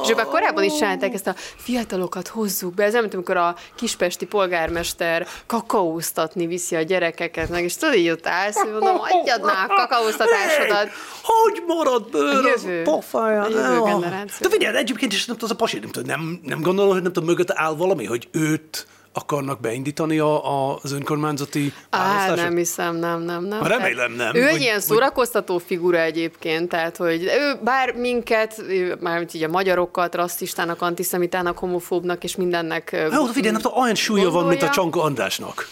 És 0.02 0.11
ők 0.11 0.16
már 0.16 0.26
korábban 0.26 0.64
is 0.64 0.74
csinálták 0.74 1.14
ezt 1.14 1.26
a 1.26 1.35
fiatalokat 1.57 2.29
hozzuk 2.29 2.74
be. 2.74 2.85
Ez 2.85 2.94
mint 2.94 3.14
amikor 3.14 3.37
a 3.37 3.57
kispesti 3.76 4.26
polgármester 4.26 5.26
kakaóztatni 5.46 6.46
viszi 6.46 6.76
a 6.76 6.83
gyerekeket, 6.83 7.48
meg 7.48 7.64
és 7.64 7.76
tudod, 7.76 7.94
ott 8.10 8.26
állsz, 8.26 8.56
hogy 8.56 8.70
mondom, 8.70 8.96
adjad 9.00 9.42
már 9.42 9.70
a 9.70 9.74
kakaóztatásodat. 9.74 10.88
Hogy 11.22 11.62
marad 11.66 12.10
bőr 12.10 12.44
A 12.44 12.52
az 12.52 12.64
jövő. 12.64 12.82
pofáján? 12.82 13.42
A 13.42 13.48
jövő 13.48 13.82
generáció. 13.82 14.48
De 14.48 14.48
figyelj, 14.48 14.76
egyébként 14.76 15.12
is 15.12 15.24
nem 15.24 15.36
az 15.40 15.50
a 15.50 15.54
pasi, 15.54 15.78
nem, 15.78 16.04
nem, 16.04 16.40
nem 16.42 16.60
gondolod, 16.60 16.92
hogy 16.92 17.02
nem 17.02 17.12
tudom, 17.12 17.28
mögött 17.28 17.50
áll 17.50 17.74
valami, 17.74 18.04
hogy 18.04 18.28
őt 18.32 18.86
akarnak 19.16 19.60
beindítani 19.60 20.18
a, 20.18 20.70
a, 20.70 20.78
az 20.82 20.92
önkormányzati 20.92 21.72
Á, 21.90 22.34
nem 22.34 22.56
hiszem, 22.56 22.96
nem, 22.96 23.22
nem, 23.22 23.44
nem. 23.44 23.62
Remélem 23.62 24.12
nem, 24.12 24.34
Ő 24.34 24.46
egy 24.46 24.60
ilyen 24.60 24.80
szórakoztató 24.80 25.58
figura 25.58 25.98
egyébként, 25.98 26.68
tehát, 26.68 26.96
hogy 26.96 27.22
ő 27.22 27.58
bár 27.64 27.92
minket, 27.94 28.62
mármint 29.00 29.34
így 29.34 29.42
a 29.42 29.48
magyarokat, 29.48 30.14
rasszistának, 30.14 30.82
antiszemitának, 30.82 31.58
homofóbnak 31.58 32.24
és 32.24 32.36
mindennek 32.36 33.08
Jó, 33.12 33.24
figyelj, 33.24 33.56
nem 33.62 33.72
olyan 33.74 33.94
súlya 33.94 34.30
van, 34.30 34.46
mint 34.46 34.62
a. 34.62 34.68
Csanka 34.68 35.02
Andrásnak. 35.02 35.68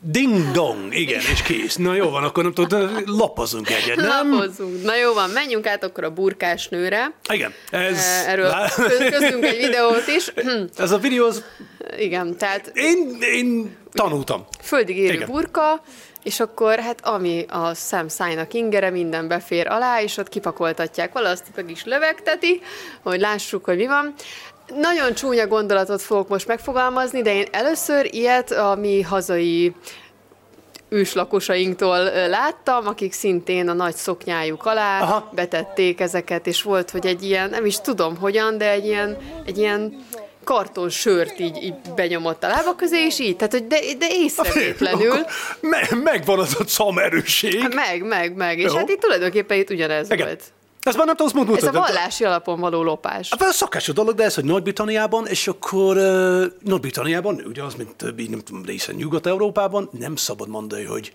Ding 0.00 0.50
dong, 0.50 0.94
igen, 0.94 1.20
és 1.32 1.42
kész. 1.42 1.76
Na 1.76 1.94
jó 1.94 2.08
van, 2.10 2.24
akkor 2.24 2.42
nem 2.42 2.52
tudom, 2.54 2.80
de 2.90 3.00
lapozunk 3.06 3.70
egyet, 3.70 3.96
nem? 3.96 4.30
Lapozzunk. 4.32 4.82
Na 4.84 4.96
jó 4.96 5.12
van, 5.12 5.30
menjünk 5.30 5.66
át 5.66 5.84
akkor 5.84 6.04
a 6.04 6.10
burkás 6.10 6.68
nőre. 6.68 7.12
Igen, 7.32 7.52
ez... 7.70 7.98
Erről 8.26 8.46
lá- 8.48 8.74
köz- 8.74 9.08
közünk 9.18 9.44
egy 9.44 9.56
videót 9.56 10.06
is. 10.06 10.32
Ez 10.76 10.90
a 10.90 10.98
videó 10.98 11.26
az 11.26 11.44
Igen, 11.98 12.36
tehát 12.36 12.70
Én, 12.74 13.16
én 13.20 13.76
tanultam. 13.92 14.46
földig 14.62 14.96
érő 14.96 15.12
Igen. 15.14 15.28
burka, 15.30 15.82
és 16.22 16.40
akkor 16.40 16.78
hát 16.78 17.06
ami 17.06 17.44
a 17.48 17.74
szemszájnak 17.74 18.54
ingere, 18.54 18.90
minden 18.90 19.28
befér 19.28 19.66
alá, 19.68 20.00
és 20.02 20.16
ott 20.16 20.28
kipakoltatják. 20.28 21.12
Valaki 21.12 21.40
meg 21.54 21.70
is 21.70 21.84
lövegteti, 21.84 22.60
hogy 23.02 23.20
lássuk, 23.20 23.64
hogy 23.64 23.76
mi 23.76 23.86
van. 23.86 24.14
Nagyon 24.66 25.14
csúnya 25.14 25.46
gondolatot 25.46 26.02
fogok 26.02 26.28
most 26.28 26.46
megfogalmazni, 26.46 27.22
de 27.22 27.34
én 27.34 27.46
először 27.50 28.08
ilyet 28.14 28.50
a 28.50 28.74
mi 28.74 29.02
hazai 29.02 29.74
őslakosainktól 30.88 32.02
láttam, 32.28 32.86
akik 32.86 33.12
szintén 33.12 33.68
a 33.68 33.72
nagy 33.72 33.94
szoknyájuk 33.94 34.66
alá 34.66 35.00
Aha. 35.00 35.30
Betették 35.34 36.00
ezeket, 36.00 36.46
és 36.46 36.62
volt, 36.62 36.90
hogy 36.90 37.06
egy 37.06 37.22
ilyen, 37.22 37.50
nem 37.50 37.66
is 37.66 37.80
tudom 37.80 38.16
hogyan, 38.16 38.58
de 38.58 38.70
egy 38.70 38.86
ilyen, 38.86 39.16
egy 39.46 39.58
ilyen 39.58 40.04
karton 40.44 40.88
sört 40.88 41.40
így, 41.40 41.62
így 41.62 41.74
benyomott 41.94 42.44
a 42.44 42.48
lába 42.48 42.74
közé, 42.74 43.04
és 43.04 43.18
így, 43.18 43.36
tehát 43.36 43.52
hogy 43.52 43.66
de, 43.66 43.78
de 43.98 44.06
észrevétlenül. 44.10 45.14
Me- 45.60 46.02
megvan 46.04 46.38
az 46.38 46.56
a 46.58 46.66
szamerőség. 46.66 47.68
Meg, 47.74 48.02
meg, 48.02 48.36
meg. 48.36 48.58
És 48.58 48.64
Jó. 48.64 48.76
hát 48.76 48.88
itt 48.88 49.00
tulajdonképpen 49.00 49.58
itt 49.58 49.70
ugyanez 49.70 50.10
Igen. 50.10 50.26
volt. 50.26 50.42
Ez 50.82 50.94
már 50.94 51.06
nem 51.06 51.16
tudom, 51.16 51.26
azt 51.26 51.46
mondtad. 51.46 51.68
Ez 51.68 51.74
a 51.74 51.78
vallási 51.78 52.24
alapon 52.24 52.60
való 52.60 52.82
lopás. 52.82 53.28
Hát 53.30 53.42
ez 53.42 53.54
szakás 53.54 53.88
a 53.88 53.92
dolog, 53.92 54.14
de 54.14 54.24
ez, 54.24 54.34
hogy 54.34 54.44
Nagy-Britanniában, 54.44 55.26
és 55.26 55.48
akkor 55.48 55.96
uh, 55.96 56.44
Nagy-Britanniában, 56.60 57.42
ugye 57.46 57.62
az, 57.62 57.74
mint 57.74 57.96
többi, 57.96 58.28
nem 58.28 58.40
tudom, 58.40 58.64
részen 58.64 58.94
Nyugat-Európában, 58.94 59.90
nem 59.98 60.16
szabad 60.16 60.48
mondani, 60.48 60.84
hogy 60.84 61.12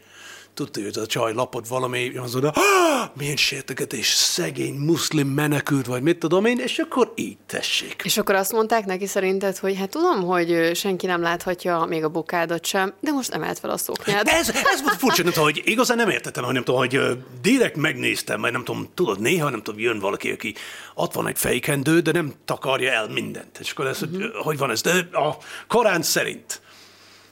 tudta, 0.58 0.82
ez 0.82 0.98
a 0.98 1.06
csaj 1.06 1.34
lapot 1.34 1.68
valami, 1.68 2.12
az 2.18 2.36
oda, 2.36 2.50
"Ah, 2.50 3.10
milyen 3.18 3.36
sértegetés, 3.36 4.08
szegény 4.08 4.74
muszlim 4.74 5.28
menekült, 5.28 5.86
vagy 5.86 6.02
mit 6.02 6.18
tudom 6.18 6.46
én, 6.46 6.58
és 6.58 6.80
akkor 6.80 7.12
így 7.16 7.38
tessék. 7.46 8.02
És 8.04 8.18
akkor 8.18 8.36
azt 8.36 8.52
mondták 8.52 8.86
neki 8.86 9.06
szerinted, 9.08 9.58
hogy 9.58 9.78
hát 9.78 9.90
tudom, 9.90 10.24
hogy 10.24 10.72
senki 10.76 11.06
nem 11.06 11.22
láthatja 11.22 11.86
még 11.90 12.04
a 12.04 12.10
bokádat 12.10 12.66
sem, 12.66 12.94
de 13.00 13.12
most 13.12 13.32
emelt 13.34 13.60
fel 13.60 13.70
a 13.70 13.78
szoknyád. 13.78 14.28
Ez, 14.28 14.50
ez 14.50 14.82
volt 14.84 14.98
furcsa, 14.98 15.24
nem 15.24 15.32
tudom, 15.32 15.48
hogy 15.50 15.62
igazán 15.66 15.98
nem 15.98 16.10
értettem, 16.10 16.44
hogy 16.44 16.54
nem 16.54 16.64
tudom, 16.64 16.80
hogy 16.80 17.00
direkt 17.42 17.76
megnéztem, 17.76 18.40
mert 18.40 18.54
nem 18.54 18.64
tudom, 18.64 18.88
tudod, 18.94 19.20
néha 19.20 19.50
nem 19.50 19.62
tudom, 19.62 19.80
jön 19.80 20.00
valaki, 20.00 20.32
aki 20.32 20.56
ott 20.96 21.14
van 21.14 21.28
egy 21.28 21.38
fejkendő, 21.38 22.00
de 22.00 22.12
nem 22.12 22.34
takarja 22.46 22.92
el 22.92 23.08
mindent. 23.08 23.58
És 23.60 23.72
akkor 23.72 23.88
ez, 23.88 24.00
hogy, 24.00 24.22
ö, 24.22 24.28
hogy 24.34 24.58
van 24.58 24.72
ez? 24.72 24.82
De 24.82 25.10
a 25.12 25.38
Korán 25.68 26.02
szerint 26.02 26.62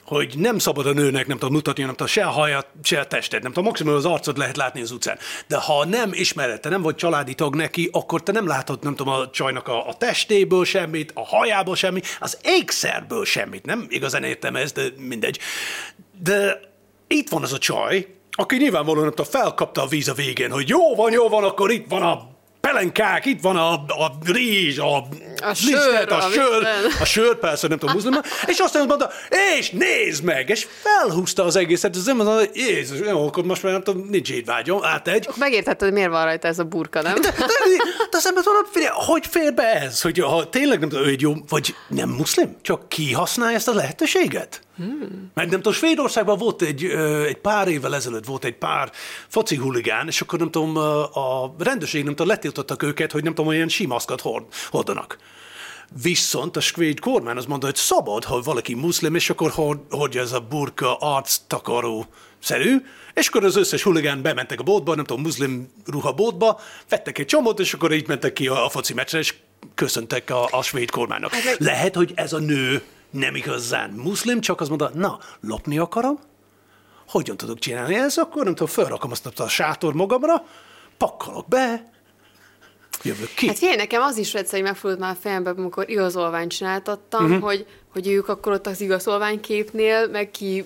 hogy 0.06 0.34
nem 0.38 0.58
szabad 0.58 0.86
a 0.86 0.92
nőnek, 0.92 1.26
nem 1.26 1.38
tudom 1.38 1.54
mutatni, 1.54 1.82
nem 1.82 1.90
tudom, 1.90 2.06
se 2.06 2.24
a 2.24 2.30
hajat, 2.30 2.66
se 2.82 3.00
a 3.00 3.06
testet, 3.06 3.42
nem 3.42 3.52
tudom, 3.52 3.64
maximum 3.64 3.94
az 3.94 4.04
arcot 4.04 4.36
lehet 4.36 4.56
látni 4.56 4.80
az 4.80 4.90
utcán. 4.90 5.18
De 5.46 5.56
ha 5.56 5.84
nem 5.84 6.10
ismered, 6.12 6.60
te 6.60 6.68
nem 6.68 6.82
vagy 6.82 6.94
családi 6.94 7.34
tag 7.34 7.54
neki, 7.54 7.88
akkor 7.92 8.22
te 8.22 8.32
nem 8.32 8.46
látod, 8.46 8.82
nem 8.82 8.94
tudom, 8.94 9.12
a 9.12 9.30
csajnak 9.30 9.68
a, 9.68 9.88
a 9.88 9.94
testéből 9.94 10.64
semmit, 10.64 11.12
a 11.14 11.24
hajából 11.24 11.76
semmit, 11.76 12.16
az 12.20 12.38
ékszerből 12.42 13.24
semmit. 13.24 13.66
Nem 13.66 13.86
igazán 13.88 14.22
értem 14.22 14.56
ezt, 14.56 14.74
de 14.74 14.82
mindegy. 14.98 15.38
De 16.22 16.60
itt 17.06 17.28
van 17.28 17.42
az 17.42 17.52
a 17.52 17.58
csaj, 17.58 18.06
aki 18.30 18.56
nyilvánvalóan 18.56 19.04
nem 19.04 19.14
tudom, 19.14 19.30
felkapta 19.30 19.82
a 19.82 19.86
víz 19.86 20.08
a 20.08 20.14
végén, 20.14 20.50
hogy 20.50 20.68
jó 20.68 20.94
van, 20.94 21.12
jó 21.12 21.28
van, 21.28 21.44
akkor 21.44 21.70
itt 21.70 21.88
van 21.88 22.02
a 22.02 22.35
pelenkák, 22.66 23.24
itt 23.24 23.40
van 23.40 23.56
a, 23.56 23.72
a 23.72 24.12
rizs, 24.24 24.78
a, 24.78 24.96
A 24.96 25.48
lisztet, 25.48 25.82
sör, 25.82 26.12
a 26.12 26.16
a 26.16 26.30
sör, 26.30 26.50
minden. 26.52 26.92
a 27.00 27.04
sör 27.04 27.38
persze, 27.38 27.68
nem 27.68 27.78
tudom, 27.78 27.94
muszlimban, 27.94 28.22
és 28.46 28.58
aztán 28.58 28.86
mondta, 28.86 29.10
és 29.58 29.70
nézd 29.70 30.24
meg, 30.24 30.48
és 30.48 30.66
felhúzta 30.82 31.44
az 31.44 31.56
egészet, 31.56 31.96
az 31.96 32.06
nem 32.06 32.16
mondta, 32.16 32.34
hogy 32.34 32.50
Jézus, 32.54 32.98
jó, 32.98 33.26
akkor 33.26 33.44
most 33.44 33.62
már 33.62 33.72
nem 33.72 33.82
tudom, 33.82 34.06
nincs 34.10 34.30
étvágyom, 34.30 34.84
átegy. 34.84 35.28
Megértetted, 35.36 35.80
hogy 35.80 35.92
miért 35.92 36.10
van 36.10 36.24
rajta 36.24 36.48
ez 36.48 36.58
a 36.58 36.64
burka, 36.64 37.02
nem? 37.02 37.14
De, 37.14 37.30
de, 37.30 37.46
de 38.10 38.16
az 38.16 38.26
ember 38.26 38.44
mondom, 38.44 38.64
figyelj, 38.72 38.94
hogy 38.94 39.26
fér 39.26 39.54
be 39.54 39.72
ez, 39.80 40.00
hogy 40.00 40.18
ha 40.18 40.48
tényleg 40.48 40.80
nem 40.80 40.88
tudom, 40.88 41.04
ő 41.04 41.08
egy 41.08 41.20
jó, 41.20 41.32
vagy 41.48 41.74
nem 41.88 42.08
muszlim, 42.08 42.56
csak 42.62 42.88
kihasználja 42.88 43.56
ezt 43.56 43.68
a 43.68 43.74
lehetőséget? 43.74 44.60
Hmm. 44.76 45.30
Mert 45.34 45.50
nem 45.50 45.56
tudom, 45.56 45.72
Svédországban 45.72 46.38
volt 46.38 46.62
egy, 46.62 46.84
egy 47.26 47.36
pár 47.36 47.68
évvel 47.68 47.94
ezelőtt 47.94 48.24
volt 48.24 48.44
egy 48.44 48.56
pár 48.56 48.90
foci 49.28 49.56
huligán, 49.56 50.06
és 50.06 50.20
akkor 50.20 50.38
nem 50.38 50.50
tudom, 50.50 50.76
a 50.76 51.54
rendőrség 51.58 52.04
nem 52.04 52.14
tudom, 52.14 52.32
letiltottak 52.32 52.82
őket, 52.82 53.12
hogy 53.12 53.22
nem 53.22 53.34
tudom, 53.34 53.50
olyan 53.50 53.68
simaszkat 53.68 54.20
hord, 54.20 54.44
hordanak. 54.70 55.18
Viszont 56.02 56.56
a 56.56 56.60
svéd 56.60 57.00
kormány 57.00 57.36
az 57.36 57.44
mondta, 57.44 57.66
hogy 57.66 57.76
szabad, 57.76 58.24
ha 58.24 58.40
valaki 58.40 58.74
muszlim, 58.74 59.14
és 59.14 59.30
akkor 59.30 59.50
hord, 59.50 59.78
hordja 59.90 60.20
ez 60.20 60.32
a 60.32 60.40
burka 60.40 60.96
arc 60.96 61.36
takaró 61.46 62.06
szerű, 62.38 62.76
és 63.14 63.28
akkor 63.28 63.44
az 63.44 63.56
összes 63.56 63.82
huligán 63.82 64.22
bementek 64.22 64.60
a 64.60 64.62
boltba, 64.62 64.94
nem 64.94 65.04
tudom, 65.04 65.22
muszlim 65.22 65.68
ruha 65.86 66.12
boltba, 66.12 66.60
vettek 66.88 67.18
egy 67.18 67.26
csomót, 67.26 67.60
és 67.60 67.74
akkor 67.74 67.92
így 67.92 68.08
mentek 68.08 68.32
ki 68.32 68.48
a, 68.48 68.64
a 68.64 68.68
foci 68.68 68.94
meccsre, 68.94 69.18
és 69.18 69.34
köszöntek 69.74 70.30
a, 70.30 70.48
a 70.50 70.62
svéd 70.62 70.90
kormánynak. 70.90 71.32
Lehet, 71.58 71.94
hogy 71.94 72.12
ez 72.14 72.32
a 72.32 72.38
nő 72.38 72.82
nem 73.10 73.34
igazán 73.34 73.90
muszlim, 73.90 74.40
csak 74.40 74.60
az 74.60 74.68
mondta, 74.68 74.90
na, 74.94 75.18
lopni 75.40 75.78
akarom, 75.78 76.18
hogyan 77.08 77.36
tudok 77.36 77.58
csinálni 77.58 77.94
ezt, 77.94 78.18
akkor 78.18 78.44
nem 78.44 78.54
tudom, 78.54 78.72
felrakom 78.72 79.10
azt 79.10 79.40
a 79.40 79.48
sátor 79.48 79.94
magamra, 79.94 80.44
pakkolok 80.96 81.48
be, 81.48 81.90
jövök 83.02 83.34
ki. 83.34 83.46
Hát 83.46 83.58
figyelj, 83.58 83.76
nekem 83.76 84.02
az 84.02 84.16
is 84.16 84.34
egyszer, 84.34 84.62
megfordult 84.62 85.00
már 85.00 85.12
a 85.12 85.18
fejembe, 85.20 85.50
amikor 85.50 85.90
igazolványt 85.90 86.50
csináltattam, 86.50 87.24
uh-huh. 87.24 87.42
hogy, 87.42 87.66
hogy 87.92 88.08
ők 88.08 88.28
akkor 88.28 88.52
ott 88.52 88.66
az 88.66 88.80
igazolványképnél 88.80 90.08
meg 90.08 90.30
ki 90.30 90.64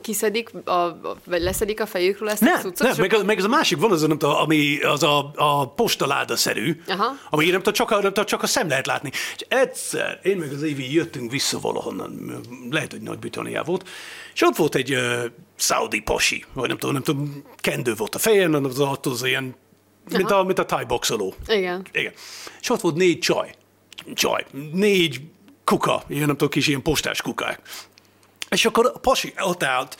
kiszedik, 0.00 0.50
a, 0.64 0.70
a, 0.72 1.16
vagy 1.24 1.42
leszedik 1.42 1.80
a 1.80 1.86
fejükről 1.86 2.28
ezt 2.28 2.42
a 2.42 2.44
Nem, 2.44 2.60
cuccot, 2.60 2.88
nem 2.88 2.96
meg, 2.98 3.14
az, 3.14 3.22
meg 3.22 3.38
az 3.38 3.44
a 3.44 3.48
másik 3.48 3.78
van, 3.78 3.90
az, 3.90 4.02
a, 4.02 4.06
nem 4.06 4.18
tudom, 4.18 4.34
ami 4.34 4.78
az 4.80 5.02
a, 5.02 5.32
a 5.34 5.68
postaláda-szerű, 5.68 6.82
Aha. 6.86 7.16
ami 7.30 7.44
nem 7.44 7.58
tudom, 7.58 7.72
csak 7.72 7.90
a, 7.90 7.94
nem 7.94 8.02
tudom, 8.02 8.24
csak 8.24 8.42
a 8.42 8.46
szem 8.46 8.68
lehet 8.68 8.86
látni. 8.86 9.10
És 9.10 9.46
egyszer, 9.48 10.20
én 10.22 10.36
meg 10.36 10.52
az 10.52 10.62
Évi 10.62 10.94
jöttünk 10.94 11.30
vissza 11.30 11.60
valahonnan, 11.60 12.40
lehet, 12.70 12.90
hogy 12.90 13.00
Nagy-Britannia 13.00 13.62
volt, 13.62 13.88
és 14.34 14.42
ott 14.42 14.56
volt 14.56 14.74
egy 14.74 14.94
uh, 14.94 15.24
szaudi 15.56 16.00
pasi, 16.00 16.44
vagy 16.52 16.68
nem 16.68 16.78
tudom, 16.78 16.94
nem 16.94 17.02
tudom, 17.02 17.44
kendő 17.56 17.94
volt 17.94 18.14
a 18.14 18.18
fejen, 18.18 18.54
az 18.54 18.80
ott 18.80 19.06
az 19.06 19.24
ilyen, 19.24 19.54
mint 20.10 20.30
a, 20.30 20.42
mint 20.42 20.58
a 20.58 20.64
thai 20.64 20.84
boxoló. 20.84 21.34
Igen. 21.46 21.86
Igen. 21.92 22.12
És 22.60 22.70
ott 22.70 22.80
volt 22.80 22.94
négy 22.94 23.18
csaj. 23.18 23.54
Csaj. 24.14 24.44
Négy 24.72 25.20
kuka, 25.64 26.02
ilyen 26.08 26.26
nem 26.26 26.36
tudom, 26.36 26.48
kis 26.48 26.66
ilyen 26.66 26.82
postás 26.82 27.22
kukák. 27.22 27.60
És 28.52 28.64
akkor 28.64 28.90
a 28.94 28.98
pasi 28.98 29.34
ott 29.40 29.62
állt, 29.62 29.96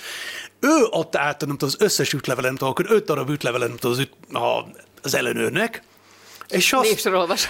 ő 0.61 0.85
ott 0.91 1.17
állt, 1.17 1.41
nem 1.47 1.57
tudom, 1.57 1.69
az 1.79 1.85
összes 1.85 2.13
tudom, 2.57 2.69
akkor 2.73 2.87
öt 2.89 3.05
darab 3.05 3.31
tudom, 3.77 3.93
az, 3.93 3.99
üt, 3.99 4.13
a, 4.35 4.67
az 5.03 5.15
ellenőrnek, 5.15 5.83
és 6.49 6.73
azt, 6.73 6.91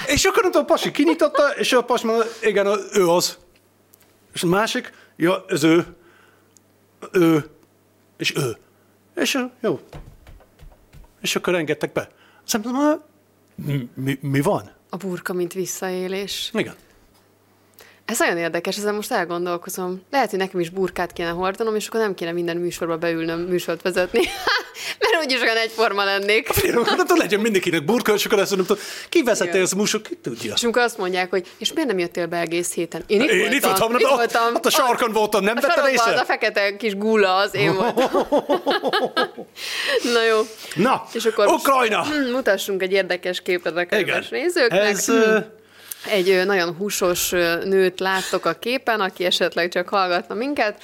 és 0.06 0.24
akkor 0.24 0.42
nem 0.42 0.50
tudom, 0.50 0.66
a 0.66 0.72
pasi 0.72 0.90
kinyitotta, 0.90 1.48
és 1.56 1.72
a 1.72 1.84
pasi 1.84 2.06
mondta, 2.06 2.26
igen, 2.42 2.66
a- 2.66 2.78
ő 2.92 3.08
az. 3.08 3.38
És 4.32 4.42
a 4.42 4.46
másik, 4.46 4.92
ja, 5.16 5.44
ez 5.48 5.64
ő, 5.64 5.86
ő, 7.12 7.50
és 8.16 8.36
ő. 8.36 8.56
És 9.14 9.38
jó. 9.60 9.80
És 11.20 11.36
akkor 11.36 11.54
engedtek 11.54 11.92
be. 11.92 12.08
Mondom, 12.64 13.02
mi, 13.54 13.88
mi, 13.94 14.18
mi 14.20 14.40
van? 14.40 14.70
A 14.90 14.96
burka, 14.96 15.32
mint 15.32 15.52
visszaélés. 15.52 16.50
Igen. 16.54 16.74
Ez 18.04 18.18
nagyon 18.18 18.36
érdekes, 18.36 18.76
ezen 18.76 18.94
most 18.94 19.12
elgondolkozom. 19.12 20.02
Lehet, 20.10 20.30
hogy 20.30 20.38
nekem 20.38 20.60
is 20.60 20.68
burkát 20.70 21.12
kéne 21.12 21.28
hordanom, 21.28 21.76
és 21.76 21.86
akkor 21.86 22.00
nem 22.00 22.14
kéne 22.14 22.32
minden 22.32 22.56
műsorba 22.56 22.96
beülnöm, 22.96 23.40
műsort 23.40 23.82
vezetni. 23.82 24.20
Mert 24.98 25.24
úgyis 25.24 25.40
olyan 25.40 25.56
egyforma 25.56 26.04
lennék. 26.04 26.48
Tudom, 26.48 27.16
legyen 27.18 27.40
mindenkinek 27.40 27.84
burka, 27.84 28.12
és 28.14 28.24
akkor 28.24 28.38
azt 28.38 28.56
mondom, 28.56 28.76
ki 29.08 29.22
vezette 29.22 29.58
ezt 29.58 29.72
a 29.72 29.76
músor, 29.76 30.00
ki 30.02 30.14
tudja. 30.22 30.52
És 30.56 30.62
amikor 30.62 30.82
azt 30.82 30.98
mondják, 30.98 31.30
hogy 31.30 31.46
és 31.58 31.72
miért 31.72 31.88
nem 31.88 31.98
jöttél 31.98 32.26
be 32.26 32.36
egész 32.38 32.74
héten? 32.74 33.02
Én 33.06 33.20
itt 33.20 33.30
Én 33.30 33.38
voltam. 33.38 33.54
itt 33.56 33.62
voltam, 33.62 33.92
nem, 33.92 34.12
ott- 34.54 34.56
ott 34.56 34.66
a 34.66 34.70
sarkon 34.70 35.12
voltam, 35.12 35.44
nem 35.44 35.56
sarokban 35.60 35.90
észre? 35.90 36.20
A 36.20 36.24
fekete 36.24 36.76
kis 36.76 36.96
gula, 36.96 37.36
az 37.36 37.54
én 37.54 37.74
voltam. 37.74 38.10
Na 40.14 40.24
jó. 40.24 40.40
Na, 40.74 41.04
És 41.12 41.24
akkor 41.24 41.46
most, 41.46 41.66
Ukrajna! 41.68 42.04
hm, 42.04 42.30
mutassunk 42.32 42.82
egy 42.82 42.92
érdekes 42.92 43.42
képet 43.42 43.76
a 43.76 43.84
kedves 43.84 44.28
nézőknek. 44.28 44.80
Ez, 44.90 45.06
Hm. 45.06 45.38
Egy 46.10 46.42
nagyon 46.46 46.74
húsos 46.74 47.30
nőt 47.64 48.00
láttok 48.00 48.44
a 48.44 48.52
képen, 48.52 49.00
aki 49.00 49.24
esetleg 49.24 49.68
csak 49.68 49.88
hallgatna 49.88 50.34
minket. 50.34 50.82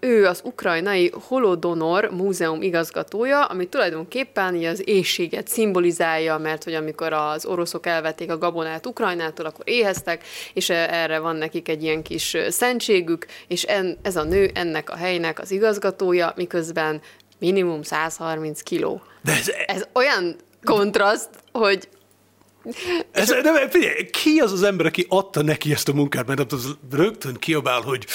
Ő 0.00 0.26
az 0.26 0.40
ukrajnai 0.44 1.12
Holodonor 1.28 2.10
múzeum 2.10 2.62
igazgatója, 2.62 3.44
ami 3.44 3.68
tulajdonképpen 3.68 4.64
az 4.64 4.88
éjséget 4.88 5.48
szimbolizálja, 5.48 6.38
mert 6.38 6.64
hogy 6.64 6.74
amikor 6.74 7.12
az 7.12 7.46
oroszok 7.46 7.86
elvették 7.86 8.30
a 8.30 8.38
gabonát 8.38 8.86
Ukrajnától, 8.86 9.46
akkor 9.46 9.68
éheztek, 9.68 10.24
és 10.52 10.70
erre 10.70 11.18
van 11.18 11.36
nekik 11.36 11.68
egy 11.68 11.82
ilyen 11.82 12.02
kis 12.02 12.36
szentségük, 12.48 13.26
és 13.48 13.62
en, 13.62 13.98
ez 14.02 14.16
a 14.16 14.22
nő 14.22 14.50
ennek 14.54 14.90
a 14.90 14.96
helynek 14.96 15.40
az 15.40 15.50
igazgatója, 15.50 16.32
miközben 16.36 17.00
minimum 17.38 17.82
130 17.82 18.62
kiló. 18.62 19.02
de 19.22 19.32
ez, 19.32 19.50
Ez 19.66 19.86
olyan 19.92 20.36
kontraszt, 20.64 21.30
hogy 21.52 21.88
ez, 23.10 23.34
nem, 23.42 23.68
figyelj, 23.70 24.10
ki 24.10 24.38
az 24.38 24.52
az 24.52 24.62
ember, 24.62 24.86
aki 24.86 25.06
adta 25.08 25.42
neki 25.42 25.72
ezt 25.72 25.88
a 25.88 25.92
munkát, 25.92 26.26
mert 26.26 26.52
az 26.52 26.76
rögtön 26.90 27.34
kiabál, 27.34 27.80
hogy 27.80 28.06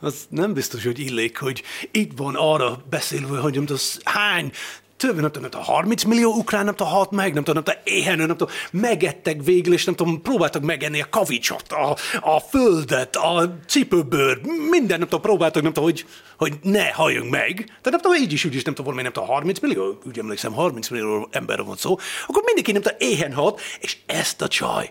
az 0.00 0.14
nem 0.28 0.52
biztos, 0.52 0.84
hogy 0.84 0.98
illék, 0.98 1.38
hogy 1.38 1.62
itt 1.90 2.10
van 2.16 2.34
arra 2.34 2.84
beszélve, 2.90 3.38
hogy 3.38 3.60
az 3.66 4.00
hány 4.04 4.52
több, 5.00 5.20
nem 5.20 5.24
tudom, 5.24 5.42
nem 5.42 5.50
tudom, 5.50 5.66
30 5.66 6.02
millió 6.04 6.32
ukrán, 6.34 6.64
nem 6.64 6.74
tudom, 6.74 6.92
halt 6.92 7.10
meg, 7.10 7.34
nem 7.34 7.44
tudom, 7.44 7.62
nem 7.64 7.74
tudom, 7.74 7.96
éhen, 7.96 8.16
nem 8.16 8.36
tudom, 8.36 8.48
megettek 8.70 9.42
végül, 9.44 9.72
és 9.72 9.84
nem 9.84 9.94
tudom, 9.94 10.22
próbáltak 10.22 10.62
megenni 10.62 11.00
a 11.00 11.06
kavicsot, 11.10 11.72
a, 11.72 11.96
a 12.20 12.40
földet, 12.40 13.16
a 13.16 13.58
cipőbőr, 13.66 14.40
minden, 14.70 14.98
nem 14.98 15.08
tudom, 15.08 15.20
próbáltak, 15.20 15.62
nem 15.62 15.72
tudom, 15.72 15.90
hogy, 15.90 16.06
hogy 16.36 16.54
ne 16.62 16.90
halljunk 16.92 17.30
meg. 17.30 17.54
Tehát 17.56 17.90
nem 17.90 18.00
tudom, 18.00 18.16
így 18.16 18.32
is, 18.32 18.44
úgy 18.44 18.54
is, 18.54 18.62
nem 18.62 18.74
tudom, 18.74 18.84
valami, 18.84 19.02
nem 19.02 19.12
tudom, 19.12 19.28
30 19.28 19.60
millió, 19.60 19.98
úgy 20.06 20.18
emlékszem, 20.18 20.52
30 20.52 20.88
millió 20.88 21.28
emberre 21.30 21.62
van 21.62 21.76
szó, 21.76 21.98
akkor 22.26 22.42
mindenki, 22.44 22.72
nem 22.72 22.82
tudom, 22.82 22.98
éhen 22.98 23.32
halt, 23.32 23.60
és 23.80 23.96
ezt 24.06 24.42
a 24.42 24.48
csaj, 24.48 24.88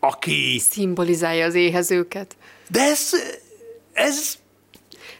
aki, 0.00 0.58
Szimbolizálja 0.70 1.44
az 1.44 1.54
éhezőket. 1.54 2.36
de 2.68 2.80
ez, 2.80 3.10
ez 3.92 4.38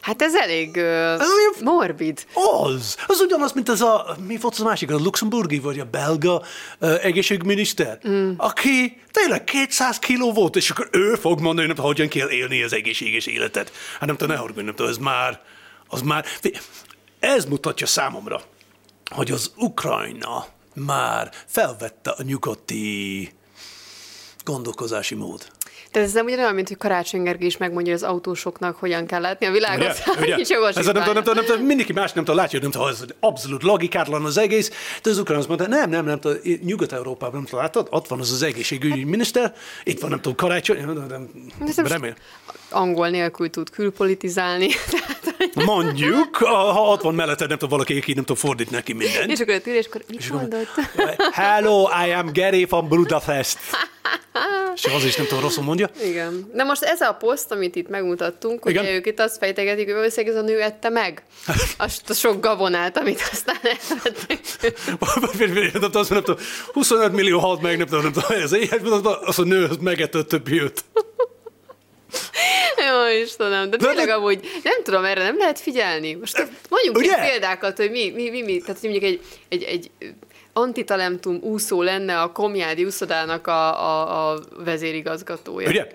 Hát 0.01 0.21
ez 0.21 0.35
elég 0.35 0.77
olyan- 0.77 1.19
morbid. 1.63 2.25
Az! 2.63 2.97
Az 3.07 3.19
ugyanaz, 3.19 3.53
mint 3.53 3.69
az 3.69 3.81
a, 3.81 4.15
mi 4.27 4.37
volt 4.37 4.53
az 4.53 4.61
a 4.61 4.63
másik, 4.63 4.91
a 4.91 4.97
luxemburgi 4.97 5.59
vagy 5.59 5.79
a 5.79 5.85
belga 5.85 6.41
uh, 6.79 7.05
egészségminiszter, 7.05 7.99
mm. 8.07 8.31
aki 8.37 9.01
tényleg 9.11 9.43
200 9.43 9.99
kiló 9.99 10.33
volt, 10.33 10.55
és 10.55 10.69
akkor 10.69 10.89
ő 10.91 11.15
fog 11.15 11.39
mondani, 11.39 11.67
tudom, 11.67 11.85
hogyan 11.85 12.07
kell 12.07 12.29
élni 12.29 12.63
az 12.63 12.73
egészséges 12.73 13.25
életet. 13.25 13.71
Hát 13.99 14.05
nem 14.05 14.17
tudom, 14.17 14.33
ne 14.35 14.39
haragudj, 14.39 14.65
nem 14.65 14.75
tudom, 14.75 14.91
ez 14.91 14.97
már, 14.97 15.41
az 15.87 16.01
már, 16.01 16.25
ez 17.19 17.45
mutatja 17.45 17.87
számomra, 17.87 18.41
hogy 19.09 19.31
az 19.31 19.51
Ukrajna 19.55 20.45
már 20.73 21.31
felvette 21.45 22.09
a 22.09 22.23
nyugati 22.23 23.29
gondolkozási 24.43 25.15
mód. 25.15 25.51
Tehát 25.91 26.07
ez 26.07 26.13
nem 26.13 26.25
ugyanolyan, 26.25 26.53
mint 26.53 26.67
hogy 26.67 26.77
Karácsony 26.77 27.23
Gergely 27.23 27.47
is 27.47 27.57
megmondja 27.57 27.93
az 27.93 28.03
autósoknak, 28.03 28.75
hogyan 28.75 29.05
kell 29.05 29.21
látni 29.21 29.45
a 29.45 29.51
világot. 29.51 30.03
Nincs 30.35 30.51
Ez 30.51 30.75
nem 30.75 30.83
tudom, 30.83 31.13
nem 31.13 31.13
tudom, 31.13 31.35
nem 31.35 31.45
tudom, 31.45 31.65
mindenki 31.65 31.93
más 31.93 32.11
nem 32.11 32.23
tudom, 32.23 32.39
látja, 32.39 32.59
nem 32.59 32.71
tudom, 32.71 32.87
ez 32.87 33.03
abszolút 33.19 33.63
logikátlan 33.63 34.25
az 34.25 34.37
egész, 34.37 34.71
de 35.03 35.09
az 35.09 35.17
ukrán 35.17 35.37
azt 35.37 35.47
mondta, 35.47 35.67
nem, 35.67 35.89
nem, 35.89 36.05
nem 36.05 36.19
tudom, 36.19 36.37
Nyugat-Európában 36.63 37.35
nem 37.35 37.45
tudom, 37.45 37.59
látod, 37.59 37.87
ott 37.89 38.07
van 38.07 38.19
az 38.19 38.31
az 38.31 38.41
egészségügyi 38.41 39.03
miniszter, 39.03 39.53
itt 39.83 39.99
van, 39.99 40.09
nem 40.09 40.21
tudom, 40.21 40.37
karácsony, 40.37 40.85
nem, 40.85 40.93
nem, 41.07 41.29
nem, 41.75 41.85
remél. 41.87 42.15
Angol 42.69 43.09
nélkül 43.09 43.49
tud 43.49 43.69
külpolitizálni. 43.69 44.67
Mondjuk, 45.53 46.35
ha 46.35 46.81
ott 46.81 47.01
van 47.01 47.15
mellette, 47.15 47.45
nem 47.45 47.57
tudom, 47.57 47.69
valaki, 47.69 47.97
aki 47.97 48.13
nem 48.13 48.23
tudom, 48.23 48.41
fordít 48.41 48.71
neki 48.71 48.93
mindent. 48.93 49.31
és 49.31 49.39
akkor 49.39 49.53
a 49.65 49.69
és 49.69 49.85
akkor 49.85 50.03
mit 50.09 50.31
mondott? 50.31 50.69
Hello, 51.31 51.87
I 52.05 52.11
am 52.11 52.29
Gary 52.33 52.65
from 52.65 52.87
Budapest. 52.87 53.57
És 54.75 54.85
az 54.85 55.03
is 55.03 55.15
nem 55.15 55.25
tudom, 55.25 55.43
rosszul 55.43 55.63
mondja. 55.63 55.89
Igen. 56.03 56.49
Na 56.53 56.63
most 56.63 56.83
ez 56.83 57.01
a 57.01 57.13
poszt, 57.13 57.51
amit 57.51 57.75
itt 57.75 57.89
megmutattunk, 57.89 58.63
hogy 58.63 58.71
Igen. 58.71 58.85
ők 58.85 59.05
itt 59.05 59.19
azt 59.19 59.37
fejtegetik, 59.37 59.85
hogy 59.85 59.93
valószínűleg 59.93 60.35
ez 60.35 60.41
a 60.41 60.45
nő 60.45 60.61
ette 60.61 60.89
meg 60.89 61.23
azt 61.77 62.09
a 62.09 62.13
sok 62.13 62.41
gabonát, 62.41 62.97
amit 62.97 63.21
aztán 63.31 63.59
elvettek. 63.63 64.39
azt 65.93 66.09
nem 66.09 66.23
tudom, 66.23 66.39
25 66.73 67.11
millió 67.11 67.39
halt 67.39 67.61
meg, 67.61 67.77
nem 67.77 67.87
tudom, 67.87 68.03
nem 68.03 68.11
tudom, 68.11 68.41
ez 68.41 68.53
éhes, 68.53 68.79
az 69.25 69.39
a 69.39 69.43
nő 69.43 69.69
megette 69.81 70.17
a 70.17 70.23
többi 70.23 70.61
őt. 70.61 70.83
Jó, 72.89 73.21
Istenem, 73.23 73.69
de 73.69 73.77
tényleg 73.77 74.05
de- 74.05 74.13
amúgy 74.13 74.39
nem 74.63 74.83
tudom, 74.83 75.03
erre 75.03 75.23
nem 75.23 75.37
lehet 75.37 75.59
figyelni. 75.59 76.13
Most 76.13 76.47
mondjuk 76.69 76.97
Ugye? 76.97 77.07
Ugye? 77.13 77.29
példákat, 77.29 77.77
hogy 77.77 77.91
mi, 77.91 78.11
mi, 78.15 78.29
mi, 78.29 78.41
mi 78.41 78.57
tehát 78.59 78.79
hogy 78.79 78.89
mondjuk 78.89 79.11
egy, 79.11 79.21
egy, 79.49 79.63
egy 79.63 79.91
antitalentum 80.53 81.39
úszó 81.41 81.81
lenne 81.81 82.21
a 82.21 82.31
Komjádi 82.31 82.85
úszodának 82.85 83.47
a, 83.47 83.83
a, 83.83 84.31
a 84.31 84.39
vezérigazgatója. 84.63 85.69
Ugye? 85.69 85.87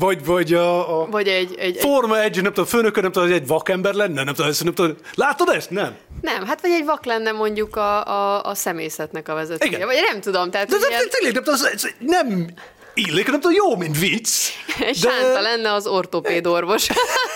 Vagy, 0.00 0.24
vagy 0.24 0.54
a, 0.54 1.00
a 1.00 1.06
Vagy 1.06 1.28
egy, 1.28 1.54
egy, 1.58 1.76
Forma 1.76 2.20
egy, 2.20 2.34
nem 2.42 2.52
tudom, 2.52 2.64
főnökön, 2.64 3.02
nem 3.02 3.12
tudom, 3.12 3.32
egy 3.32 3.46
vakember 3.46 3.94
lenne, 3.94 4.24
nem 4.24 4.34
tudom, 4.34 4.52
nem 4.64 4.74
tudom. 4.74 4.96
Látod 5.14 5.48
ezt? 5.48 5.70
Nem. 5.70 5.96
nem, 6.20 6.46
hát 6.46 6.60
vagy 6.60 6.70
egy 6.70 6.84
vak 6.84 7.04
lenne 7.04 7.32
mondjuk 7.32 7.76
a, 7.76 8.06
a, 8.06 8.44
a 8.44 8.54
személyzetnek 8.54 9.28
a 9.28 9.34
vezetője. 9.34 9.76
Igen. 9.76 9.86
Vagy 9.86 9.96
nem 10.10 10.20
tudom, 10.20 10.50
tehát 10.50 10.68
De, 10.68 10.78
de, 10.78 10.86
ilyen, 10.88 11.02
de 11.02 11.08
tényleg, 11.08 11.34
nem 11.34 11.42
tudom, 11.44 11.72
ez 11.72 11.86
nem 11.98 12.46
illik, 12.94 13.26
nem 13.30 13.40
tudom, 13.40 13.56
jó, 13.56 13.76
mint 13.76 13.98
vicc. 13.98 14.30
de- 14.78 14.92
sánta 14.92 15.40
lenne 15.40 15.72
az 15.72 15.86
ortopédorvos. 15.86 16.88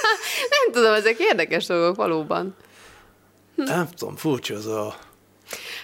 nem 0.57 0.73
tudom, 0.73 0.93
ezek 0.93 1.17
érdekes 1.19 1.67
dolgok 1.67 1.97
valóban. 1.97 2.57
Nem 3.55 3.89
tudom, 3.97 4.17
furcsa 4.17 4.55
az 4.55 4.67
a... 4.67 4.97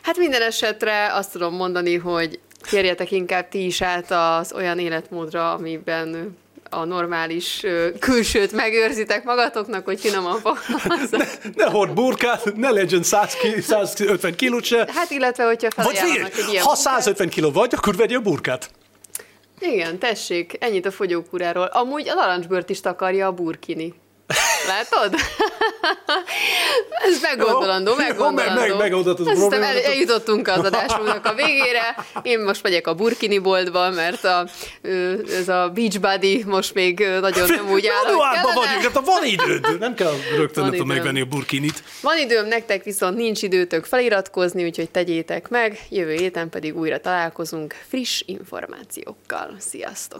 Hát 0.02 0.16
minden 0.16 0.42
esetre 0.42 1.14
azt 1.14 1.32
tudom 1.32 1.54
mondani, 1.54 1.96
hogy 1.96 2.38
térjetek 2.70 3.10
inkább 3.10 3.48
ti 3.48 3.64
is 3.66 3.82
át 3.82 4.10
az 4.10 4.52
olyan 4.52 4.78
életmódra, 4.78 5.52
amiben 5.52 6.36
a 6.70 6.84
normális 6.84 7.62
külsőt 7.98 8.52
megőrzitek 8.52 9.24
magatoknak, 9.24 9.84
hogy 9.84 10.00
finoman 10.00 10.38
fogalmazzak. 10.44 11.26
Ne 11.54 11.64
hord 11.70 11.92
burkát, 11.92 12.54
ne 12.56 12.70
legyen 12.70 13.02
100 13.02 13.34
ki, 13.34 13.60
150 13.60 14.34
kilót 14.34 14.64
se. 14.64 14.88
Hát 14.94 15.10
illetve, 15.10 15.44
hogyha 15.44 15.68
Vagy 15.76 15.96
egy 15.96 16.02
ilyen 16.50 16.62
ha 16.62 16.72
munkát- 16.74 16.76
150 16.76 17.28
kiló 17.28 17.50
vagy, 17.50 17.74
akkor 17.76 17.96
vegyél 17.96 18.20
burkát. 18.20 18.70
Igen, 19.60 19.98
tessék, 19.98 20.56
ennyit 20.60 20.86
a 20.86 20.90
fogyókúráról. 20.90 21.64
Amúgy 21.64 22.08
a 22.08 22.14
narancsbőrt 22.14 22.70
is 22.70 22.80
takarja 22.80 23.26
a 23.26 23.32
burkini. 23.32 23.94
Látod? 24.66 25.14
Ez 27.10 27.20
meggondolandó, 27.22 27.90
Jó, 27.90 27.96
meggondolandó. 27.96 28.60
meg- 28.60 28.68
meg- 28.68 28.78
megoldott 28.78 29.18
az 29.18 29.26
Azt 29.26 29.42
hiszem, 29.42 29.62
el, 29.62 29.78
eljutottunk 29.82 30.48
az 30.48 30.64
adásunknak 30.70 31.26
a 31.26 31.34
végére. 31.34 31.96
Én 32.22 32.40
most 32.40 32.62
megyek 32.62 32.86
a 32.86 32.94
burkini 32.94 33.38
boltba, 33.38 33.90
mert 33.90 34.24
a, 34.24 34.46
ez 35.38 35.48
a 35.48 35.70
Beachbody 35.74 36.44
most 36.46 36.74
még 36.74 36.98
nagyon 37.20 37.48
nem 37.48 37.70
úgy 37.70 37.86
áll, 37.86 38.02
Januárban 38.10 38.54
vagyunk, 38.54 38.80
tudom, 38.86 39.04
van 39.04 39.24
időd. 39.24 39.78
Nem 39.78 39.94
kell 39.94 40.12
rögtön 40.36 40.68
nem 40.70 40.86
megvenni 40.86 41.20
a 41.20 41.24
burkinit. 41.24 41.82
Van 42.00 42.18
időm, 42.18 42.46
nektek 42.46 42.84
viszont 42.84 43.16
nincs 43.16 43.42
időtök 43.42 43.84
feliratkozni, 43.84 44.64
úgyhogy 44.64 44.90
tegyétek 44.90 45.48
meg. 45.48 45.80
Jövő 45.88 46.14
héten 46.14 46.48
pedig 46.48 46.76
újra 46.76 47.00
találkozunk 47.00 47.74
friss 47.88 48.22
információkkal. 48.26 49.56
Sziasztok! 49.58 50.18